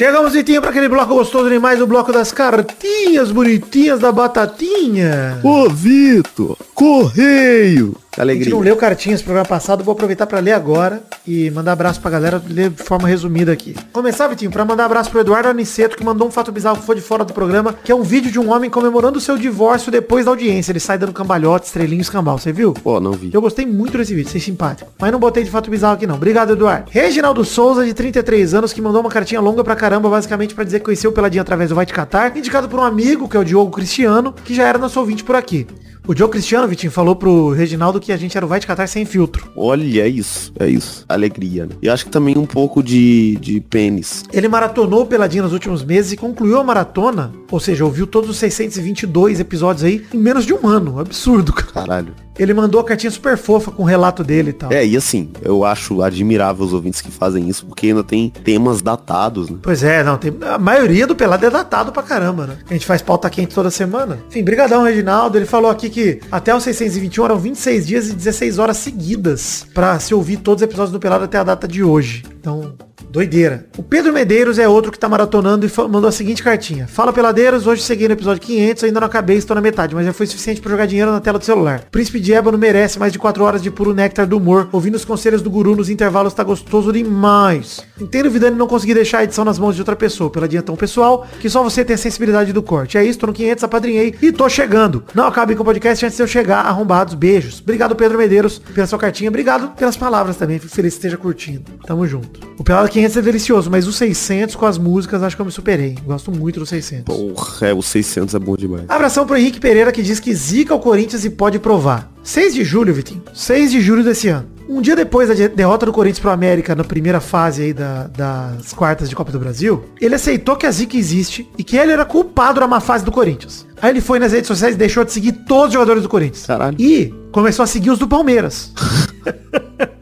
Chegamos, 0.00 0.32
Vitinho, 0.32 0.62
para 0.62 0.70
aquele 0.70 0.88
bloco 0.88 1.14
gostoso 1.14 1.50
demais, 1.50 1.78
o 1.78 1.86
bloco 1.86 2.10
das 2.10 2.32
cartinhas 2.32 3.30
bonitinhas 3.30 4.00
da 4.00 4.10
batatinha. 4.10 5.38
Ô, 5.44 5.68
Vitor, 5.68 6.56
correio. 6.74 7.94
A 8.20 8.34
gente 8.34 8.50
não 8.50 8.60
leu 8.60 8.76
cartinhas 8.76 9.20
no 9.20 9.24
programa 9.24 9.48
passado, 9.48 9.82
vou 9.82 9.92
aproveitar 9.92 10.26
para 10.26 10.40
ler 10.40 10.52
agora 10.52 11.02
e 11.26 11.50
mandar 11.50 11.72
abraço 11.72 12.00
pra 12.00 12.10
galera, 12.10 12.42
ler 12.46 12.68
de 12.68 12.82
forma 12.82 13.08
resumida 13.08 13.50
aqui. 13.50 13.74
Começar, 13.92 14.28
Vitinho, 14.28 14.50
pra 14.50 14.62
mandar 14.62 14.84
abraço 14.84 15.10
pro 15.10 15.20
Eduardo 15.20 15.48
Aniceto, 15.48 15.96
que 15.96 16.04
mandou 16.04 16.28
um 16.28 16.30
fato 16.30 16.52
bizarro 16.52 16.76
que 16.76 16.84
foi 16.84 16.96
de 16.96 17.00
fora 17.00 17.24
do 17.24 17.32
programa, 17.32 17.74
que 17.82 17.90
é 17.90 17.94
um 17.94 18.02
vídeo 18.02 18.30
de 18.30 18.38
um 18.38 18.52
homem 18.52 18.68
comemorando 18.68 19.16
o 19.16 19.20
seu 19.20 19.38
divórcio 19.38 19.90
depois 19.90 20.26
da 20.26 20.32
audiência. 20.32 20.70
Ele 20.70 20.80
sai 20.80 20.98
dando 20.98 21.14
cambalhota, 21.14 21.64
estrelinho, 21.64 22.02
escambau. 22.02 22.36
Você 22.36 22.52
viu? 22.52 22.74
Pô, 22.74 23.00
não 23.00 23.12
vi. 23.12 23.30
Eu 23.32 23.40
gostei 23.40 23.64
muito 23.64 23.96
desse 23.96 24.14
vídeo, 24.14 24.30
sei 24.30 24.40
simpático. 24.40 24.92
Mas 24.98 25.10
não 25.10 25.18
botei 25.18 25.42
de 25.42 25.50
fato 25.50 25.70
bizarro 25.70 25.94
aqui 25.94 26.06
não. 26.06 26.16
Obrigado, 26.16 26.52
Eduardo. 26.52 26.90
Reginaldo 26.90 27.42
Souza, 27.42 27.86
de 27.86 27.94
33 27.94 28.52
anos, 28.52 28.72
que 28.72 28.82
mandou 28.82 29.00
uma 29.00 29.10
cartinha 29.10 29.40
longa 29.40 29.64
pra 29.64 29.74
caramba, 29.74 30.10
basicamente 30.10 30.54
pra 30.54 30.64
dizer 30.64 30.80
que 30.80 30.84
conheceu 30.84 31.10
o 31.10 31.14
Peladinha 31.14 31.40
através 31.40 31.70
do 31.70 31.74
Vai 31.74 31.86
Te 31.86 31.94
Catar, 31.94 32.36
indicado 32.36 32.68
por 32.68 32.80
um 32.80 32.84
amigo, 32.84 33.28
que 33.28 33.36
é 33.36 33.40
o 33.40 33.44
Diogo 33.44 33.70
Cristiano, 33.70 34.34
que 34.44 34.54
já 34.54 34.66
era 34.66 34.78
nosso 34.78 35.00
ouvinte 35.00 35.24
por 35.24 35.36
aqui. 35.36 35.66
O 36.10 36.16
Joe 36.16 36.28
Cristiano, 36.28 36.66
Vitinho, 36.66 36.90
falou 36.90 37.14
pro 37.14 37.50
Reginaldo 37.50 38.00
que 38.00 38.10
a 38.10 38.16
gente 38.16 38.36
era 38.36 38.44
o 38.44 38.48
Vai 38.48 38.58
Te 38.58 38.66
Catar 38.66 38.88
sem 38.88 39.04
filtro. 39.04 39.48
Olha, 39.54 40.02
é 40.02 40.08
isso, 40.08 40.52
é 40.58 40.66
isso. 40.66 41.04
Alegria, 41.08 41.66
né? 41.66 41.76
E 41.80 41.88
acho 41.88 42.06
que 42.06 42.10
também 42.10 42.36
um 42.36 42.46
pouco 42.46 42.82
de, 42.82 43.36
de 43.40 43.60
pênis. 43.60 44.24
Ele 44.32 44.48
maratonou 44.48 45.02
o 45.02 45.06
Peladinho 45.06 45.44
nos 45.44 45.52
últimos 45.52 45.84
meses 45.84 46.10
e 46.10 46.16
concluiu 46.16 46.58
a 46.58 46.64
maratona, 46.64 47.30
ou 47.48 47.60
seja, 47.60 47.84
ouviu 47.84 48.08
todos 48.08 48.28
os 48.28 48.38
622 48.38 49.38
episódios 49.38 49.84
aí 49.84 50.04
em 50.12 50.18
menos 50.18 50.44
de 50.44 50.52
um 50.52 50.66
ano. 50.66 50.98
Absurdo, 50.98 51.52
cara. 51.52 51.86
Caralho. 51.86 52.12
Ele 52.40 52.54
mandou 52.54 52.80
a 52.80 52.84
cartinha 52.84 53.10
super 53.10 53.36
fofa 53.36 53.70
com 53.70 53.82
o 53.82 53.86
relato 53.86 54.24
dele 54.24 54.48
e 54.48 54.52
tal. 54.54 54.72
É, 54.72 54.84
e 54.84 54.96
assim, 54.96 55.30
eu 55.42 55.62
acho 55.62 56.00
admirável 56.00 56.64
os 56.64 56.72
ouvintes 56.72 57.02
que 57.02 57.10
fazem 57.10 57.46
isso, 57.48 57.66
porque 57.66 57.88
ainda 57.88 58.02
tem 58.02 58.30
temas 58.30 58.80
datados, 58.80 59.50
né? 59.50 59.58
Pois 59.60 59.82
é, 59.82 60.02
não, 60.02 60.16
tem, 60.16 60.32
a 60.48 60.58
maioria 60.58 61.06
do 61.06 61.14
pelado 61.14 61.44
é 61.44 61.50
datado 61.50 61.92
pra 61.92 62.02
caramba, 62.02 62.46
né? 62.46 62.56
A 62.68 62.72
gente 62.72 62.86
faz 62.86 63.02
pauta 63.02 63.28
quente 63.28 63.54
toda 63.54 63.70
semana. 63.70 64.18
Enfim, 64.28 64.42
brigadão, 64.42 64.84
Reginaldo. 64.84 65.36
Ele 65.36 65.44
falou 65.44 65.70
aqui 65.70 65.90
que 65.90 65.99
até 66.30 66.54
os 66.54 66.62
621 66.62 67.24
eram 67.24 67.38
26 67.38 67.86
dias 67.86 68.08
e 68.08 68.14
16 68.14 68.58
horas 68.58 68.76
seguidas 68.76 69.66
pra 69.74 69.98
se 69.98 70.14
ouvir 70.14 70.38
todos 70.38 70.62
os 70.62 70.68
episódios 70.68 70.92
do 70.92 71.00
Pelado 71.00 71.24
até 71.24 71.38
a 71.38 71.44
data 71.44 71.66
de 71.66 71.82
hoje. 71.82 72.24
Então, 72.38 72.74
Doideira. 73.08 73.66
O 73.76 73.82
Pedro 73.82 74.12
Medeiros 74.12 74.58
é 74.58 74.68
outro 74.68 74.92
que 74.92 74.98
tá 74.98 75.08
maratonando 75.08 75.66
e 75.66 75.70
mandou 75.88 76.08
a 76.08 76.12
seguinte 76.12 76.42
cartinha. 76.42 76.86
Fala 76.86 77.12
peladeiros, 77.12 77.66
hoje 77.66 77.82
cheguei 77.82 78.06
no 78.08 78.14
episódio 78.14 78.42
500, 78.42 78.84
ainda 78.84 79.00
não 79.00 79.06
acabei, 79.06 79.36
estou 79.36 79.54
na 79.54 79.60
metade, 79.60 79.94
mas 79.94 80.06
já 80.06 80.12
foi 80.12 80.26
suficiente 80.26 80.60
para 80.60 80.70
jogar 80.70 80.86
dinheiro 80.86 81.10
na 81.10 81.20
tela 81.20 81.38
do 81.38 81.44
celular. 81.44 81.84
Príncipe 81.90 82.20
de 82.20 82.32
Ébano 82.32 82.58
merece 82.58 82.98
mais 82.98 83.12
de 83.12 83.18
4 83.18 83.42
horas 83.42 83.62
de 83.62 83.70
puro 83.70 83.94
néctar 83.94 84.26
do 84.26 84.36
humor. 84.36 84.68
Ouvindo 84.72 84.94
os 84.94 85.04
conselhos 85.04 85.42
do 85.42 85.50
guru 85.50 85.74
nos 85.74 85.88
intervalos 85.88 86.34
tá 86.34 86.44
gostoso 86.44 86.92
demais. 86.92 87.80
Entendo 88.00 88.26
o 88.26 88.30
Vidani 88.30 88.56
não 88.56 88.66
conseguir 88.66 88.94
deixar 88.94 89.18
a 89.18 89.24
edição 89.24 89.44
nas 89.44 89.58
mãos 89.58 89.74
de 89.74 89.80
outra 89.80 89.96
pessoa, 89.96 90.30
pela 90.30 90.48
dia 90.48 90.62
tão 90.62 90.76
pessoal, 90.76 91.26
que 91.40 91.48
só 91.48 91.62
você 91.62 91.84
tem 91.84 91.94
a 91.94 91.98
sensibilidade 91.98 92.52
do 92.52 92.62
corte. 92.62 92.98
É 92.98 93.04
isso, 93.04 93.18
tô 93.18 93.26
no 93.26 93.32
500, 93.32 93.64
apadrinhei 93.64 94.14
e 94.20 94.32
tô 94.32 94.48
chegando. 94.48 95.02
Não 95.14 95.26
acabe 95.26 95.54
com 95.54 95.62
o 95.62 95.64
podcast 95.64 96.04
antes 96.04 96.16
de 96.16 96.22
eu 96.22 96.26
chegar, 96.26 96.60
arrombados. 96.60 97.14
Beijos. 97.14 97.60
Obrigado, 97.60 97.96
Pedro 97.96 98.18
Medeiros, 98.18 98.58
pela 98.58 98.86
sua 98.86 98.98
cartinha. 98.98 99.30
Obrigado 99.30 99.74
pelas 99.76 99.96
palavras 99.96 100.36
também. 100.36 100.58
Fico 100.58 100.74
feliz 100.74 100.94
que 100.94 100.98
esteja 100.98 101.16
curtindo. 101.16 101.62
Tamo 101.86 102.06
junto. 102.06 102.40
O 102.58 102.64
Pelado 102.64 102.89
500 102.90 103.16
é 103.16 103.22
delicioso, 103.22 103.70
mas 103.70 103.86
o 103.86 103.92
600 103.92 104.56
com 104.56 104.66
as 104.66 104.76
músicas 104.76 105.22
acho 105.22 105.36
que 105.36 105.42
eu 105.42 105.46
me 105.46 105.52
superei. 105.52 105.96
Gosto 106.04 106.32
muito 106.32 106.60
do 106.60 106.66
600. 106.66 107.04
Porra, 107.04 107.68
é, 107.68 107.72
o 107.74 107.80
600 107.80 108.34
é 108.34 108.38
bom 108.38 108.56
demais. 108.56 108.84
Abração 108.88 109.26
pro 109.26 109.36
Henrique 109.36 109.60
Pereira 109.60 109.92
que 109.92 110.02
diz 110.02 110.18
que 110.18 110.34
zica 110.34 110.74
o 110.74 110.80
Corinthians 110.80 111.24
e 111.24 111.30
pode 111.30 111.58
provar. 111.58 112.10
6 112.22 112.54
de 112.54 112.64
julho, 112.64 112.92
Vitinho. 112.92 113.22
6 113.32 113.70
de 113.70 113.80
julho 113.80 114.04
desse 114.04 114.28
ano. 114.28 114.46
Um 114.68 114.80
dia 114.80 114.94
depois 114.94 115.28
da 115.28 115.48
derrota 115.48 115.86
do 115.86 115.92
Corinthians 115.92 116.20
pro 116.20 116.30
América 116.30 116.74
na 116.74 116.84
primeira 116.84 117.20
fase 117.20 117.62
aí 117.62 117.72
da, 117.72 118.06
das 118.06 118.72
quartas 118.72 119.08
de 119.08 119.16
Copa 119.16 119.32
do 119.32 119.38
Brasil, 119.38 119.84
ele 120.00 120.14
aceitou 120.14 120.54
que 120.54 120.66
a 120.66 120.70
zica 120.70 120.96
existe 120.96 121.48
e 121.58 121.64
que 121.64 121.76
ele 121.76 121.92
era 121.92 122.04
culpado 122.04 122.60
da 122.60 122.68
má 122.68 122.78
fase 122.80 123.04
do 123.04 123.10
Corinthians. 123.10 123.66
Aí 123.82 123.90
ele 123.90 124.00
foi 124.00 124.18
nas 124.18 124.32
redes 124.32 124.46
sociais 124.46 124.74
e 124.74 124.78
deixou 124.78 125.04
de 125.04 125.12
seguir 125.12 125.32
todos 125.32 125.68
os 125.68 125.72
jogadores 125.72 126.02
do 126.02 126.08
Corinthians. 126.08 126.46
Caralho. 126.46 126.76
E 126.78 127.12
começou 127.32 127.62
a 127.62 127.66
seguir 127.66 127.90
os 127.90 127.98
do 127.98 128.06
Palmeiras. 128.06 128.72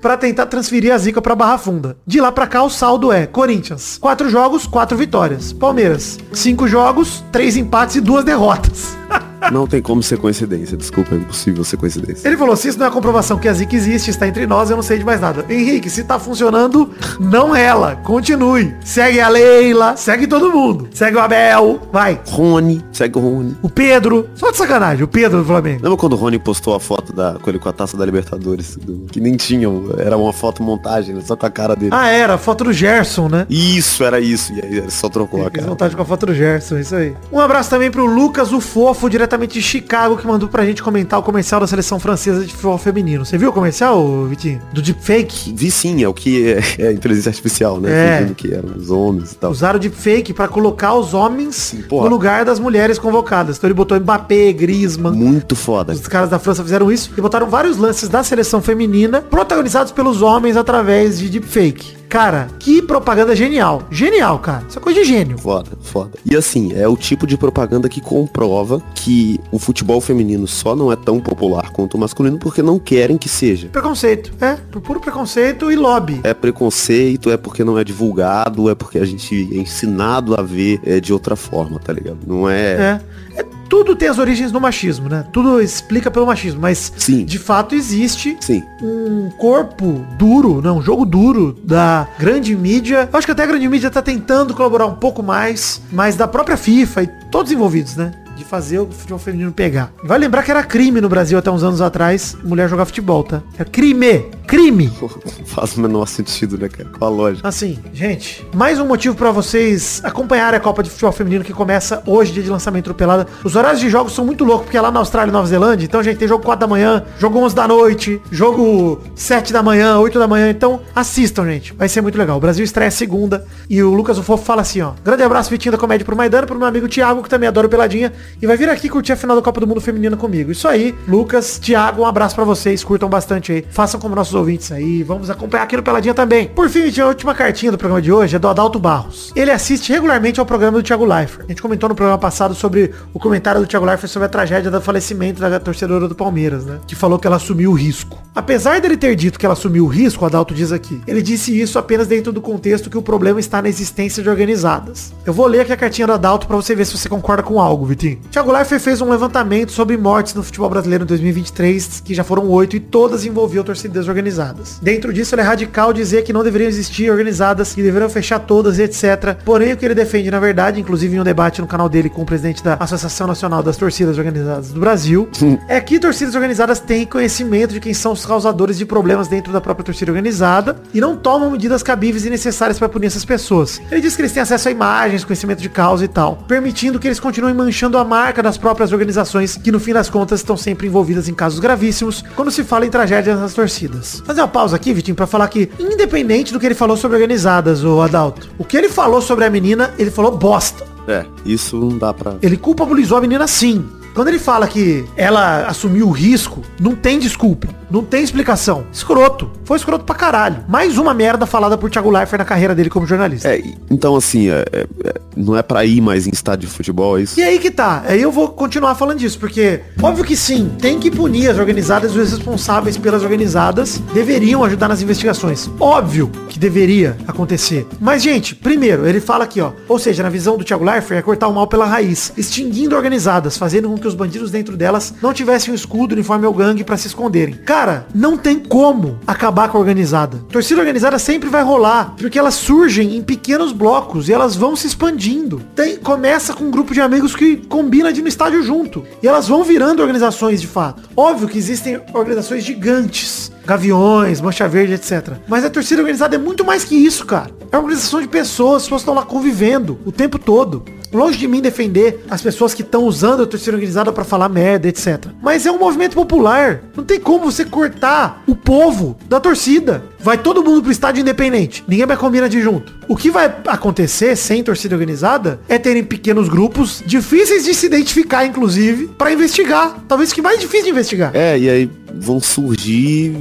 para 0.00 0.16
tentar 0.16 0.46
transferir 0.46 0.92
a 0.92 0.98
zica 0.98 1.20
para 1.20 1.34
Barra 1.34 1.58
Funda. 1.58 1.96
De 2.06 2.20
lá 2.20 2.30
para 2.30 2.46
cá 2.46 2.62
o 2.62 2.70
saldo 2.70 3.12
é 3.12 3.26
Corinthians, 3.26 3.98
quatro 3.98 4.28
jogos, 4.30 4.66
quatro 4.66 4.96
vitórias. 4.96 5.52
Palmeiras, 5.52 6.18
cinco 6.32 6.68
jogos, 6.68 7.24
três 7.32 7.56
empates 7.56 7.96
e 7.96 8.00
duas 8.00 8.24
derrotas. 8.24 8.96
Não 9.50 9.66
tem 9.66 9.80
como 9.80 10.02
ser 10.02 10.18
coincidência, 10.18 10.76
desculpa, 10.76 11.14
é 11.14 11.18
impossível 11.18 11.64
ser 11.64 11.76
coincidência. 11.76 12.26
Ele 12.26 12.36
falou, 12.36 12.56
se 12.56 12.68
isso 12.68 12.78
não 12.78 12.86
é 12.86 12.90
comprovação 12.90 13.38
que 13.38 13.48
a 13.48 13.52
zica 13.52 13.74
existe, 13.74 14.10
está 14.10 14.26
entre 14.26 14.46
nós, 14.46 14.70
eu 14.70 14.76
não 14.76 14.82
sei 14.82 14.98
de 14.98 15.04
mais 15.04 15.20
nada. 15.20 15.44
Henrique, 15.48 15.88
se 15.88 16.04
tá 16.04 16.18
funcionando, 16.18 16.90
não 17.20 17.54
ela, 17.54 17.96
continue. 17.96 18.74
Segue 18.84 19.20
a 19.20 19.28
Leila, 19.28 19.96
segue 19.96 20.26
todo 20.26 20.52
mundo. 20.52 20.88
Segue 20.92 21.16
o 21.16 21.20
Abel, 21.20 21.80
vai. 21.92 22.20
Rony, 22.28 22.84
segue 22.92 23.18
o 23.18 23.20
Rony. 23.20 23.56
O 23.62 23.70
Pedro, 23.70 24.28
só 24.34 24.50
de 24.50 24.56
sacanagem, 24.56 25.04
o 25.04 25.08
Pedro 25.08 25.38
do 25.38 25.44
Flamengo. 25.44 25.80
Lembra 25.82 25.96
quando 25.96 26.14
o 26.14 26.16
Rony 26.16 26.38
postou 26.38 26.74
a 26.74 26.80
foto 26.80 27.12
da, 27.12 27.34
com 27.40 27.50
ele 27.50 27.58
com 27.58 27.68
a 27.68 27.72
taça 27.72 27.96
da 27.96 28.04
Libertadores? 28.04 28.76
Do, 28.76 29.06
que 29.06 29.20
nem 29.20 29.36
tinham, 29.36 29.84
era 29.98 30.16
uma 30.16 30.32
foto 30.32 30.62
montagem, 30.62 31.14
né, 31.14 31.22
só 31.24 31.36
com 31.36 31.46
a 31.46 31.50
cara 31.50 31.76
dele. 31.76 31.90
Ah, 31.92 32.08
era, 32.08 32.34
a 32.34 32.38
foto 32.38 32.64
do 32.64 32.72
Gerson, 32.72 33.28
né? 33.28 33.46
Isso, 33.48 34.02
era 34.04 34.20
isso, 34.20 34.52
e 34.52 34.60
aí 34.60 34.90
só 34.90 35.08
trocou 35.08 35.46
a 35.46 35.50
cara. 35.50 35.66
vontade 35.66 35.94
com 35.94 36.02
a 36.02 36.04
foto 36.04 36.26
do 36.26 36.34
Gerson, 36.34 36.78
isso 36.78 36.94
aí. 36.94 37.14
Um 37.32 37.40
abraço 37.40 37.70
também 37.70 37.90
pro 37.90 38.06
Lucas, 38.06 38.52
o 38.52 38.60
fofo, 38.60 39.08
diretamente 39.08 39.35
de 39.44 39.60
Chicago, 39.60 40.16
que 40.16 40.24
mandou 40.26 40.48
pra 40.48 40.64
gente 40.64 40.80
comentar 40.82 41.18
o 41.18 41.22
comercial 41.22 41.60
da 41.60 41.66
seleção 41.66 41.98
francesa 41.98 42.44
de 42.44 42.52
futebol 42.52 42.78
feminino. 42.78 43.24
Você 43.24 43.36
viu 43.36 43.50
o 43.50 43.52
comercial, 43.52 44.24
Vitinho? 44.26 44.62
Do 44.72 44.80
deepfake? 44.80 45.52
Vi 45.52 45.70
sim, 45.70 46.04
é 46.04 46.08
o 46.08 46.14
que 46.14 46.46
é, 46.48 46.60
é 46.86 46.92
inteligência 46.92 47.30
artificial, 47.30 47.80
né? 47.80 47.90
É. 47.90 48.18
Fingindo 48.18 48.34
que 48.36 48.54
eram 48.54 48.70
os 48.76 48.90
homens 48.90 49.32
e 49.32 49.36
tal. 49.36 49.50
Usaram 49.50 49.78
deepfake 49.80 50.32
pra 50.32 50.46
colocar 50.46 50.94
os 50.94 51.12
homens 51.12 51.56
Sim, 51.56 51.84
no 51.90 52.08
lugar 52.08 52.44
das 52.44 52.60
mulheres 52.60 52.98
convocadas. 52.98 53.56
Então 53.56 53.66
ele 53.66 53.74
botou 53.74 53.98
Mbappé, 53.98 54.52
Griezmann. 54.52 55.14
Muito 55.14 55.56
foda. 55.56 55.92
Os 55.92 56.06
caras 56.06 56.30
da 56.30 56.38
França 56.38 56.62
fizeram 56.62 56.92
isso 56.92 57.10
e 57.16 57.20
botaram 57.20 57.48
vários 57.48 57.76
lances 57.76 58.08
da 58.08 58.22
seleção 58.22 58.62
feminina 58.62 59.20
protagonizados 59.22 59.90
pelos 59.90 60.22
homens 60.22 60.56
através 60.56 61.18
de 61.18 61.28
deepfake. 61.28 61.96
Cara, 62.08 62.48
que 62.58 62.80
propaganda 62.80 63.34
genial. 63.34 63.82
Genial, 63.90 64.38
cara. 64.38 64.64
Isso 64.68 64.78
é 64.78 64.82
coisa 64.82 65.00
de 65.00 65.06
gênio. 65.06 65.38
Foda, 65.38 65.70
foda. 65.82 66.12
E 66.24 66.36
assim, 66.36 66.72
é 66.74 66.86
o 66.86 66.96
tipo 66.96 67.26
de 67.26 67.36
propaganda 67.36 67.88
que 67.88 68.00
comprova 68.00 68.82
que 68.94 69.40
o 69.50 69.58
futebol 69.58 70.00
feminino 70.00 70.46
só 70.46 70.74
não 70.76 70.90
é 70.90 70.96
tão 70.96 71.20
popular 71.20 71.70
quanto 71.70 71.94
o 71.94 71.98
masculino 71.98 72.38
porque 72.38 72.62
não 72.62 72.78
querem 72.78 73.18
que 73.18 73.28
seja. 73.28 73.68
Preconceito. 73.68 74.32
É, 74.40 74.56
por 74.70 74.80
puro 74.80 75.00
preconceito 75.00 75.70
e 75.70 75.76
lobby. 75.76 76.20
É 76.22 76.32
preconceito, 76.32 77.30
é 77.30 77.36
porque 77.36 77.64
não 77.64 77.78
é 77.78 77.84
divulgado, 77.84 78.70
é 78.70 78.74
porque 78.74 78.98
a 78.98 79.04
gente 79.04 79.48
é 79.52 79.58
ensinado 79.58 80.38
a 80.38 80.42
ver 80.42 80.80
é, 80.84 81.00
de 81.00 81.12
outra 81.12 81.36
forma, 81.36 81.78
tá 81.78 81.92
ligado? 81.92 82.18
Não 82.26 82.48
é... 82.48 82.72
É. 82.72 83.00
É, 83.36 83.44
Tudo 83.68 83.96
tem 83.96 84.08
as 84.08 84.18
origens 84.18 84.52
no 84.52 84.60
machismo, 84.60 85.08
né? 85.08 85.24
Tudo 85.32 85.60
explica 85.60 86.10
pelo 86.10 86.26
machismo, 86.26 86.60
mas 86.60 86.92
Sim. 86.96 87.24
de 87.24 87.38
fato 87.38 87.74
existe 87.74 88.36
Sim. 88.40 88.62
um 88.82 89.30
corpo 89.36 90.04
duro, 90.18 90.60
né? 90.60 90.70
um 90.70 90.82
jogo 90.82 91.04
duro 91.04 91.56
da 91.64 92.06
grande 92.18 92.54
mídia. 92.56 93.08
Eu 93.10 93.18
acho 93.18 93.26
que 93.26 93.32
até 93.32 93.42
a 93.42 93.46
grande 93.46 93.68
mídia 93.68 93.90
tá 93.90 94.02
tentando 94.02 94.54
colaborar 94.54 94.86
um 94.86 94.94
pouco 94.94 95.22
mais, 95.22 95.80
mas 95.92 96.16
da 96.16 96.28
própria 96.28 96.56
FIFA 96.56 97.02
e 97.02 97.06
todos 97.30 97.50
envolvidos, 97.52 97.96
né? 97.96 98.12
De 98.36 98.44
fazer 98.44 98.78
o 98.78 98.86
futebol 98.90 99.18
feminino 99.18 99.50
pegar. 99.50 99.92
Vai 100.04 100.18
lembrar 100.18 100.42
que 100.42 100.50
era 100.50 100.62
crime 100.62 101.00
no 101.00 101.08
Brasil 101.08 101.38
até 101.38 101.50
uns 101.50 101.62
anos 101.62 101.80
atrás, 101.80 102.36
mulher 102.44 102.68
jogar 102.68 102.84
futebol, 102.84 103.24
tá? 103.24 103.42
É 103.58 103.64
crime! 103.64 104.26
Crime! 104.46 104.92
Faz 105.46 105.76
o 105.76 105.80
menor 105.80 106.06
sentido, 106.06 106.56
né, 106.56 106.68
cara? 106.68 106.88
Qual 106.96 107.12
a 107.12 107.14
lógica? 107.14 107.48
Assim, 107.48 107.78
gente, 107.92 108.46
mais 108.54 108.78
um 108.78 108.86
motivo 108.86 109.16
pra 109.16 109.30
vocês 109.30 110.00
acompanharem 110.04 110.56
a 110.56 110.60
Copa 110.60 110.82
de 110.82 110.90
Futebol 110.90 111.12
Feminino 111.12 111.42
que 111.42 111.52
começa 111.52 112.02
hoje, 112.06 112.32
dia 112.32 112.42
de 112.42 112.50
lançamento 112.50 112.88
do 112.88 112.94
Pelada. 112.94 113.26
Os 113.42 113.56
horários 113.56 113.80
de 113.80 113.88
jogos 113.88 114.14
são 114.14 114.24
muito 114.24 114.44
loucos, 114.44 114.66
porque 114.66 114.76
é 114.76 114.80
lá 114.80 114.90
na 114.90 115.00
Austrália 115.00 115.30
e 115.30 115.32
Nova 115.32 115.46
Zelândia, 115.46 115.84
então, 115.84 116.02
gente, 116.02 116.18
tem 116.18 116.28
jogo 116.28 116.44
4 116.44 116.60
da 116.60 116.66
manhã, 116.66 117.04
jogo 117.18 117.38
11 117.38 117.54
da 117.54 117.66
noite, 117.66 118.20
jogo 118.30 119.00
7 119.14 119.52
da 119.52 119.62
manhã, 119.62 119.98
8 119.98 120.18
da 120.18 120.28
manhã, 120.28 120.50
então 120.50 120.80
assistam, 120.94 121.44
gente. 121.46 121.72
Vai 121.74 121.88
ser 121.88 122.00
muito 122.00 122.16
legal. 122.18 122.36
O 122.36 122.40
Brasil 122.40 122.64
estreia 122.64 122.90
segunda 122.90 123.44
e 123.68 123.82
o 123.82 123.94
Lucas 123.94 124.18
o 124.18 124.22
Fofo 124.22 124.44
fala 124.44 124.62
assim, 124.62 124.80
ó. 124.80 124.92
Grande 125.04 125.22
abraço, 125.22 125.50
Vitinho 125.50 125.72
da 125.72 125.78
Comédia 125.78 126.04
pro 126.04 126.16
Maidana, 126.16 126.46
pro 126.46 126.58
meu 126.58 126.68
amigo 126.68 126.88
Thiago, 126.88 127.22
que 127.22 127.28
também 127.28 127.48
adora 127.48 127.66
o 127.66 127.70
Peladinha, 127.70 128.12
e 128.40 128.46
vai 128.46 128.56
vir 128.56 128.68
aqui 128.68 128.88
curtir 128.88 129.12
a 129.12 129.16
final 129.16 129.36
da 129.36 129.42
Copa 129.42 129.60
do 129.60 129.66
Mundo 129.66 129.80
Feminino 129.80 130.16
comigo. 130.16 130.50
Isso 130.50 130.68
aí, 130.68 130.94
Lucas, 131.06 131.58
Thiago, 131.58 132.02
um 132.02 132.06
abraço 132.06 132.34
pra 132.34 132.44
vocês, 132.44 132.84
curtam 132.84 133.08
bastante 133.08 133.52
aí. 133.52 133.64
Façam 133.70 134.00
como 134.00 134.14
nossos 134.14 134.34
ouvintes 134.34 134.70
aí, 134.72 135.02
vamos 135.02 135.30
acompanhar 135.30 135.64
aqui 135.64 135.76
no 135.76 135.82
Peladinha 135.82 136.14
também. 136.14 136.48
Por 136.48 136.68
fim, 136.68 136.92
a 137.00 137.06
última 137.06 137.34
cartinha 137.34 137.72
do 137.72 137.78
programa 137.78 138.00
de 138.00 138.12
hoje 138.12 138.36
é 138.36 138.38
do 138.38 138.48
Adalto 138.48 138.78
Barros. 138.78 139.32
Ele 139.34 139.50
assiste 139.50 139.92
regularmente 139.92 140.40
ao 140.40 140.46
programa 140.46 140.78
do 140.78 140.82
Thiago 140.82 141.04
Leifert. 141.04 141.44
A 141.46 141.48
gente 141.48 141.62
comentou 141.62 141.88
no 141.88 141.94
programa 141.94 142.18
passado 142.18 142.54
sobre 142.54 142.92
o 143.12 143.18
comentário 143.18 143.60
do 143.60 143.66
Thiago 143.66 143.86
Leifert 143.86 144.10
sobre 144.10 144.26
a 144.26 144.28
tragédia 144.28 144.70
do 144.70 144.80
falecimento 144.80 145.40
da 145.40 145.60
torcedora 145.60 146.08
do 146.08 146.14
Palmeiras, 146.14 146.64
né? 146.64 146.78
Que 146.86 146.94
falou 146.94 147.18
que 147.18 147.26
ela 147.26 147.36
assumiu 147.36 147.70
o 147.70 147.74
risco. 147.74 148.22
Apesar 148.34 148.80
dele 148.80 148.96
ter 148.96 149.14
dito 149.14 149.38
que 149.38 149.46
ela 149.46 149.54
assumiu 149.54 149.84
o 149.84 149.88
risco, 149.88 150.24
o 150.24 150.26
Adalto 150.26 150.54
diz 150.54 150.72
aqui, 150.72 151.00
ele 151.06 151.22
disse 151.22 151.58
isso 151.58 151.78
apenas 151.78 152.06
dentro 152.06 152.32
do 152.32 152.40
contexto 152.40 152.90
que 152.90 152.98
o 152.98 153.02
problema 153.02 153.40
está 153.40 153.62
na 153.62 153.68
existência 153.68 154.22
de 154.22 154.28
organizadas. 154.28 155.12
Eu 155.24 155.32
vou 155.32 155.46
ler 155.46 155.60
aqui 155.60 155.72
a 155.72 155.76
cartinha 155.76 156.06
do 156.06 156.12
Adalto 156.12 156.46
para 156.46 156.56
você 156.56 156.74
ver 156.74 156.84
se 156.84 156.96
você 156.96 157.08
concorda 157.08 157.42
com 157.42 157.60
algo, 157.60 157.86
Vitinho. 157.86 158.15
Thiago 158.30 158.52
Leifert 158.52 158.80
fez 158.80 159.00
um 159.00 159.08
levantamento 159.08 159.72
sobre 159.72 159.96
mortes 159.96 160.34
no 160.34 160.42
futebol 160.42 160.68
brasileiro 160.68 161.04
em 161.04 161.06
2023, 161.06 162.02
que 162.04 162.14
já 162.14 162.22
foram 162.22 162.48
oito 162.48 162.76
e 162.76 162.80
todas 162.80 163.24
envolviam 163.24 163.64
torcidas 163.64 164.08
organizadas. 164.08 164.78
Dentro 164.82 165.12
disso, 165.12 165.34
ele 165.34 165.42
é 165.42 165.44
radical 165.44 165.92
dizer 165.92 166.22
que 166.22 166.32
não 166.32 166.44
deveriam 166.44 166.68
existir 166.68 167.10
organizadas, 167.10 167.74
que 167.74 167.82
deveriam 167.82 168.10
fechar 168.10 168.38
todas 168.40 168.78
e 168.78 168.82
etc. 168.82 169.36
Porém, 169.44 169.72
o 169.72 169.76
que 169.76 169.84
ele 169.84 169.94
defende, 169.94 170.30
na 170.30 170.40
verdade, 170.40 170.80
inclusive 170.80 171.16
em 171.16 171.20
um 171.20 171.24
debate 171.24 171.60
no 171.60 171.66
canal 171.66 171.88
dele 171.88 172.10
com 172.10 172.22
o 172.22 172.26
presidente 172.26 172.62
da 172.62 172.74
Associação 172.74 173.26
Nacional 173.26 173.62
das 173.62 173.76
Torcidas 173.76 174.18
Organizadas 174.18 174.70
do 174.70 174.80
Brasil, 174.80 175.28
é 175.68 175.80
que 175.80 175.98
torcidas 175.98 176.34
organizadas 176.34 176.80
têm 176.80 177.06
conhecimento 177.06 177.72
de 177.72 177.80
quem 177.80 177.94
são 177.94 178.12
os 178.12 178.24
causadores 178.24 178.78
de 178.78 178.84
problemas 178.84 179.28
dentro 179.28 179.52
da 179.52 179.60
própria 179.60 179.84
torcida 179.84 180.10
organizada 180.10 180.76
e 180.92 181.00
não 181.00 181.16
tomam 181.16 181.50
medidas 181.50 181.82
cabíveis 181.82 182.24
e 182.24 182.30
necessárias 182.30 182.78
para 182.78 182.88
punir 182.88 183.06
essas 183.06 183.24
pessoas. 183.24 183.80
Ele 183.90 184.00
diz 184.00 184.14
que 184.14 184.22
eles 184.22 184.32
têm 184.32 184.42
acesso 184.42 184.68
a 184.68 184.70
imagens, 184.70 185.24
conhecimento 185.24 185.60
de 185.60 185.68
causa 185.68 186.04
e 186.04 186.08
tal, 186.08 186.36
permitindo 186.48 186.98
que 186.98 187.08
eles 187.08 187.20
continuem 187.20 187.54
manchando 187.54 187.98
a 187.98 188.04
marca 188.06 188.42
das 188.42 188.56
próprias 188.56 188.92
organizações 188.92 189.56
que 189.56 189.72
no 189.72 189.80
fim 189.80 189.92
das 189.92 190.08
contas 190.08 190.40
estão 190.40 190.56
sempre 190.56 190.86
envolvidas 190.86 191.28
em 191.28 191.34
casos 191.34 191.58
gravíssimos 191.58 192.24
quando 192.34 192.50
se 192.50 192.64
fala 192.64 192.86
em 192.86 192.90
tragédias 192.90 193.38
nas 193.38 193.52
torcidas. 193.52 194.22
Fazer 194.24 194.40
uma 194.40 194.48
pausa 194.48 194.76
aqui, 194.76 194.92
Vitinho, 194.92 195.16
para 195.16 195.26
falar 195.26 195.48
que 195.48 195.70
independente 195.78 196.52
do 196.52 196.60
que 196.60 196.66
ele 196.66 196.74
falou 196.74 196.96
sobre 196.96 197.16
organizadas, 197.16 197.84
o 197.84 198.00
Adalto, 198.00 198.48
o 198.58 198.64
que 198.64 198.76
ele 198.76 198.88
falou 198.88 199.20
sobre 199.20 199.44
a 199.44 199.50
menina, 199.50 199.92
ele 199.98 200.10
falou 200.10 200.36
bosta. 200.36 200.84
É, 201.08 201.24
isso 201.44 201.76
não 201.76 201.98
dá 201.98 202.12
pra. 202.12 202.34
Ele 202.42 202.56
culpabilizou 202.56 203.18
a 203.18 203.20
menina 203.20 203.46
sim. 203.46 203.84
Quando 204.14 204.28
ele 204.28 204.38
fala 204.38 204.66
que 204.66 205.04
ela 205.14 205.66
assumiu 205.66 206.08
o 206.08 206.10
risco, 206.10 206.62
não 206.80 206.94
tem 206.94 207.18
desculpa. 207.18 207.68
Não 207.90 208.02
tem 208.02 208.22
explicação. 208.22 208.86
Escroto. 208.92 209.50
Foi 209.64 209.76
escroto 209.76 210.04
pra 210.04 210.14
caralho. 210.14 210.64
Mais 210.68 210.98
uma 210.98 211.14
merda 211.14 211.46
falada 211.46 211.76
por 211.76 211.90
Thiago 211.90 212.10
Leifert 212.10 212.38
na 212.38 212.44
carreira 212.44 212.74
dele 212.74 212.90
como 212.90 213.06
jornalista. 213.06 213.48
É, 213.48 213.62
então 213.90 214.16
assim, 214.16 214.48
é, 214.48 214.64
é, 214.72 214.86
é, 215.04 215.14
não 215.36 215.56
é 215.56 215.62
pra 215.62 215.84
ir 215.84 216.00
mais 216.00 216.26
em 216.26 216.30
estádio 216.30 216.68
de 216.68 216.74
futebol, 216.74 217.18
é 217.18 217.22
isso? 217.22 217.38
E 217.38 217.42
aí 217.42 217.58
que 217.58 217.70
tá. 217.70 218.02
Aí 218.06 218.20
eu 218.20 218.32
vou 218.32 218.48
continuar 218.48 218.94
falando 218.94 219.18
disso, 219.18 219.38
porque 219.38 219.80
óbvio 220.00 220.24
que 220.24 220.36
sim, 220.36 220.70
tem 220.80 220.98
que 220.98 221.10
punir 221.10 221.50
as 221.50 221.58
organizadas 221.58 222.14
e 222.14 222.18
os 222.18 222.30
responsáveis 222.30 222.96
pelas 222.96 223.22
organizadas 223.22 224.00
deveriam 224.14 224.64
ajudar 224.64 224.88
nas 224.88 225.02
investigações. 225.02 225.70
Óbvio 225.78 226.30
que 226.48 226.58
deveria 226.58 227.16
acontecer. 227.26 227.86
Mas, 228.00 228.22
gente, 228.22 228.54
primeiro, 228.54 229.06
ele 229.06 229.20
fala 229.20 229.44
aqui, 229.44 229.60
ó. 229.60 229.72
Ou 229.88 229.98
seja, 229.98 230.22
na 230.22 230.28
visão 230.28 230.56
do 230.56 230.64
Thiago 230.64 230.84
Leifert, 230.84 231.18
é 231.18 231.22
cortar 231.22 231.48
o 231.48 231.54
mal 231.54 231.66
pela 231.66 231.84
raiz, 231.84 232.32
extinguindo 232.36 232.96
organizadas, 232.96 233.56
fazendo 233.56 233.88
com 233.88 233.98
que 233.98 234.08
os 234.08 234.14
bandidos 234.14 234.50
dentro 234.50 234.76
delas 234.76 235.14
não 235.22 235.32
tivessem 235.32 235.72
um 235.72 235.74
escudo, 235.74 236.14
uniforme 236.14 236.46
ou 236.46 236.54
gangue 236.54 236.84
para 236.84 236.96
se 236.96 237.08
esconderem. 237.08 237.54
Cara, 237.54 237.75
não 238.14 238.36
tem 238.38 238.58
como 238.58 239.18
acabar 239.26 239.68
com 239.68 239.76
a 239.76 239.80
organizada. 239.80 240.38
Torcida 240.50 240.80
organizada 240.80 241.18
sempre 241.18 241.48
vai 241.50 241.62
rolar, 241.62 242.14
porque 242.16 242.38
elas 242.38 242.54
surgem 242.54 243.16
em 243.16 243.22
pequenos 243.22 243.72
blocos 243.72 244.28
e 244.28 244.32
elas 244.32 244.56
vão 244.56 244.74
se 244.74 244.86
expandindo. 244.86 245.60
Tem, 245.74 245.96
começa 245.96 246.54
com 246.54 246.64
um 246.64 246.70
grupo 246.70 246.94
de 246.94 247.00
amigos 247.00 247.36
que 247.36 247.56
combina 247.56 248.12
de 248.12 248.20
ir 248.20 248.22
no 248.22 248.28
estádio 248.28 248.62
junto. 248.62 249.04
E 249.22 249.28
elas 249.28 249.46
vão 249.46 249.62
virando 249.62 250.00
organizações 250.00 250.60
de 250.60 250.66
fato. 250.66 251.02
Óbvio 251.16 251.48
que 251.48 251.58
existem 251.58 252.00
organizações 252.14 252.64
gigantes. 252.64 253.52
Gaviões, 253.66 254.40
Mancha 254.40 254.68
Verde, 254.68 254.94
etc. 254.94 255.34
Mas 255.48 255.64
a 255.64 255.70
torcida 255.70 256.00
organizada 256.00 256.36
é 256.36 256.38
muito 256.38 256.64
mais 256.64 256.84
que 256.84 256.94
isso, 256.94 257.26
cara. 257.26 257.50
É 257.72 257.76
uma 257.76 257.82
organização 257.82 258.20
de 258.20 258.28
pessoas, 258.28 258.76
as 258.76 258.82
pessoas 258.84 259.02
estão 259.02 259.14
lá 259.14 259.24
convivendo 259.24 259.98
o 260.04 260.12
tempo 260.12 260.38
todo. 260.38 260.84
Longe 261.16 261.38
de 261.38 261.48
mim 261.48 261.62
defender 261.62 262.22
as 262.28 262.42
pessoas 262.42 262.74
que 262.74 262.82
estão 262.82 263.04
usando 263.04 263.42
a 263.42 263.46
torcida 263.46 263.74
organizada 263.74 264.12
para 264.12 264.22
falar 264.22 264.50
merda, 264.50 264.86
etc. 264.86 265.28
Mas 265.42 265.64
é 265.64 265.72
um 265.72 265.78
movimento 265.78 266.14
popular. 266.14 266.82
Não 266.94 267.02
tem 267.02 267.18
como 267.18 267.50
você 267.50 267.64
cortar 267.64 268.42
o 268.46 268.54
povo 268.54 269.16
da 269.26 269.40
torcida. 269.40 270.04
Vai 270.20 270.36
todo 270.36 270.62
mundo 270.62 270.82
pro 270.82 270.92
estádio 270.92 271.22
independente. 271.22 271.82
Ninguém 271.88 272.04
vai 272.04 272.18
combinar 272.18 272.48
de 272.48 272.60
junto. 272.60 272.92
O 273.08 273.16
que 273.16 273.30
vai 273.30 273.46
acontecer 273.66 274.36
sem 274.36 274.62
torcida 274.62 274.94
organizada 274.94 275.58
é 275.70 275.78
terem 275.78 276.04
pequenos 276.04 276.50
grupos, 276.50 277.02
difíceis 277.06 277.64
de 277.64 277.72
se 277.72 277.86
identificar, 277.86 278.44
inclusive, 278.44 279.08
para 279.16 279.32
investigar. 279.32 280.04
Talvez 280.06 280.34
que 280.34 280.42
mais 280.42 280.60
difícil 280.60 280.84
de 280.84 280.90
investigar. 280.90 281.30
É, 281.34 281.58
e 281.58 281.70
aí 281.70 281.90
vão 282.20 282.40
surgir 282.40 283.34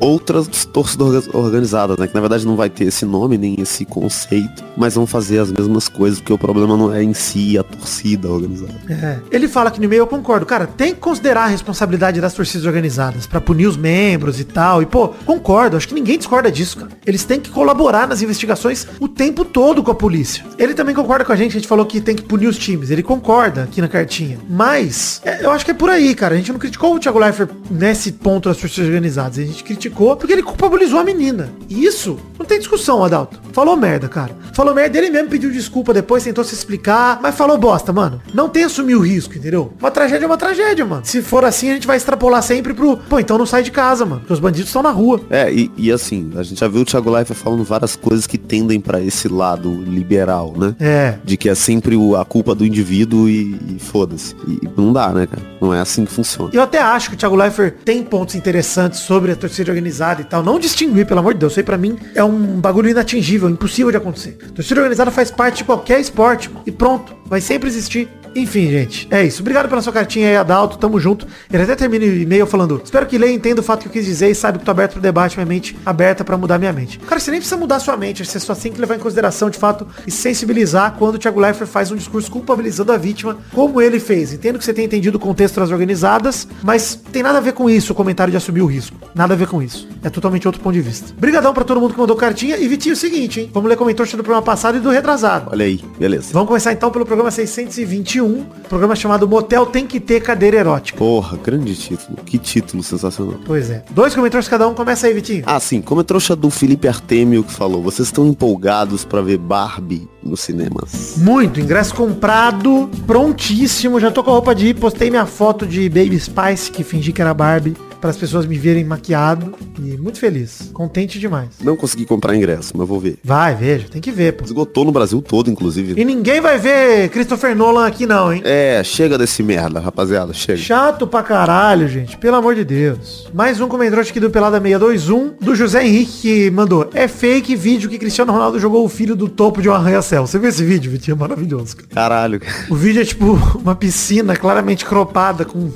outras 0.00 0.64
torcidas 0.64 1.28
organizadas, 1.34 1.98
né? 1.98 2.06
Que 2.06 2.14
na 2.14 2.20
verdade 2.20 2.46
não 2.46 2.56
vai 2.56 2.70
ter 2.70 2.84
esse 2.84 3.04
nome, 3.04 3.38
nem 3.38 3.56
esse 3.60 3.84
conceito, 3.84 4.64
mas 4.76 4.94
vão 4.94 5.06
fazer 5.06 5.38
as 5.38 5.50
mesmas 5.50 5.88
coisas, 5.88 6.20
porque 6.20 6.32
o 6.32 6.38
problema 6.38 6.76
não 6.76 6.92
é 6.92 7.02
em 7.02 7.14
si 7.14 7.58
a 7.58 7.62
torcida 7.62 8.28
organizada. 8.28 8.74
É. 8.88 9.18
Ele 9.30 9.48
fala 9.48 9.70
que 9.70 9.80
no 9.80 9.88
meio 9.88 10.00
eu 10.00 10.06
concordo. 10.06 10.46
Cara, 10.46 10.66
tem 10.66 10.94
que 10.94 11.00
considerar 11.00 11.44
a 11.44 11.48
responsabilidade 11.48 12.20
das 12.20 12.34
torcidas 12.34 12.66
organizadas 12.66 13.26
para 13.26 13.40
punir 13.40 13.66
os 13.66 13.76
membros 13.76 14.40
e 14.40 14.44
tal. 14.44 14.82
E, 14.82 14.86
pô, 14.86 15.08
concordo. 15.08 15.76
Acho 15.76 15.88
que 15.88 15.94
ninguém 15.94 16.18
discorda 16.18 16.50
disso, 16.50 16.78
cara. 16.78 16.90
Eles 17.06 17.24
têm 17.24 17.40
que 17.40 17.50
colaborar 17.50 18.06
nas 18.06 18.22
investigações 18.22 18.86
o 19.00 19.08
tempo 19.08 19.44
todo 19.44 19.82
com 19.82 19.90
a 19.90 19.94
polícia. 19.94 20.44
Ele 20.58 20.74
também 20.74 20.94
concorda 20.94 21.24
com 21.24 21.32
a 21.32 21.36
gente. 21.36 21.52
A 21.52 21.60
gente 21.60 21.68
falou 21.68 21.86
que 21.86 22.00
tem 22.00 22.14
que 22.14 22.22
punir 22.22 22.46
os 22.46 22.58
times. 22.58 22.90
Ele 22.90 23.02
concorda 23.02 23.64
aqui 23.64 23.80
na 23.80 23.88
cartinha. 23.88 24.38
Mas, 24.48 25.20
é, 25.24 25.44
eu 25.44 25.50
acho 25.50 25.64
que 25.64 25.70
é 25.70 25.74
por 25.74 25.90
aí, 25.90 26.14
cara. 26.14 26.34
A 26.34 26.38
gente 26.38 26.52
não 26.52 26.58
criticou 26.58 26.94
o 26.94 26.98
Thiago 26.98 27.18
Leifert 27.18 27.50
nesse 27.70 28.05
ponto 28.12 28.48
das 28.48 28.58
torcidas 28.58 28.86
organizadas. 28.86 29.38
A 29.38 29.42
gente 29.42 29.64
criticou 29.64 30.16
porque 30.16 30.32
ele 30.32 30.42
culpabilizou 30.42 30.98
a 30.98 31.04
menina. 31.04 31.52
E 31.68 31.84
isso 31.84 32.18
não 32.38 32.46
tem 32.46 32.58
discussão, 32.58 33.02
Adalto. 33.04 33.40
Falou 33.52 33.76
merda, 33.76 34.08
cara. 34.08 34.36
Falou 34.52 34.74
merda. 34.74 34.98
Ele 34.98 35.10
mesmo 35.10 35.28
pediu 35.28 35.50
desculpa 35.50 35.92
depois, 35.92 36.24
tentou 36.24 36.44
se 36.44 36.54
explicar, 36.54 37.18
mas 37.22 37.34
falou 37.34 37.58
bosta, 37.58 37.92
mano. 37.92 38.20
Não 38.32 38.48
tem 38.48 38.64
assumir 38.64 38.94
o 38.94 39.00
risco, 39.00 39.36
entendeu? 39.36 39.72
Uma 39.78 39.90
tragédia 39.90 40.24
é 40.24 40.26
uma 40.26 40.36
tragédia, 40.36 40.84
mano. 40.84 41.02
Se 41.04 41.22
for 41.22 41.44
assim, 41.44 41.70
a 41.70 41.74
gente 41.74 41.86
vai 41.86 41.96
extrapolar 41.96 42.42
sempre 42.42 42.74
pro, 42.74 42.96
pô, 42.96 43.18
então 43.18 43.38
não 43.38 43.46
sai 43.46 43.62
de 43.62 43.70
casa, 43.70 44.04
mano. 44.04 44.20
Porque 44.20 44.32
os 44.32 44.40
bandidos 44.40 44.68
estão 44.68 44.82
na 44.82 44.90
rua. 44.90 45.20
É, 45.30 45.52
e, 45.52 45.70
e, 45.76 45.92
assim, 45.92 46.30
a 46.36 46.42
gente 46.42 46.60
já 46.60 46.68
viu 46.68 46.82
o 46.82 46.84
Thiago 46.84 47.10
Leifert 47.10 47.38
falando 47.38 47.64
várias 47.64 47.96
coisas 47.96 48.26
que 48.26 48.38
tendem 48.38 48.80
para 48.80 49.00
esse 49.00 49.28
lado 49.28 49.70
liberal, 49.84 50.54
né? 50.56 50.74
É. 50.80 51.18
De 51.24 51.36
que 51.36 51.48
é 51.48 51.54
sempre 51.54 51.96
a 52.18 52.24
culpa 52.24 52.54
do 52.54 52.64
indivíduo 52.64 53.28
e, 53.28 53.76
e 53.76 53.78
foda-se. 53.78 54.34
E 54.46 54.68
não 54.76 54.92
dá, 54.92 55.08
né, 55.08 55.26
cara? 55.26 55.42
Não 55.60 55.72
é 55.72 55.80
assim 55.80 56.04
que 56.04 56.12
funciona. 56.12 56.50
Eu 56.52 56.62
até 56.62 56.80
acho 56.80 57.10
que 57.10 57.14
o 57.14 57.18
Thiago 57.18 57.36
Leifert 57.36 57.74
tem 57.84 57.95
pontos 58.02 58.34
interessantes 58.34 59.00
sobre 59.00 59.32
a 59.32 59.36
torcida 59.36 59.70
organizada 59.70 60.22
e 60.22 60.24
tal. 60.24 60.42
Não 60.42 60.58
distinguir, 60.58 61.06
pelo 61.06 61.20
amor 61.20 61.34
de 61.34 61.40
Deus. 61.40 61.52
Isso 61.52 61.60
aí 61.60 61.64
pra 61.64 61.78
mim 61.78 61.98
é 62.14 62.22
um 62.22 62.60
bagulho 62.60 62.88
inatingível, 62.88 63.48
impossível 63.48 63.90
de 63.90 63.96
acontecer. 63.96 64.38
A 64.48 64.52
torcida 64.52 64.80
organizada 64.80 65.10
faz 65.10 65.30
parte 65.30 65.58
de 65.58 65.64
qualquer 65.64 66.00
esporte, 66.00 66.48
mano. 66.50 66.62
E 66.66 66.72
pronto. 66.72 67.14
Vai 67.26 67.40
sempre 67.40 67.68
existir. 67.68 68.08
Enfim, 68.36 68.70
gente, 68.70 69.08
é 69.10 69.24
isso. 69.24 69.40
Obrigado 69.40 69.68
pela 69.68 69.80
sua 69.80 69.92
cartinha 69.92 70.28
aí, 70.28 70.36
Adalto. 70.36 70.76
Tamo 70.76 71.00
junto. 71.00 71.26
Ele 71.50 71.62
até 71.62 71.74
termina 71.74 72.04
o 72.04 72.08
e-mail 72.08 72.46
falando, 72.46 72.80
espero 72.84 73.06
que 73.06 73.16
leia 73.16 73.32
e 73.32 73.34
entenda 73.34 73.60
o 73.60 73.64
fato 73.64 73.80
que 73.82 73.88
eu 73.88 73.92
quis 73.92 74.04
dizer 74.04 74.30
e 74.30 74.34
saiba 74.34 74.58
que 74.58 74.64
tô 74.64 74.70
aberto 74.70 74.92
pro 74.92 75.00
debate, 75.00 75.36
minha 75.36 75.46
mente 75.46 75.76
aberta 75.86 76.22
para 76.22 76.36
mudar 76.36 76.58
minha 76.58 76.72
mente. 76.72 76.98
Cara, 76.98 77.18
você 77.18 77.30
nem 77.30 77.40
precisa 77.40 77.56
mudar 77.56 77.80
sua 77.80 77.96
mente, 77.96 78.24
você 78.24 78.38
só 78.38 78.54
tem 78.54 78.70
que 78.70 78.80
levar 78.80 78.96
em 78.96 78.98
consideração, 78.98 79.48
de 79.48 79.58
fato, 79.58 79.86
e 80.06 80.10
sensibilizar 80.10 80.96
quando 80.98 81.14
o 81.14 81.18
Thiago 81.18 81.40
Leifert 81.40 81.68
faz 81.68 81.90
um 81.90 81.96
discurso 81.96 82.30
culpabilizando 82.30 82.92
a 82.92 82.98
vítima, 82.98 83.38
como 83.52 83.80
ele 83.80 83.98
fez. 83.98 84.32
Entendo 84.32 84.58
que 84.58 84.64
você 84.64 84.74
tem 84.74 84.84
entendido 84.84 85.16
o 85.16 85.20
contexto 85.20 85.58
das 85.58 85.70
organizadas, 85.70 86.46
mas 86.62 86.94
tem 87.10 87.22
nada 87.22 87.38
a 87.38 87.40
ver 87.40 87.52
com 87.52 87.70
isso 87.70 87.92
o 87.92 87.96
comentário 87.96 88.30
de 88.30 88.36
assumir 88.36 88.60
o 88.60 88.66
risco. 88.66 88.96
Nada 89.14 89.32
a 89.32 89.36
ver 89.36 89.48
com 89.48 89.62
isso. 89.62 89.88
É 90.02 90.10
totalmente 90.10 90.46
outro 90.46 90.60
ponto 90.60 90.74
de 90.74 90.80
vista. 90.80 91.12
Obrigadão 91.16 91.54
pra 91.54 91.64
todo 91.64 91.80
mundo 91.80 91.94
que 91.94 92.00
mandou 92.00 92.16
cartinha. 92.16 92.56
E 92.58 92.68
Vitinho, 92.68 92.92
é 92.92 92.94
o 92.94 92.96
seguinte, 92.96 93.40
hein? 93.40 93.50
Vamos 93.52 93.68
ler 93.68 93.76
comentários 93.76 94.12
do 94.14 94.22
programa 94.22 94.42
passado 94.42 94.76
e 94.76 94.80
do 94.80 94.90
retrasado. 94.90 95.50
Olha 95.52 95.64
aí, 95.64 95.82
beleza. 95.98 96.32
Vamos 96.32 96.48
começar 96.48 96.72
então 96.72 96.90
pelo 96.90 97.06
programa 97.06 97.30
621, 97.30 98.25
programa 98.68 98.94
chamado 98.94 99.28
Motel 99.28 99.66
Tem 99.66 99.86
Que 99.86 100.00
Ter 100.00 100.20
Cadeira 100.20 100.58
Erótica. 100.58 100.98
Porra, 100.98 101.36
grande 101.36 101.74
título. 101.74 102.18
Que 102.24 102.38
título 102.38 102.82
sensacional. 102.82 103.38
Pois 103.44 103.70
é. 103.70 103.84
Dois 103.90 104.14
comentários 104.14 104.48
cada 104.48 104.66
um, 104.68 104.74
começa 104.74 105.06
aí, 105.06 105.14
Vitinho. 105.14 105.42
Ah, 105.46 105.60
sim. 105.60 105.80
Como 105.80 106.00
é 106.00 106.04
trouxa 106.04 106.34
do 106.34 106.50
Felipe 106.50 106.88
Artemio 106.88 107.42
que 107.42 107.52
falou, 107.52 107.82
vocês 107.82 108.08
estão 108.08 108.26
empolgados 108.26 109.04
pra 109.04 109.20
ver 109.20 109.38
Barbie 109.38 110.08
nos 110.22 110.40
cinemas? 110.40 111.14
Muito. 111.18 111.60
Ingresso 111.60 111.94
comprado, 111.94 112.90
prontíssimo. 113.06 114.00
Já 114.00 114.10
tô 114.10 114.22
com 114.22 114.30
a 114.30 114.34
roupa 114.34 114.54
de 114.54 114.68
ir. 114.68 114.74
Postei 114.74 115.10
minha 115.10 115.26
foto 115.26 115.66
de 115.66 115.88
Baby 115.88 116.18
Spice, 116.18 116.70
que 116.70 116.82
fingi 116.82 117.12
que 117.12 117.20
era 117.20 117.34
Barbie 117.34 117.76
para 118.06 118.12
as 118.12 118.16
pessoas 118.16 118.46
me 118.46 118.56
verem 118.56 118.84
maquiado 118.84 119.52
e 119.80 119.96
muito 119.96 120.20
feliz, 120.20 120.70
contente 120.72 121.18
demais. 121.18 121.48
Não 121.60 121.76
consegui 121.76 122.06
comprar 122.06 122.36
ingresso, 122.36 122.72
mas 122.76 122.86
vou 122.86 123.00
ver. 123.00 123.18
Vai, 123.24 123.56
veja, 123.56 123.88
tem 123.90 124.00
que 124.00 124.12
ver, 124.12 124.34
pô. 124.34 124.44
Esgotou 124.44 124.84
no 124.84 124.92
Brasil 124.92 125.20
todo, 125.20 125.50
inclusive. 125.50 126.00
E 126.00 126.04
ninguém 126.04 126.40
vai 126.40 126.56
ver 126.56 127.08
Christopher 127.08 127.56
Nolan 127.56 127.84
aqui 127.84 128.06
não, 128.06 128.32
hein? 128.32 128.42
É, 128.44 128.80
chega 128.84 129.18
desse 129.18 129.42
merda, 129.42 129.80
rapaziada, 129.80 130.32
chega. 130.32 130.56
Chato 130.56 131.04
pra 131.04 131.20
caralho, 131.24 131.88
gente, 131.88 132.16
pelo 132.16 132.36
amor 132.36 132.54
de 132.54 132.64
Deus. 132.64 133.28
Mais 133.34 133.60
um 133.60 133.66
comentário 133.66 134.08
aqui 134.08 134.20
do 134.20 134.30
Pelada 134.30 134.60
621, 134.60 135.44
do 135.44 135.56
José 135.56 135.84
Henrique, 135.84 136.20
que 136.22 136.50
mandou, 136.52 136.88
é 136.94 137.08
fake 137.08 137.56
vídeo 137.56 137.90
que 137.90 137.98
Cristiano 137.98 138.32
Ronaldo 138.32 138.60
jogou 138.60 138.84
o 138.84 138.88
filho 138.88 139.16
do 139.16 139.28
topo 139.28 139.60
de 139.60 139.68
um 139.68 139.72
arranha-céu. 139.72 140.28
Você 140.28 140.38
viu 140.38 140.48
esse 140.48 140.62
vídeo, 140.62 140.92
Vitinho? 140.92 141.16
É 141.16 141.18
maravilhoso. 141.18 141.76
Cara. 141.76 141.88
Caralho. 141.92 142.40
O 142.70 142.76
vídeo 142.76 143.02
é 143.02 143.04
tipo 143.04 143.32
uma 143.56 143.74
piscina 143.74 144.36
claramente 144.36 144.84
cropada, 144.84 145.44
com 145.44 145.72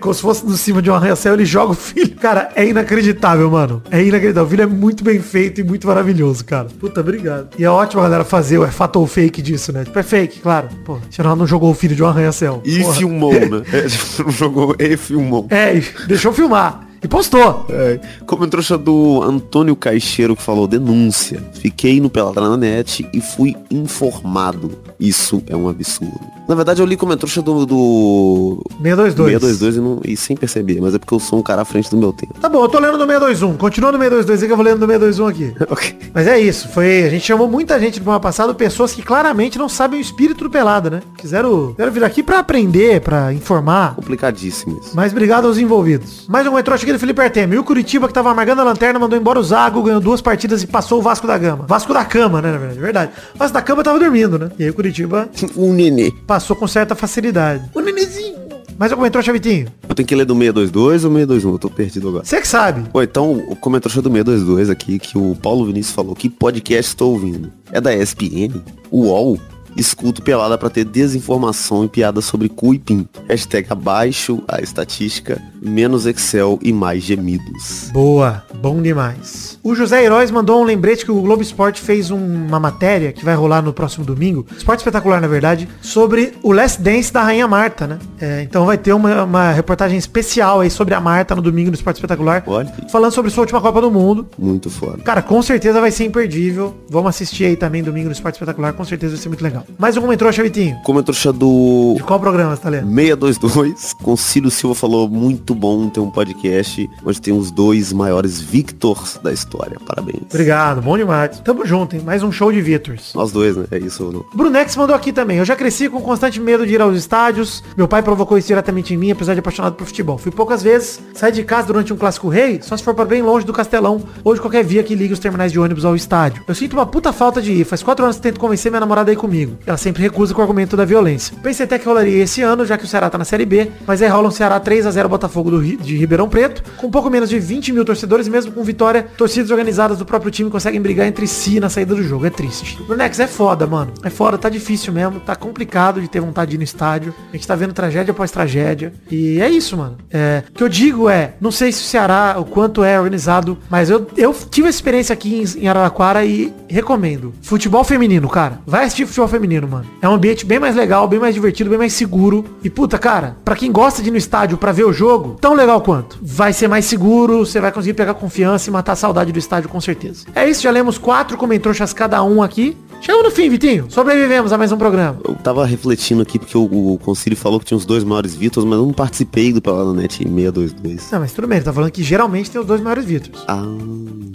como 0.00 0.14
se 0.14 0.22
fosse 0.22 0.46
no 0.46 0.56
cima 0.56 0.80
de 0.80 0.90
um 0.90 0.94
arranha-céu, 0.94 1.34
ele 1.34 1.44
joga 1.44 1.73
o 1.74 1.76
filho. 1.76 2.14
Cara, 2.16 2.50
é 2.54 2.66
inacreditável, 2.66 3.50
mano. 3.50 3.82
É 3.90 4.02
inacreditável. 4.02 4.46
O 4.46 4.48
vídeo 4.48 4.62
é 4.62 4.66
muito 4.66 5.04
bem 5.04 5.20
feito 5.20 5.60
e 5.60 5.64
muito 5.64 5.86
maravilhoso, 5.86 6.44
cara. 6.44 6.68
Puta, 6.80 7.00
obrigado. 7.00 7.48
E 7.58 7.64
é 7.64 7.70
ótimo 7.70 8.00
a 8.00 8.04
galera 8.04 8.24
fazer 8.24 8.58
o 8.58 8.64
é 8.64 8.70
fato 8.70 8.96
ou 8.96 9.06
fake 9.06 9.42
disso, 9.42 9.72
né? 9.72 9.84
Tipo, 9.84 9.98
é 9.98 10.02
fake, 10.02 10.40
claro. 10.40 10.68
Pô, 10.84 10.98
Ronaldo 11.18 11.40
não 11.40 11.46
jogou 11.46 11.70
o 11.70 11.74
filho 11.74 11.94
de 11.94 12.02
um 12.02 12.06
arranha-céu. 12.06 12.62
E 12.64 12.80
Porra. 12.80 12.94
filmou, 12.94 13.32
né? 13.32 13.62
É, 13.72 13.86
não 14.22 14.30
jogou 14.30 14.76
e 14.78 14.96
filmou. 14.96 15.46
É, 15.50 15.80
deixou 16.06 16.32
filmar. 16.32 16.86
E 17.04 17.08
postou. 17.08 17.66
É. 17.68 18.00
Como 18.24 18.46
trouxa 18.46 18.78
do 18.78 19.22
Antônio 19.22 19.76
Caixeiro 19.76 20.34
que 20.34 20.42
falou 20.42 20.66
denúncia. 20.66 21.42
Fiquei 21.52 22.00
no 22.00 22.08
Peladranet 22.08 23.06
e 23.12 23.20
fui 23.20 23.54
informado. 23.70 24.72
Isso 24.98 25.42
é 25.46 25.54
um 25.54 25.68
absurdo. 25.68 26.18
Na 26.48 26.54
verdade, 26.54 26.80
eu 26.80 26.86
li 26.86 26.96
como 26.96 27.16
trouxa 27.16 27.40
do, 27.40 27.64
do 27.64 28.62
622. 28.82 29.40
622 29.40 29.76
e, 29.76 29.80
não, 29.80 30.00
e 30.04 30.16
sem 30.16 30.36
perceber, 30.36 30.78
mas 30.80 30.94
é 30.94 30.98
porque 30.98 31.14
eu 31.14 31.18
sou 31.18 31.38
um 31.38 31.42
cara 31.42 31.62
à 31.62 31.64
frente 31.64 31.90
do 31.90 31.96
meu 31.96 32.12
tempo. 32.12 32.34
Tá 32.40 32.48
bom, 32.48 32.62
eu 32.62 32.68
tô 32.68 32.78
lendo 32.78 32.98
do 32.98 33.06
621. 33.06 33.56
Continua 33.56 33.92
no 33.92 33.98
622 33.98 34.42
aí 34.42 34.46
que 34.46 34.52
eu 34.52 34.56
vou 34.56 34.64
lendo 34.64 34.80
do 34.80 34.86
621 34.86 35.26
aqui. 35.26 35.54
Ok. 35.74 35.98
Mas 36.12 36.26
é 36.28 36.38
isso, 36.38 36.68
foi. 36.68 37.04
A 37.04 37.10
gente 37.10 37.24
chamou 37.24 37.48
muita 37.48 37.80
gente 37.80 37.98
no 37.98 38.04
programa 38.04 38.20
passado, 38.20 38.54
pessoas 38.54 38.92
que 38.92 39.02
claramente 39.02 39.58
não 39.58 39.68
sabem 39.68 39.98
o 39.98 40.02
espírito 40.02 40.44
do 40.44 40.50
pelado, 40.50 40.88
né? 40.88 41.02
Quiseram, 41.16 41.72
quiseram 41.72 41.90
vir 41.92 42.04
aqui 42.04 42.22
pra 42.22 42.38
aprender, 42.38 43.00
pra 43.00 43.32
informar. 43.32 43.96
Complicadíssimo 43.96 44.78
isso. 44.80 44.92
Mas 44.94 45.10
obrigado 45.10 45.46
aos 45.46 45.58
envolvidos. 45.58 46.26
Mais 46.28 46.46
um 46.46 46.54
retro 46.54 46.74
aqui 46.74 46.93
do 46.96 47.00
Felipe 47.00 47.20
Artemio. 47.20 47.56
E 47.56 47.58
o 47.58 47.64
Curitiba, 47.64 48.06
que 48.08 48.14
tava 48.14 48.30
amargando 48.30 48.60
a 48.60 48.64
lanterna, 48.64 48.98
mandou 48.98 49.18
embora 49.18 49.38
o 49.38 49.42
Zago, 49.42 49.82
ganhou 49.82 50.00
duas 50.00 50.20
partidas 50.20 50.62
e 50.62 50.66
passou 50.66 50.98
o 50.98 51.02
Vasco 51.02 51.26
da 51.26 51.36
Gama. 51.36 51.64
Vasco 51.66 51.92
da 51.92 52.04
Cama, 52.04 52.40
né, 52.40 52.52
na 52.52 52.58
verdade. 52.58 52.80
Verdade. 52.80 53.12
O 53.34 53.38
Vasco 53.38 53.54
da 53.54 53.62
Cama 53.62 53.82
tava 53.82 53.98
dormindo, 53.98 54.38
né? 54.38 54.50
E 54.58 54.64
aí 54.64 54.70
o 54.70 54.74
Curitiba 54.74 55.28
Um 55.56 55.72
nenê. 55.72 56.12
passou 56.26 56.56
com 56.56 56.66
certa 56.66 56.94
facilidade. 56.94 57.64
O 57.74 57.80
nenezinho. 57.80 58.44
Mais 58.76 58.90
algum 58.90 59.04
retro, 59.04 59.22
Chavitinho? 59.22 59.68
Eu 59.88 59.94
tenho 59.94 60.06
que 60.06 60.14
ler 60.16 60.24
do 60.24 60.34
622 60.34 61.04
ou 61.04 61.10
621? 61.12 61.52
Eu 61.52 61.58
tô 61.58 61.70
perdido 61.70 62.08
agora. 62.08 62.24
Você 62.24 62.40
que 62.40 62.48
sabe. 62.48 62.88
Pô, 62.90 63.02
então 63.02 63.32
o 63.48 63.54
comentário 63.54 64.02
do 64.02 64.10
622 64.10 64.68
aqui, 64.68 64.98
que 64.98 65.16
o 65.16 65.36
Paulo 65.40 65.64
Vinícius 65.66 65.94
falou, 65.94 66.14
que 66.14 66.28
podcast 66.28 66.90
estou 66.90 67.12
ouvindo? 67.12 67.52
É 67.70 67.80
da 67.80 67.94
ESPN? 67.94 68.60
UOL? 68.90 69.38
Escuto 69.76 70.22
pelada 70.22 70.56
pra 70.56 70.70
ter 70.70 70.84
desinformação 70.84 71.84
e 71.84 71.88
piada 71.88 72.20
sobre 72.20 72.48
cu 72.48 72.74
e 72.74 72.78
pin. 72.78 73.06
Hashtag 73.28 73.66
abaixo 73.70 74.42
a 74.46 74.60
estatística, 74.60 75.40
menos 75.60 76.06
Excel 76.06 76.58
e 76.62 76.72
mais 76.72 77.02
gemidos. 77.02 77.90
Boa, 77.92 78.44
bom 78.54 78.80
demais. 78.80 79.58
O 79.62 79.74
José 79.74 80.04
Heróis 80.04 80.30
mandou 80.30 80.60
um 80.60 80.64
lembrete 80.64 81.04
que 81.04 81.10
o 81.10 81.20
Globo 81.20 81.42
Esporte 81.42 81.80
fez 81.80 82.10
um- 82.10 82.16
uma 82.46 82.60
matéria 82.60 83.12
que 83.12 83.24
vai 83.24 83.34
rolar 83.34 83.62
no 83.62 83.72
próximo 83.72 84.04
domingo, 84.04 84.46
esporte 84.56 84.80
espetacular 84.80 85.20
na 85.20 85.26
verdade, 85.26 85.68
sobre 85.80 86.34
o 86.42 86.52
Last 86.52 86.80
Dance 86.80 87.12
da 87.12 87.22
Rainha 87.22 87.48
Marta, 87.48 87.86
né? 87.86 87.98
É, 88.20 88.42
então 88.42 88.66
vai 88.66 88.78
ter 88.78 88.92
uma, 88.92 89.24
uma 89.24 89.50
reportagem 89.52 89.98
especial 89.98 90.60
aí 90.60 90.70
sobre 90.70 90.94
a 90.94 91.00
Marta 91.00 91.34
no 91.34 91.42
domingo 91.42 91.70
no 91.70 91.74
Esporte 91.74 91.96
Espetacular, 91.96 92.44
Olha, 92.46 92.72
falando 92.92 93.12
sobre 93.12 93.30
sua 93.30 93.42
última 93.42 93.60
Copa 93.60 93.80
do 93.80 93.90
Mundo. 93.90 94.28
muito 94.38 94.70
foda. 94.70 94.98
Cara, 95.02 95.22
com 95.22 95.40
certeza 95.42 95.80
vai 95.80 95.90
ser 95.90 96.04
imperdível. 96.04 96.74
Vamos 96.88 97.08
assistir 97.10 97.44
aí 97.46 97.56
também 97.56 97.82
domingo 97.82 98.06
no 98.06 98.12
Esporte 98.12 98.34
Espetacular, 98.36 98.72
com 98.74 98.84
certeza 98.84 99.14
vai 99.14 99.22
ser 99.22 99.28
muito 99.28 99.42
legal. 99.42 99.63
Mais 99.78 99.96
um 99.96 100.00
comentário, 100.00 100.32
Chavitinho. 100.32 100.76
Comentário 100.84 101.32
do 101.32 101.94
De 101.96 102.02
qual 102.02 102.20
programa 102.20 102.54
você 102.54 102.62
tá 102.62 102.68
lendo? 102.68 102.86
622, 102.86 103.92
Concílio 103.94 104.50
Silva 104.50 104.74
falou, 104.74 105.08
muito 105.08 105.54
bom 105.54 105.88
ter 105.88 106.00
um 106.00 106.10
podcast 106.10 106.88
onde 107.04 107.20
tem 107.20 107.32
os 107.34 107.50
dois 107.50 107.92
maiores 107.92 108.40
Victors 108.40 109.18
da 109.22 109.32
história. 109.32 109.78
Parabéns. 109.86 110.22
Obrigado, 110.30 110.80
bom 110.80 110.96
demais. 110.96 111.40
Tamo 111.40 111.64
junto, 111.66 111.96
hein? 111.96 112.02
Mais 112.04 112.22
um 112.22 112.30
show 112.30 112.52
de 112.52 112.60
Vitors. 112.60 113.12
Nós 113.14 113.32
dois, 113.32 113.56
né? 113.56 113.66
É 113.70 113.78
isso 113.78 114.10
não? 114.12 114.24
Brunex 114.34 114.76
mandou 114.76 114.94
aqui 114.94 115.12
também. 115.12 115.38
Eu 115.38 115.44
já 115.44 115.56
cresci 115.56 115.88
com 115.88 116.00
constante 116.00 116.40
medo 116.40 116.66
de 116.66 116.74
ir 116.74 116.80
aos 116.80 116.96
estádios. 116.96 117.62
Meu 117.76 117.88
pai 117.88 118.02
provocou 118.02 118.38
isso 118.38 118.48
diretamente 118.48 118.94
em 118.94 118.96
mim, 118.96 119.10
apesar 119.10 119.34
de 119.34 119.40
apaixonado 119.40 119.74
por 119.74 119.86
futebol. 119.86 120.18
Fui 120.18 120.30
poucas 120.30 120.62
vezes 120.62 121.00
sair 121.14 121.32
de 121.32 121.42
casa 121.42 121.66
durante 121.66 121.92
um 121.92 121.96
clássico 121.96 122.28
rei, 122.28 122.60
só 122.62 122.76
se 122.76 122.82
for 122.82 122.94
para 122.94 123.04
bem 123.04 123.22
longe 123.22 123.46
do 123.46 123.52
Castelão 123.52 124.02
ou 124.22 124.34
de 124.34 124.40
qualquer 124.40 124.64
via 124.64 124.82
que 124.82 124.94
ligue 124.94 125.12
os 125.12 125.18
terminais 125.18 125.52
de 125.52 125.58
ônibus 125.58 125.84
ao 125.84 125.96
estádio. 125.96 126.42
Eu 126.46 126.54
sinto 126.54 126.74
uma 126.74 126.86
puta 126.86 127.12
falta 127.12 127.40
de 127.40 127.52
ir. 127.52 127.64
Faz 127.64 127.82
quatro 127.82 128.04
anos 128.04 128.16
que 128.16 128.22
tento 128.22 128.40
convencer 128.40 128.70
minha 128.70 128.80
namorada 128.80 129.10
a 129.10 129.14
ir 129.14 129.16
comigo. 129.16 129.53
Ela 129.66 129.76
sempre 129.76 130.02
recusa 130.02 130.34
com 130.34 130.40
o 130.40 130.42
argumento 130.42 130.76
da 130.76 130.84
violência. 130.84 131.36
Pensei 131.42 131.64
até 131.64 131.78
que 131.78 131.86
rolaria 131.86 132.22
esse 132.22 132.42
ano, 132.42 132.64
já 132.64 132.76
que 132.76 132.84
o 132.84 132.88
Ceará 132.88 133.10
tá 133.10 133.18
na 133.18 133.24
Série 133.24 133.46
B, 133.46 133.70
mas 133.86 134.02
aí 134.02 134.08
rola 134.08 134.28
um 134.28 134.30
Ceará 134.30 134.58
3 134.60 134.86
a 134.86 134.90
0 134.90 135.08
Botafogo 135.08 135.50
do 135.50 135.62
de 135.62 135.96
Ribeirão 135.96 136.28
Preto, 136.28 136.62
com 136.76 136.90
pouco 136.90 137.10
menos 137.10 137.28
de 137.28 137.38
20 137.38 137.72
mil 137.72 137.84
torcedores, 137.84 138.28
mesmo 138.28 138.52
com 138.52 138.62
vitória, 138.62 139.06
torcidas 139.16 139.50
organizadas 139.50 139.98
do 139.98 140.04
próprio 140.04 140.30
time 140.30 140.50
conseguem 140.50 140.80
brigar 140.80 141.06
entre 141.06 141.26
si 141.26 141.60
na 141.60 141.68
saída 141.68 141.94
do 141.94 142.02
jogo. 142.02 142.26
É 142.26 142.30
triste. 142.30 142.82
Brunex, 142.82 143.18
é 143.20 143.26
foda, 143.26 143.66
mano. 143.66 143.92
É 144.02 144.10
foda, 144.10 144.38
tá 144.38 144.48
difícil 144.48 144.92
mesmo, 144.92 145.20
tá 145.20 145.34
complicado 145.36 146.00
de 146.00 146.08
ter 146.08 146.20
vontade 146.20 146.50
de 146.50 146.56
ir 146.56 146.58
no 146.58 146.64
estádio. 146.64 147.14
A 147.32 147.36
gente 147.36 147.46
tá 147.46 147.54
vendo 147.54 147.72
tragédia 147.72 148.12
após 148.12 148.30
tragédia. 148.30 148.92
E 149.10 149.40
é 149.40 149.48
isso, 149.48 149.76
mano. 149.76 149.96
É, 150.10 150.42
o 150.48 150.52
que 150.52 150.62
eu 150.62 150.68
digo 150.68 151.08
é, 151.08 151.34
não 151.40 151.50
sei 151.50 151.72
se 151.72 151.82
o 151.82 151.84
Ceará, 151.84 152.36
o 152.38 152.44
quanto 152.44 152.84
é 152.84 152.98
organizado, 152.98 153.58
mas 153.70 153.90
eu, 153.90 154.06
eu 154.16 154.34
tive 154.50 154.68
essa 154.68 154.78
experiência 154.78 155.12
aqui 155.12 155.42
em, 155.42 155.64
em 155.64 155.68
Araraquara 155.68 156.24
e 156.24 156.52
recomendo. 156.68 157.32
Futebol 157.42 157.84
feminino, 157.84 158.28
cara. 158.28 158.60
Vai 158.66 158.84
assistir 158.84 159.06
futebol 159.06 159.28
feminino, 159.28 159.43
mano. 159.68 159.86
É 160.00 160.08
um 160.08 160.14
ambiente 160.14 160.44
bem 160.44 160.58
mais 160.58 160.74
legal, 160.76 161.06
bem 161.06 161.18
mais 161.18 161.34
divertido, 161.34 161.70
bem 161.70 161.78
mais 161.78 161.92
seguro. 161.92 162.44
E 162.62 162.70
puta, 162.70 162.98
cara, 162.98 163.36
pra 163.44 163.56
quem 163.56 163.70
gosta 163.70 164.02
de 164.02 164.08
ir 164.08 164.12
no 164.12 164.16
estádio 164.18 164.56
pra 164.58 164.72
ver 164.72 164.84
o 164.84 164.92
jogo, 164.92 165.36
tão 165.40 165.54
legal 165.54 165.80
quanto. 165.80 166.18
Vai 166.22 166.52
ser 166.52 166.68
mais 166.68 166.84
seguro, 166.84 167.38
você 167.44 167.60
vai 167.60 167.72
conseguir 167.72 167.94
pegar 167.94 168.14
confiança 168.14 168.68
e 168.68 168.72
matar 168.72 168.92
a 168.92 168.96
saudade 168.96 169.32
do 169.32 169.38
estádio 169.38 169.68
com 169.68 169.80
certeza. 169.80 170.26
É 170.34 170.48
isso, 170.48 170.62
já 170.62 170.70
lemos 170.70 170.98
quatro 170.98 171.36
comentroxas 171.36 171.92
cada 171.92 172.22
um 172.22 172.42
aqui. 172.42 172.76
Chegamos 173.00 173.24
no 173.24 173.30
fim, 173.30 173.50
Vitinho. 173.50 173.86
Sobrevivemos 173.90 174.50
a 174.50 174.56
mais 174.56 174.72
um 174.72 174.78
programa. 174.78 175.18
Eu 175.28 175.34
tava 175.34 175.66
refletindo 175.66 176.22
aqui 176.22 176.38
porque 176.38 176.56
o, 176.56 176.94
o 176.94 176.98
Concílio 176.98 177.36
falou 177.36 177.60
que 177.60 177.66
tinha 177.66 177.76
os 177.76 177.84
dois 177.84 178.02
maiores 178.02 178.34
Victors, 178.34 178.64
mas 178.64 178.78
eu 178.78 178.86
não 178.86 178.94
participei 178.94 179.52
do 179.52 179.60
Peladanet 179.60 180.16
622. 180.16 181.10
Não, 181.12 181.20
mas 181.20 181.32
tudo 181.32 181.46
bem, 181.46 181.58
ele 181.58 181.64
tá 181.66 181.72
falando 181.72 181.90
que 181.90 182.02
geralmente 182.02 182.50
tem 182.50 182.58
os 182.60 182.66
dois 182.66 182.80
maiores 182.80 183.04
Vitros. 183.04 183.44
Ah, 183.46 183.62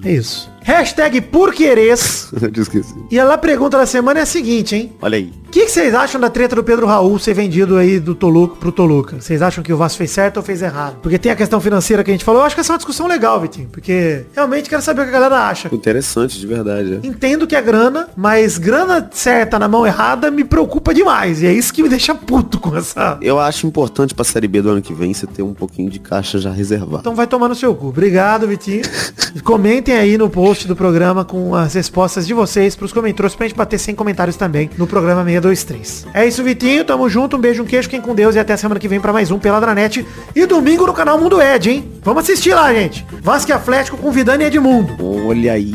É 0.04 0.14
isso. 0.14 0.52
Hashtag 0.62 1.20
por 1.22 1.52
quereres. 1.54 2.30
eu 2.40 2.52
tinha 2.52 2.62
esqueci. 2.62 2.94
E 3.10 3.20
a 3.20 3.38
pergunta 3.40 3.78
da 3.78 3.88
semana 3.88 4.20
é 4.20 4.24
a 4.24 4.26
seguinte, 4.26 4.76
hein? 4.76 4.94
Olha 5.02 5.18
aí. 5.18 5.32
O 5.48 5.52
que, 5.52 5.66
que 5.66 5.72
vocês 5.72 5.96
acham 5.96 6.22
da 6.22 6.30
treta 6.30 6.56
do 6.56 6.64
Pedro 6.64 6.86
Raul 6.86 7.18
ser 7.18 7.34
vendido 7.34 7.78
aí 7.78 8.00
do 8.00 8.14
Toluca 8.14 8.56
pro 8.58 8.72
Toluca? 8.72 9.20
Vocês 9.20 9.42
acham 9.42 9.64
que 9.64 9.74
o 9.74 9.78
Vasco 9.78 9.98
fez 9.98 10.12
certo 10.12 10.38
ou 10.38 10.44
fez 10.44 10.62
errado? 10.62 10.98
Porque 11.02 11.18
tem 11.18 11.32
a 11.32 11.36
questão 11.36 11.60
financeira 11.60 12.04
que 12.04 12.12
a 12.12 12.14
gente 12.14 12.24
falou. 12.24 12.42
Eu 12.42 12.46
acho 12.46 12.54
que 12.54 12.62
essa 12.62 12.72
é 12.72 12.74
uma 12.74 12.78
discussão 12.78 13.08
legal, 13.08 13.40
Vitinho. 13.40 13.68
Porque 13.72 14.26
realmente 14.36 14.70
quero 14.70 14.82
saber 14.82 15.02
o 15.02 15.04
que 15.06 15.10
a 15.10 15.14
galera 15.14 15.48
acha. 15.48 15.74
Interessante, 15.74 16.40
de 16.40 16.46
verdade. 16.46 17.00
é. 17.02 17.08
Entendo 17.08 17.48
que 17.48 17.56
é 17.56 17.62
grana, 17.62 18.10
mas 18.16 18.58
grana 18.58 19.10
certa 19.12 19.58
na 19.58 19.68
mão 19.68 19.88
errada 19.88 20.30
me 20.30 20.44
preocupa 20.44 20.94
demais. 20.94 21.42
E 21.42 21.48
é 21.48 21.54
isso 21.54 21.74
que 21.74 21.82
me 21.82 21.90
deixa 21.90 22.14
puto 22.14 22.60
com 22.60 22.76
essa. 22.76 23.18
Eu 23.22 23.40
acho 23.40 23.66
importante 23.66 24.14
pra 24.14 24.26
Série 24.26 24.48
B 24.48 24.62
do 24.62 24.70
ano 24.70 24.82
que 24.82 24.94
vem 24.94 25.14
você 25.14 25.26
ter 25.26 25.42
um 25.42 25.54
pouquinho 25.54 25.90
de 25.90 26.00
caixa 26.00 26.38
já 26.38 26.52
reservado. 26.52 27.00
Então 27.00 27.16
vai 27.16 27.26
tomar 27.26 27.48
no 27.48 27.56
seu 27.56 27.74
cu. 27.74 27.88
Obrigado, 27.88 28.48
Vitinho. 28.48 28.84
Comentem 29.44 29.96
aí 29.96 30.18
no 30.18 30.30
post 30.30 30.68
do 30.68 30.76
programa 30.76 31.26
com 31.26 31.56
as 31.56 31.74
respostas 31.74 32.28
de 32.28 32.34
vocês 32.34 32.76
pros 32.76 32.94
comentários 32.94 33.34
pra 33.36 33.48
gente 33.48 33.58
bater 33.58 33.80
100 33.80 33.96
comentários 33.96 34.36
também 34.36 34.70
no 34.78 34.86
programa 34.90 35.24
623. 35.24 36.08
É 36.14 36.28
isso, 36.28 36.44
Vitinho. 36.44 36.84
Tamo 36.84 37.08
junto. 37.08 37.38
Um 37.38 37.40
beijo, 37.40 37.64
um 37.64 37.66
queijo, 37.66 37.90
quem 37.90 38.02
com 38.02 38.14
Deus 38.14 38.36
e 38.36 38.40
até 38.40 38.58
semana 38.58 38.80
que 38.80 38.88
vem 38.88 39.00
pra 39.00 39.14
mais 39.14 39.32
um 39.32 39.40
Peladranet. 39.40 40.06
E 40.36 40.46
domingo 40.46 40.86
no 40.86 40.94
canal 40.94 41.18
Mundo 41.18 41.42
Ed, 41.42 41.70
hein? 41.70 41.92
Vamos 42.04 42.24
assistir 42.24 42.54
lá, 42.54 42.74
gente. 42.74 43.06
Vasco 43.22 43.52
e 43.52 43.54
Atlético 43.54 43.98
com 43.98 44.12
Vidani 44.12 44.44
e 44.44 44.48
Edmundo. 44.48 44.96
Olha 45.28 45.54
aí. 45.54 45.74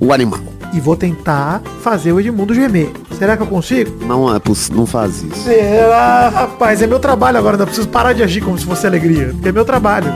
O 0.00 0.12
animal. 0.12 0.40
E 0.72 0.80
vou 0.80 0.96
tentar 0.96 1.62
fazer 1.80 2.12
o 2.12 2.20
Edmundo 2.20 2.52
gemer. 2.52 2.90
Será 3.18 3.36
que 3.36 3.42
eu 3.42 3.46
consigo? 3.46 4.04
Não 4.04 4.34
é 4.34 4.40
não 4.72 4.84
faz 4.84 5.22
isso. 5.22 5.42
Será, 5.44 6.28
rapaz? 6.28 6.82
É 6.82 6.86
meu 6.86 6.98
trabalho 6.98 7.38
agora. 7.38 7.56
Não 7.56 7.64
preciso 7.64 7.88
parar 7.88 8.12
de 8.12 8.22
agir 8.22 8.42
como 8.42 8.58
se 8.58 8.66
fosse 8.66 8.86
alegria. 8.86 9.28
Porque 9.32 9.48
é 9.48 9.52
meu 9.52 9.64
trabalho. 9.64 10.12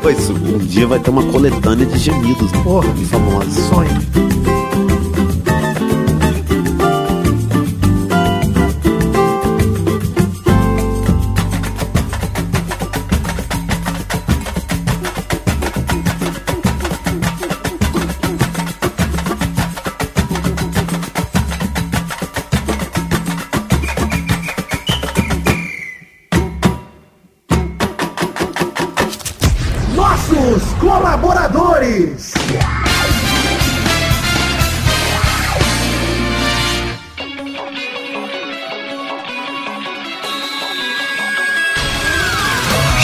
Pois 0.00 0.30
um 0.30 0.58
dia 0.58 0.86
vai 0.86 0.98
ter 0.98 1.10
uma 1.10 1.24
coletânea 1.30 1.84
de 1.84 1.98
gemidos 1.98 2.50
Porra. 2.62 2.88
de 2.94 3.04
famosos. 3.04 3.54
Sonho. 3.54 3.90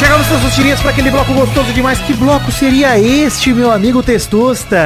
Chegamos 0.00 0.30
nas 0.30 0.54
tirinhas 0.54 0.80
para 0.80 0.92
aquele 0.92 1.10
bloco 1.10 1.34
gostoso 1.34 1.74
demais. 1.74 1.98
Que 1.98 2.14
bloco 2.14 2.50
seria 2.50 2.98
este, 2.98 3.52
meu 3.52 3.70
amigo 3.70 4.02
Testostas? 4.02 4.80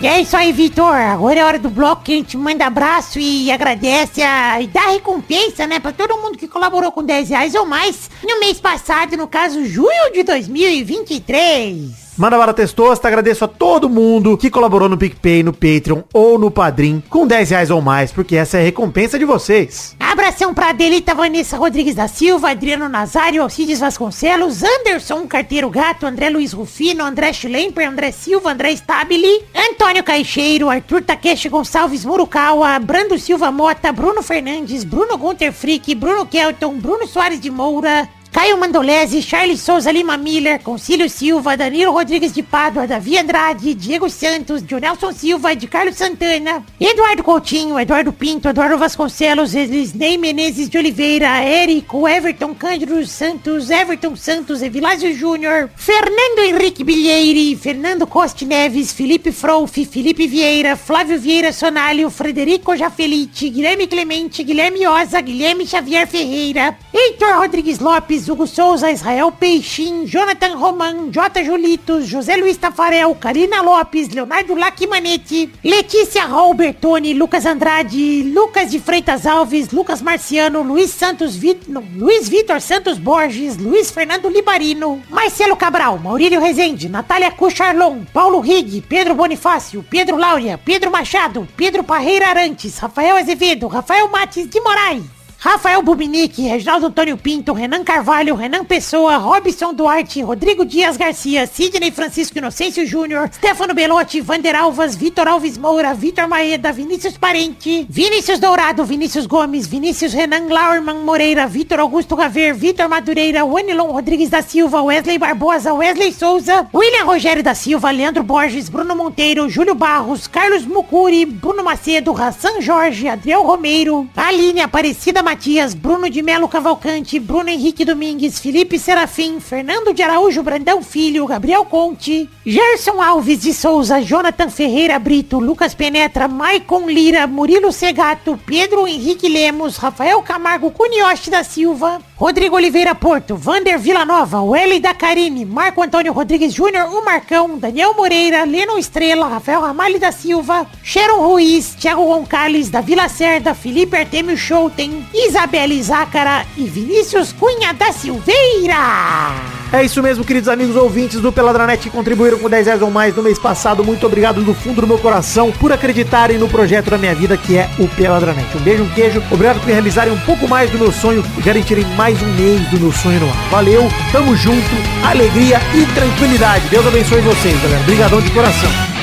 E 0.00 0.06
é 0.06 0.20
isso 0.20 0.36
aí, 0.36 0.52
Vitor. 0.52 0.94
Agora 0.94 1.40
é 1.40 1.44
hora 1.44 1.58
do 1.58 1.68
bloco 1.68 2.04
que 2.04 2.12
a 2.12 2.16
gente 2.16 2.36
manda 2.36 2.64
abraço 2.64 3.18
e 3.18 3.50
agradece 3.50 4.22
a, 4.22 4.62
e 4.62 4.68
dá 4.68 4.92
recompensa, 4.92 5.66
né, 5.66 5.80
pra 5.80 5.90
todo 5.90 6.16
mundo 6.16 6.38
que 6.38 6.46
colaborou 6.46 6.92
com 6.92 7.02
10 7.02 7.30
reais 7.30 7.56
ou 7.56 7.66
mais 7.66 8.08
no 8.22 8.38
mês 8.38 8.60
passado, 8.60 9.16
no 9.16 9.26
caso, 9.26 9.66
junho 9.66 10.12
de 10.12 10.22
2023. 10.22 12.05
Manda 12.16 12.38
para 12.38 12.54
Testosta, 12.54 13.08
agradeço 13.08 13.44
a 13.44 13.48
todo 13.48 13.90
mundo 13.90 14.38
que 14.38 14.48
colaborou 14.48 14.88
no 14.88 14.96
PicPay, 14.96 15.42
no 15.42 15.52
Patreon 15.52 16.02
ou 16.14 16.38
no 16.38 16.50
Padrim 16.50 17.02
com 17.10 17.26
10 17.26 17.50
reais 17.50 17.70
ou 17.70 17.82
mais, 17.82 18.10
porque 18.10 18.36
essa 18.36 18.56
é 18.56 18.60
a 18.62 18.64
recompensa 18.64 19.18
de 19.18 19.26
vocês. 19.26 19.94
Abração 20.00 20.54
pra 20.54 20.70
Adelita 20.70 21.14
Vanessa 21.14 21.58
Rodrigues 21.58 21.94
da 21.94 22.08
Silva, 22.08 22.50
Adriano 22.50 22.88
Nazário, 22.88 23.42
Alcides 23.42 23.80
Vasconcelos, 23.80 24.62
Anderson 24.62 25.26
Carteiro 25.26 25.68
Gato, 25.68 26.06
André 26.06 26.30
Luiz 26.30 26.54
Rufino, 26.54 27.04
André 27.04 27.34
Schlemper, 27.34 27.86
André 27.86 28.10
Silva, 28.12 28.50
André 28.50 28.72
Stabile, 28.72 29.44
Antônio 29.54 30.02
Caixeiro, 30.02 30.70
Arthur 30.70 31.02
Takeshi 31.02 31.50
Gonçalves 31.50 32.06
Murukawa, 32.06 32.78
Brando 32.78 33.18
Silva 33.18 33.52
Mota, 33.52 33.92
Bruno 33.92 34.22
Fernandes, 34.22 34.84
Bruno 34.84 35.18
Gunter 35.18 35.52
Frick, 35.52 35.94
Bruno 35.94 36.24
Kelton, 36.24 36.78
Bruno 36.78 37.06
Soares 37.06 37.38
de 37.38 37.50
Moura, 37.50 38.08
Caio 38.36 38.58
Mandolese, 38.58 39.22
Charles 39.22 39.62
Souza 39.62 39.90
Lima 39.90 40.18
Miller, 40.18 40.60
Concílio 40.62 41.08
Silva, 41.08 41.56
Danilo 41.56 41.90
Rodrigues 41.90 42.34
de 42.34 42.42
Pádua, 42.42 42.86
Davi 42.86 43.16
Andrade, 43.16 43.74
Diego 43.74 44.10
Santos, 44.10 44.62
Jonelson 44.62 45.10
Silva, 45.10 45.56
de 45.56 45.66
Carlos 45.66 45.96
Santana, 45.96 46.62
Eduardo 46.78 47.24
Coutinho, 47.24 47.80
Eduardo 47.80 48.12
Pinto, 48.12 48.50
Eduardo 48.50 48.76
Vasconcelos, 48.76 49.54
Elisnei 49.54 50.18
Menezes 50.18 50.68
de 50.68 50.76
Oliveira, 50.76 51.42
Érico, 51.42 52.06
Everton 52.06 52.52
Cândido 52.52 53.02
Santos, 53.06 53.70
Everton 53.70 54.14
Santos, 54.14 54.60
Evilásio 54.60 55.16
Júnior, 55.16 55.70
Fernando 55.74 56.42
Henrique 56.42 56.84
Bilheire, 56.84 57.56
Fernando 57.56 58.06
Coste 58.06 58.44
Neves, 58.44 58.92
Felipe 58.92 59.32
Frouf, 59.32 59.78
Felipe 59.90 60.26
Vieira, 60.26 60.76
Flávio 60.76 61.18
Vieira 61.18 61.54
Sonalho, 61.54 62.10
Frederico 62.10 62.76
Jafelite, 62.76 63.48
Guilherme 63.48 63.86
Clemente, 63.86 64.44
Guilherme 64.44 64.86
Oza, 64.86 65.22
Guilherme 65.22 65.66
Xavier 65.66 66.06
Ferreira, 66.06 66.76
Heitor 66.92 67.36
Rodrigues 67.36 67.78
Lopes, 67.78 68.25
Hugo 68.28 68.46
Souza, 68.46 68.90
Israel 68.90 69.30
Peixin, 69.32 70.04
Jonathan 70.06 70.58
Roman, 70.58 71.10
J. 71.12 71.44
Julitos, 71.44 72.10
José 72.10 72.36
Luiz 72.36 72.56
Tafarel, 72.56 73.14
Karina 73.14 73.62
Lopes, 73.62 74.08
Leonardo 74.08 74.54
Lacimanetti, 74.54 75.52
Letícia 75.62 76.26
Robertoni, 76.26 77.14
Lucas 77.14 77.46
Andrade, 77.46 78.22
Lucas 78.24 78.70
de 78.70 78.80
Freitas 78.80 79.26
Alves, 79.26 79.70
Lucas 79.70 80.02
Marciano, 80.02 80.62
Luiz 80.62 80.90
Santos 80.90 81.36
Vit... 81.36 81.68
não, 81.68 81.84
Luiz 81.94 82.28
Vitor 82.28 82.60
Santos 82.60 82.98
Borges, 82.98 83.56
Luiz 83.56 83.90
Fernando 83.90 84.28
Libarino, 84.28 85.02
Marcelo 85.08 85.56
Cabral, 85.56 85.98
Maurílio 85.98 86.40
Rezende, 86.40 86.88
Natália 86.88 87.30
Cucharlon, 87.30 88.04
Paulo 88.12 88.40
Rig, 88.40 88.82
Pedro 88.88 89.14
Bonifácio, 89.14 89.84
Pedro 89.88 90.16
Laura, 90.16 90.58
Pedro 90.58 90.90
Machado, 90.90 91.46
Pedro 91.56 91.84
Parreira 91.84 92.28
Arantes, 92.28 92.78
Rafael 92.78 93.16
Azevedo, 93.16 93.68
Rafael 93.68 94.08
Mates 94.08 94.48
de 94.48 94.60
Moraes, 94.60 95.16
Rafael 95.46 95.80
Bubinic, 95.80 96.38
Reginaldo 96.38 96.88
Antônio 96.88 97.16
Pinto, 97.16 97.52
Renan 97.52 97.84
Carvalho, 97.84 98.34
Renan 98.34 98.64
Pessoa, 98.64 99.16
Robson 99.16 99.72
Duarte, 99.72 100.20
Rodrigo 100.20 100.64
Dias 100.64 100.96
Garcia, 100.96 101.46
Sidney 101.46 101.92
Francisco 101.92 102.36
Inocêncio 102.36 102.84
Júnior, 102.84 103.30
Stefano 103.32 103.72
Belotti, 103.72 104.20
Vander 104.20 104.56
Alvas, 104.56 104.96
Vitor 104.96 105.28
Alves 105.28 105.56
Moura, 105.56 105.94
Vitor 105.94 106.26
Maeda, 106.26 106.72
Vinícius 106.72 107.16
Parente, 107.16 107.86
Vinícius 107.88 108.40
Dourado, 108.40 108.84
Vinícius 108.84 109.24
Gomes, 109.24 109.68
Vinícius 109.68 110.12
Renan 110.14 110.48
Laurman 110.48 111.04
Moreira, 111.04 111.46
Vitor 111.46 111.78
Augusto 111.78 112.16
Gaver, 112.16 112.52
Vitor 112.52 112.88
Madureira, 112.88 113.44
Wanilon 113.44 113.92
Rodrigues 113.92 114.30
da 114.30 114.42
Silva, 114.42 114.82
Wesley 114.82 115.16
Barbosa, 115.16 115.72
Wesley 115.72 116.12
Souza, 116.12 116.68
William 116.74 117.06
Rogério 117.06 117.44
da 117.44 117.54
Silva, 117.54 117.92
Leandro 117.92 118.24
Borges, 118.24 118.68
Bruno 118.68 118.96
Monteiro, 118.96 119.48
Júlio 119.48 119.76
Barros, 119.76 120.26
Carlos 120.26 120.66
Mucuri, 120.66 121.24
Bruno 121.24 121.62
Macedo, 121.62 122.12
Hassan 122.20 122.60
Jorge, 122.60 123.08
Adriel 123.08 123.44
Romero, 123.44 124.08
Aline 124.16 124.62
Aparecida 124.62 125.22
Matias, 125.36 125.74
Bruno 125.74 126.08
de 126.08 126.22
Melo 126.22 126.48
Cavalcante, 126.48 127.20
Bruno 127.20 127.50
Henrique 127.50 127.84
Domingues, 127.84 128.38
Felipe 128.38 128.78
Serafim, 128.78 129.38
Fernando 129.38 129.92
de 129.92 130.02
Araújo 130.02 130.42
Brandão 130.42 130.82
Filho, 130.82 131.26
Gabriel 131.26 131.66
Conte, 131.66 132.26
Gerson 132.42 133.02
Alves 133.02 133.42
de 133.42 133.52
Souza, 133.52 134.00
Jonathan 134.00 134.48
Ferreira 134.48 134.98
Brito, 134.98 135.38
Lucas 135.38 135.74
Penetra, 135.74 136.26
Maicon 136.26 136.88
Lira, 136.88 137.26
Murilo 137.26 137.70
Segato, 137.70 138.40
Pedro 138.46 138.88
Henrique 138.88 139.28
Lemos, 139.28 139.76
Rafael 139.76 140.22
Camargo 140.22 140.70
Cunioche 140.70 141.30
da 141.30 141.44
Silva, 141.44 142.00
Rodrigo 142.18 142.56
Oliveira 142.56 142.94
Porto, 142.94 143.36
Vander 143.36 143.78
Villanova, 143.78 144.40
Welly 144.40 144.80
da 144.80 144.94
Carine, 144.94 145.44
Marco 145.44 145.82
Antônio 145.82 146.14
Rodrigues 146.14 146.54
Júnior, 146.54 146.86
o 146.86 147.04
Marcão, 147.04 147.58
Daniel 147.58 147.92
Moreira, 147.92 148.42
Leno 148.44 148.78
Estrela, 148.78 149.28
Rafael 149.28 149.60
Ramalho 149.60 150.00
da 150.00 150.10
Silva, 150.10 150.66
Sharon 150.82 151.20
Ruiz, 151.20 151.74
Thiago 151.74 152.06
Gonçalves, 152.06 152.70
da 152.70 152.80
Vila 152.80 153.06
Cerda, 153.10 153.54
Felipe 153.54 153.98
Artemio 153.98 154.34
Schouten, 154.34 155.06
Isabelle 155.12 155.82
Zácara 155.82 156.46
e 156.56 156.64
Vinícius 156.64 157.34
Cunha 157.34 157.74
da 157.74 157.92
Silveira. 157.92 159.55
É 159.72 159.82
isso 159.82 160.02
mesmo, 160.02 160.24
queridos 160.24 160.48
amigos 160.48 160.76
ouvintes 160.76 161.20
do 161.20 161.32
Peladranet 161.32 161.82
que 161.82 161.90
contribuíram 161.90 162.38
com 162.38 162.48
10 162.48 162.66
reais 162.66 162.82
ou 162.82 162.90
mais 162.90 163.14
no 163.14 163.22
mês 163.22 163.38
passado. 163.38 163.84
Muito 163.84 164.06
obrigado 164.06 164.42
do 164.42 164.54
fundo 164.54 164.80
do 164.80 164.86
meu 164.86 164.98
coração 164.98 165.50
por 165.52 165.72
acreditarem 165.72 166.38
no 166.38 166.48
projeto 166.48 166.90
da 166.90 166.98
minha 166.98 167.14
vida 167.14 167.36
que 167.36 167.56
é 167.56 167.68
o 167.78 167.88
Peladranet. 167.88 168.56
Um 168.56 168.60
beijo, 168.60 168.84
um 168.84 168.88
queijo. 168.90 169.22
Obrigado 169.30 169.60
por 169.60 169.68
realizarem 169.68 170.12
um 170.12 170.20
pouco 170.20 170.48
mais 170.48 170.70
do 170.70 170.78
meu 170.78 170.92
sonho 170.92 171.24
e 171.36 171.42
garantirem 171.42 171.84
mais 171.96 172.20
um 172.22 172.32
mês 172.34 172.60
do 172.70 172.80
meu 172.80 172.92
sonho 172.92 173.20
no 173.20 173.28
ar. 173.28 173.36
Valeu, 173.50 173.88
tamo 174.12 174.36
junto, 174.36 174.70
alegria 175.04 175.60
e 175.74 175.84
tranquilidade. 175.94 176.68
Deus 176.68 176.86
abençoe 176.86 177.20
vocês, 177.20 177.60
galera. 177.60 177.80
Obrigadão 177.82 178.20
de 178.20 178.30
coração. 178.30 178.95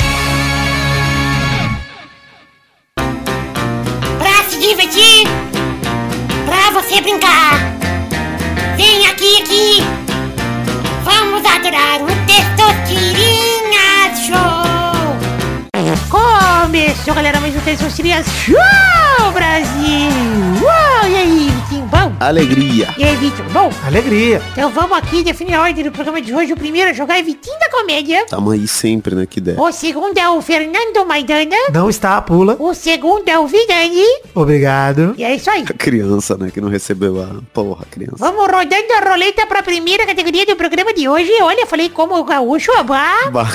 Começou, 17.04 17.22
galera, 17.22 17.42
mais 17.42 17.54
um 17.54 17.60
Testosterinha 17.60 18.24
Show, 18.24 18.56
Brasil. 19.34 20.10
Uou, 20.62 21.12
e 21.12 21.16
aí, 21.18 21.50
Vitinho, 21.50 21.86
bom? 21.88 22.14
Alegria. 22.18 22.96
E 22.98 23.04
aí, 23.04 23.18
Vitor, 23.18 23.44
bom? 23.50 23.70
Alegria. 23.86 24.42
Então 24.54 24.70
vamos 24.70 24.98
aqui 24.98 25.22
definir 25.22 25.56
a 25.56 25.64
ordem 25.64 25.84
do 25.84 25.92
programa 25.92 26.22
de 26.22 26.34
hoje. 26.34 26.54
O 26.54 26.56
primeiro 26.56 26.92
a 26.92 26.94
jogar 26.94 27.20
é 27.20 27.22
Vitinho 27.22 27.60
da 27.60 27.70
Comédia. 27.70 28.26
Tamo 28.28 28.52
aí 28.52 28.66
sempre, 28.70 29.16
né, 29.16 29.26
que 29.26 29.42
der. 29.42 29.60
O 29.60 29.70
segundo 29.74 30.18
é 30.18 30.30
o 30.30 30.42
Fernando 30.42 31.06
Maidana. 31.06 31.58
Não 31.74 31.90
está 31.90 32.16
a 32.16 32.22
pula. 32.22 32.56
O 32.58 32.74
segundo 32.74 33.28
é 33.28 33.38
o 33.38 33.48
Vidani. 33.48 34.06
Obrigado. 34.34 35.14
E 35.18 35.26
é 35.26 35.36
isso 35.36 35.50
aí. 35.50 35.66
A 35.70 35.74
criança, 35.74 36.38
né, 36.38 36.52
que 36.54 36.62
não 36.62 36.70
recebeu 36.70 37.22
a 37.22 37.42
porra, 37.54 37.86
criança. 37.92 38.16
Vamos 38.18 38.50
rodando 38.50 38.94
a 38.98 39.10
roleta 39.10 39.46
pra 39.46 39.62
primeira 39.62 40.06
categoria 40.06 40.46
do 40.46 40.56
programa 40.56 40.94
de 40.94 41.10
hoje. 41.10 41.34
Olha, 41.42 41.68
falei 41.68 41.90
como 41.90 42.18
o 42.18 42.24
gaúcho. 42.24 42.72
Bah. 42.86 43.30
Bah. 43.30 43.50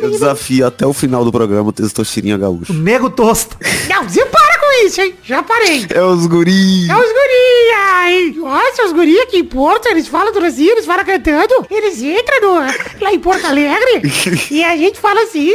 Eu 0.00 0.10
desafio 0.10 0.66
até 0.66 0.86
o 0.86 0.92
final 0.92 1.24
do 1.24 1.32
programa 1.32 1.68
o 1.70 1.72
Testosterinha 1.72 2.36
Gaúcho. 2.38 2.72
Nego 2.72 3.10
tosta. 3.10 3.56
Não, 3.88 4.04
você 4.08 4.24
para 4.26 4.58
com 4.60 4.86
isso, 4.86 5.00
hein? 5.00 5.14
Já 5.24 5.42
parei. 5.42 5.86
É 5.90 6.02
os 6.02 6.26
guri. 6.26 6.88
É 6.90 6.94
os 6.96 7.12
guria, 7.12 8.10
hein? 8.10 8.34
Nossa, 8.36 8.84
os 8.84 8.92
guria 8.92 9.22
aqui 9.24 9.38
em 9.38 9.44
Porto, 9.44 9.86
eles 9.86 10.06
falam 10.08 10.32
do 10.32 10.40
Brasil, 10.40 10.70
eles 10.72 10.86
falam 10.86 11.04
cantando. 11.04 11.54
Eles 11.70 12.00
entram 12.02 12.40
no- 12.40 13.00
lá 13.00 13.12
em 13.12 13.18
Porto 13.18 13.46
Alegre 13.46 14.02
e 14.50 14.62
a 14.64 14.76
gente 14.76 14.98
fala 14.98 15.22
assim. 15.22 15.52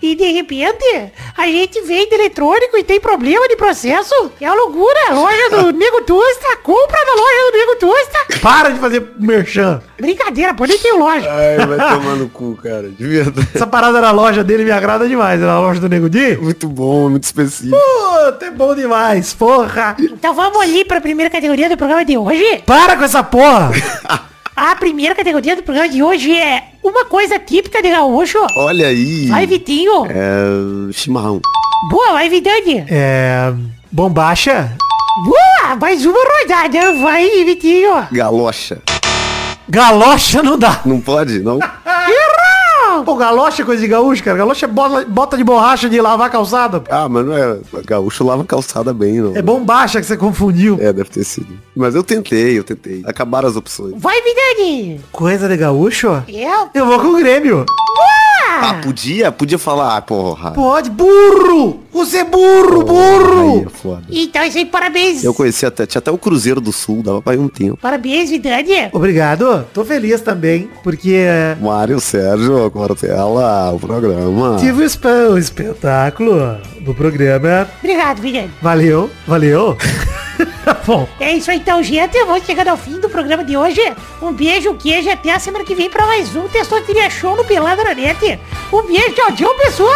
E 0.00 0.14
de 0.14 0.32
repente, 0.32 1.12
a 1.36 1.46
gente 1.46 1.80
vende 1.82 2.14
eletrônico 2.14 2.76
e 2.76 2.84
tem 2.84 3.00
problema 3.00 3.48
de 3.48 3.56
processo. 3.56 4.14
É 4.40 4.46
uma 4.46 4.54
loucura. 4.56 4.98
A 5.08 5.14
loja 5.14 5.50
do 5.50 5.72
Nego 5.76 6.02
Tosta, 6.02 6.56
compra 6.62 6.98
na 7.04 7.12
loja 7.12 7.50
do 7.50 7.58
Nego 7.58 7.76
Tosta. 7.76 8.40
Para 8.40 8.70
de 8.70 8.78
fazer 8.78 9.12
merchan. 9.18 9.82
Brincadeira, 10.00 10.54
pô, 10.54 10.64
nem 10.64 10.78
tem 10.78 10.98
loja. 10.98 11.30
Ai, 11.30 11.66
vai 11.66 11.78
tomar 11.94 12.16
no 12.16 12.28
cu, 12.28 12.56
cara. 12.62 12.88
De 12.88 13.06
verdade. 13.06 13.48
Essa 13.54 13.66
parada 13.66 14.00
na 14.00 14.10
loja 14.10 14.42
dele 14.42 14.64
me 14.64 14.70
agrada 14.70 15.08
demais. 15.08 15.40
Na 15.40 15.60
loja 15.60 15.80
do 15.80 15.88
Nego 15.88 16.08
Di. 16.08 16.36
Muito 16.36 16.68
bom, 16.68 17.08
muito 17.08 17.24
específico. 17.24 17.76
Puta, 17.76 18.46
é 18.46 18.50
bom 18.50 18.74
demais, 18.74 19.32
porra. 19.34 19.96
Então 19.98 20.34
vamos 20.34 20.60
ali 20.60 20.84
pra 20.84 21.00
primeira 21.00 21.30
categoria 21.30 21.68
do 21.68 21.76
programa 21.76 22.04
de 22.04 22.16
hoje. 22.16 22.62
Para 22.66 22.96
com 22.96 23.04
essa 23.04 23.22
porra. 23.22 23.70
A 24.54 24.76
primeira 24.76 25.14
categoria 25.14 25.56
do 25.56 25.62
programa 25.62 25.88
de 25.88 26.02
hoje 26.02 26.30
é 26.36 26.64
uma 26.84 27.06
coisa 27.06 27.38
típica 27.38 27.82
de 27.82 27.88
gaúcho. 27.88 28.38
Olha 28.58 28.88
aí. 28.88 29.26
Vai, 29.26 29.46
Vitinho. 29.46 30.04
É... 30.06 30.92
Chimarrão. 30.92 31.40
Boa, 31.90 32.12
vai, 32.12 32.28
Vidani. 32.28 32.84
É... 32.86 33.50
Bombacha. 33.90 34.76
Boa, 35.24 35.76
mais 35.76 36.04
uma 36.04 36.18
rodada. 36.18 36.92
Vai, 37.00 37.44
Vitinho. 37.44 38.06
Galocha. 38.12 38.82
Galocha 39.68 40.42
não 40.42 40.58
dá. 40.58 40.82
Não 40.84 41.00
pode, 41.00 41.38
não? 41.38 41.58
Não? 43.02 43.04
Pô, 43.04 43.16
galocha 43.16 43.62
é 43.62 43.64
coisa 43.64 43.82
de 43.82 43.88
gaúcho, 43.88 44.22
cara. 44.22 44.38
Galocha 44.38 44.66
é 44.66 44.68
bota, 44.68 45.04
bota 45.04 45.36
de 45.36 45.42
borracha 45.44 45.88
de 45.88 46.00
lavar 46.00 46.30
calçada. 46.30 46.80
pô. 46.80 46.94
Ah, 46.94 47.08
mas 47.08 47.26
não 47.26 47.36
é. 47.36 47.58
Gaúcho 47.84 48.24
lava 48.24 48.44
calçada 48.44 48.94
bem, 48.94 49.20
não. 49.20 49.36
É 49.36 49.42
bombacha 49.42 50.00
que 50.00 50.06
você 50.06 50.16
confundiu. 50.16 50.78
É, 50.80 50.92
deve 50.92 51.10
ter 51.10 51.24
sido. 51.24 51.58
Mas 51.74 51.94
eu 51.94 52.02
tentei, 52.02 52.58
eu 52.58 52.64
tentei. 52.64 53.02
Acabaram 53.04 53.48
as 53.48 53.56
opções. 53.56 53.94
Vai, 53.96 54.16
Vidani. 54.22 55.00
Coisa 55.10 55.48
de 55.48 55.56
gaúcho? 55.56 56.22
Eu? 56.28 56.68
Eu 56.74 56.86
vou 56.86 57.00
com 57.00 57.08
o 57.08 57.18
Grêmio. 57.18 57.66
Ah, 58.60 58.74
podia? 58.82 59.32
Podia 59.32 59.58
falar, 59.58 59.96
ah, 59.96 60.02
porra. 60.02 60.50
Pode, 60.52 60.90
burro! 60.90 61.80
Você 61.92 62.18
é 62.18 62.24
burro, 62.24 62.84
burro! 62.84 63.58
Aí 63.58 63.64
é 63.66 63.68
foda. 63.68 64.02
Então, 64.10 64.44
isso 64.44 64.58
aí, 64.58 64.64
parabéns. 64.64 65.24
Eu 65.24 65.34
conheci 65.34 65.64
até, 65.66 65.86
tinha 65.86 65.98
até 65.98 66.10
o 66.10 66.18
Cruzeiro 66.18 66.60
do 66.60 66.72
Sul, 66.72 67.02
dava 67.02 67.20
pra 67.20 67.34
ir 67.34 67.38
um 67.38 67.48
tempo. 67.48 67.76
Parabéns, 67.76 68.30
Vidani. 68.30 68.88
Obrigado. 68.92 69.66
Tô 69.72 69.84
feliz 69.84 70.20
também, 70.20 70.68
porque 70.82 71.14
é, 71.14 71.56
Mário 71.60 72.00
Sérgio 72.00 72.70
Cortella, 72.70 73.72
o 73.72 73.78
programa. 73.78 74.56
tive 74.58 74.84
o 74.84 75.38
espetáculo 75.38 76.58
do 76.80 76.94
programa. 76.94 77.68
Obrigado, 77.78 78.20
Vidani. 78.20 78.50
Valeu, 78.60 79.10
valeu. 79.26 79.76
Tá 80.64 80.74
Bom, 80.86 81.08
É 81.20 81.32
isso 81.32 81.50
aí, 81.50 81.58
então, 81.58 81.82
gente. 81.82 82.18
Vamos 82.24 82.44
chegando 82.44 82.68
ao 82.68 82.76
fim 82.76 83.00
do 83.00 83.08
programa 83.08 83.44
de 83.44 83.56
hoje. 83.56 83.80
Um 84.20 84.32
beijo, 84.32 84.70
um 84.70 84.76
queijo. 84.76 85.10
Até 85.10 85.32
a 85.32 85.38
semana 85.38 85.64
que 85.64 85.74
vem 85.74 85.90
pra 85.90 86.06
mais 86.06 86.34
um 86.36 86.48
Testosteria 86.48 87.08
Show 87.10 87.36
no 87.36 87.44
Pelada 87.44 87.82
na 87.84 87.94
Net. 87.94 88.38
Um 88.72 88.82
beijo, 88.82 89.12
tchau, 89.12 89.32
tchau, 89.32 89.54
pessoal. 89.54 89.92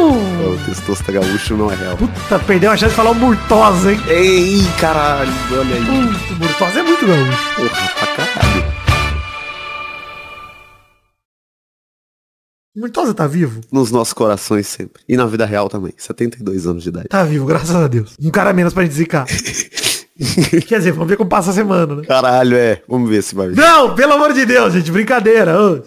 O 0.00 0.58
testosta 0.66 1.12
gaúcho 1.12 1.56
não 1.56 1.70
é 1.70 1.76
real. 1.76 1.96
puta, 1.96 2.38
perdeu 2.40 2.70
a 2.70 2.76
chance 2.76 2.90
de 2.90 2.96
falar 2.96 3.10
o 3.10 3.14
Murtosa, 3.14 3.92
hein? 3.92 4.00
Ei, 4.08 4.66
caralho, 4.80 5.32
olha 5.52 5.74
aí. 5.74 5.80
Muito, 5.80 6.34
Murtosa 6.38 6.80
é 6.80 6.82
muito 6.82 7.06
gaúcho. 7.06 7.54
Porra, 7.56 7.88
pra 7.98 8.06
caralho. 8.08 8.55
Murtosa 12.76 13.14
tá 13.14 13.26
vivo? 13.26 13.60
Nos 13.72 13.90
nossos 13.90 14.12
corações 14.12 14.66
sempre. 14.66 15.02
E 15.08 15.16
na 15.16 15.24
vida 15.26 15.46
real 15.46 15.68
também. 15.68 15.94
72 15.96 16.66
anos 16.66 16.82
de 16.82 16.90
idade. 16.90 17.08
Tá 17.08 17.24
vivo, 17.24 17.46
graças 17.46 17.74
a 17.74 17.88
Deus. 17.88 18.14
Um 18.22 18.30
cara 18.30 18.52
menos 18.52 18.74
pra 18.74 18.82
gente 18.82 18.94
zicar. 18.94 19.26
Quer 20.66 20.78
dizer, 20.78 20.92
vamos 20.92 21.08
ver 21.08 21.16
como 21.16 21.28
passa 21.28 21.50
a 21.50 21.54
semana, 21.54 21.96
né? 21.96 22.02
Caralho, 22.06 22.56
é. 22.56 22.82
Vamos 22.88 23.08
ver 23.10 23.22
se 23.22 23.34
vai. 23.34 23.48
Não, 23.48 23.94
pelo 23.94 24.12
amor 24.14 24.32
de 24.32 24.46
Deus, 24.46 24.72
gente, 24.72 24.90
brincadeira. 24.90 25.58
ô. 25.60 25.82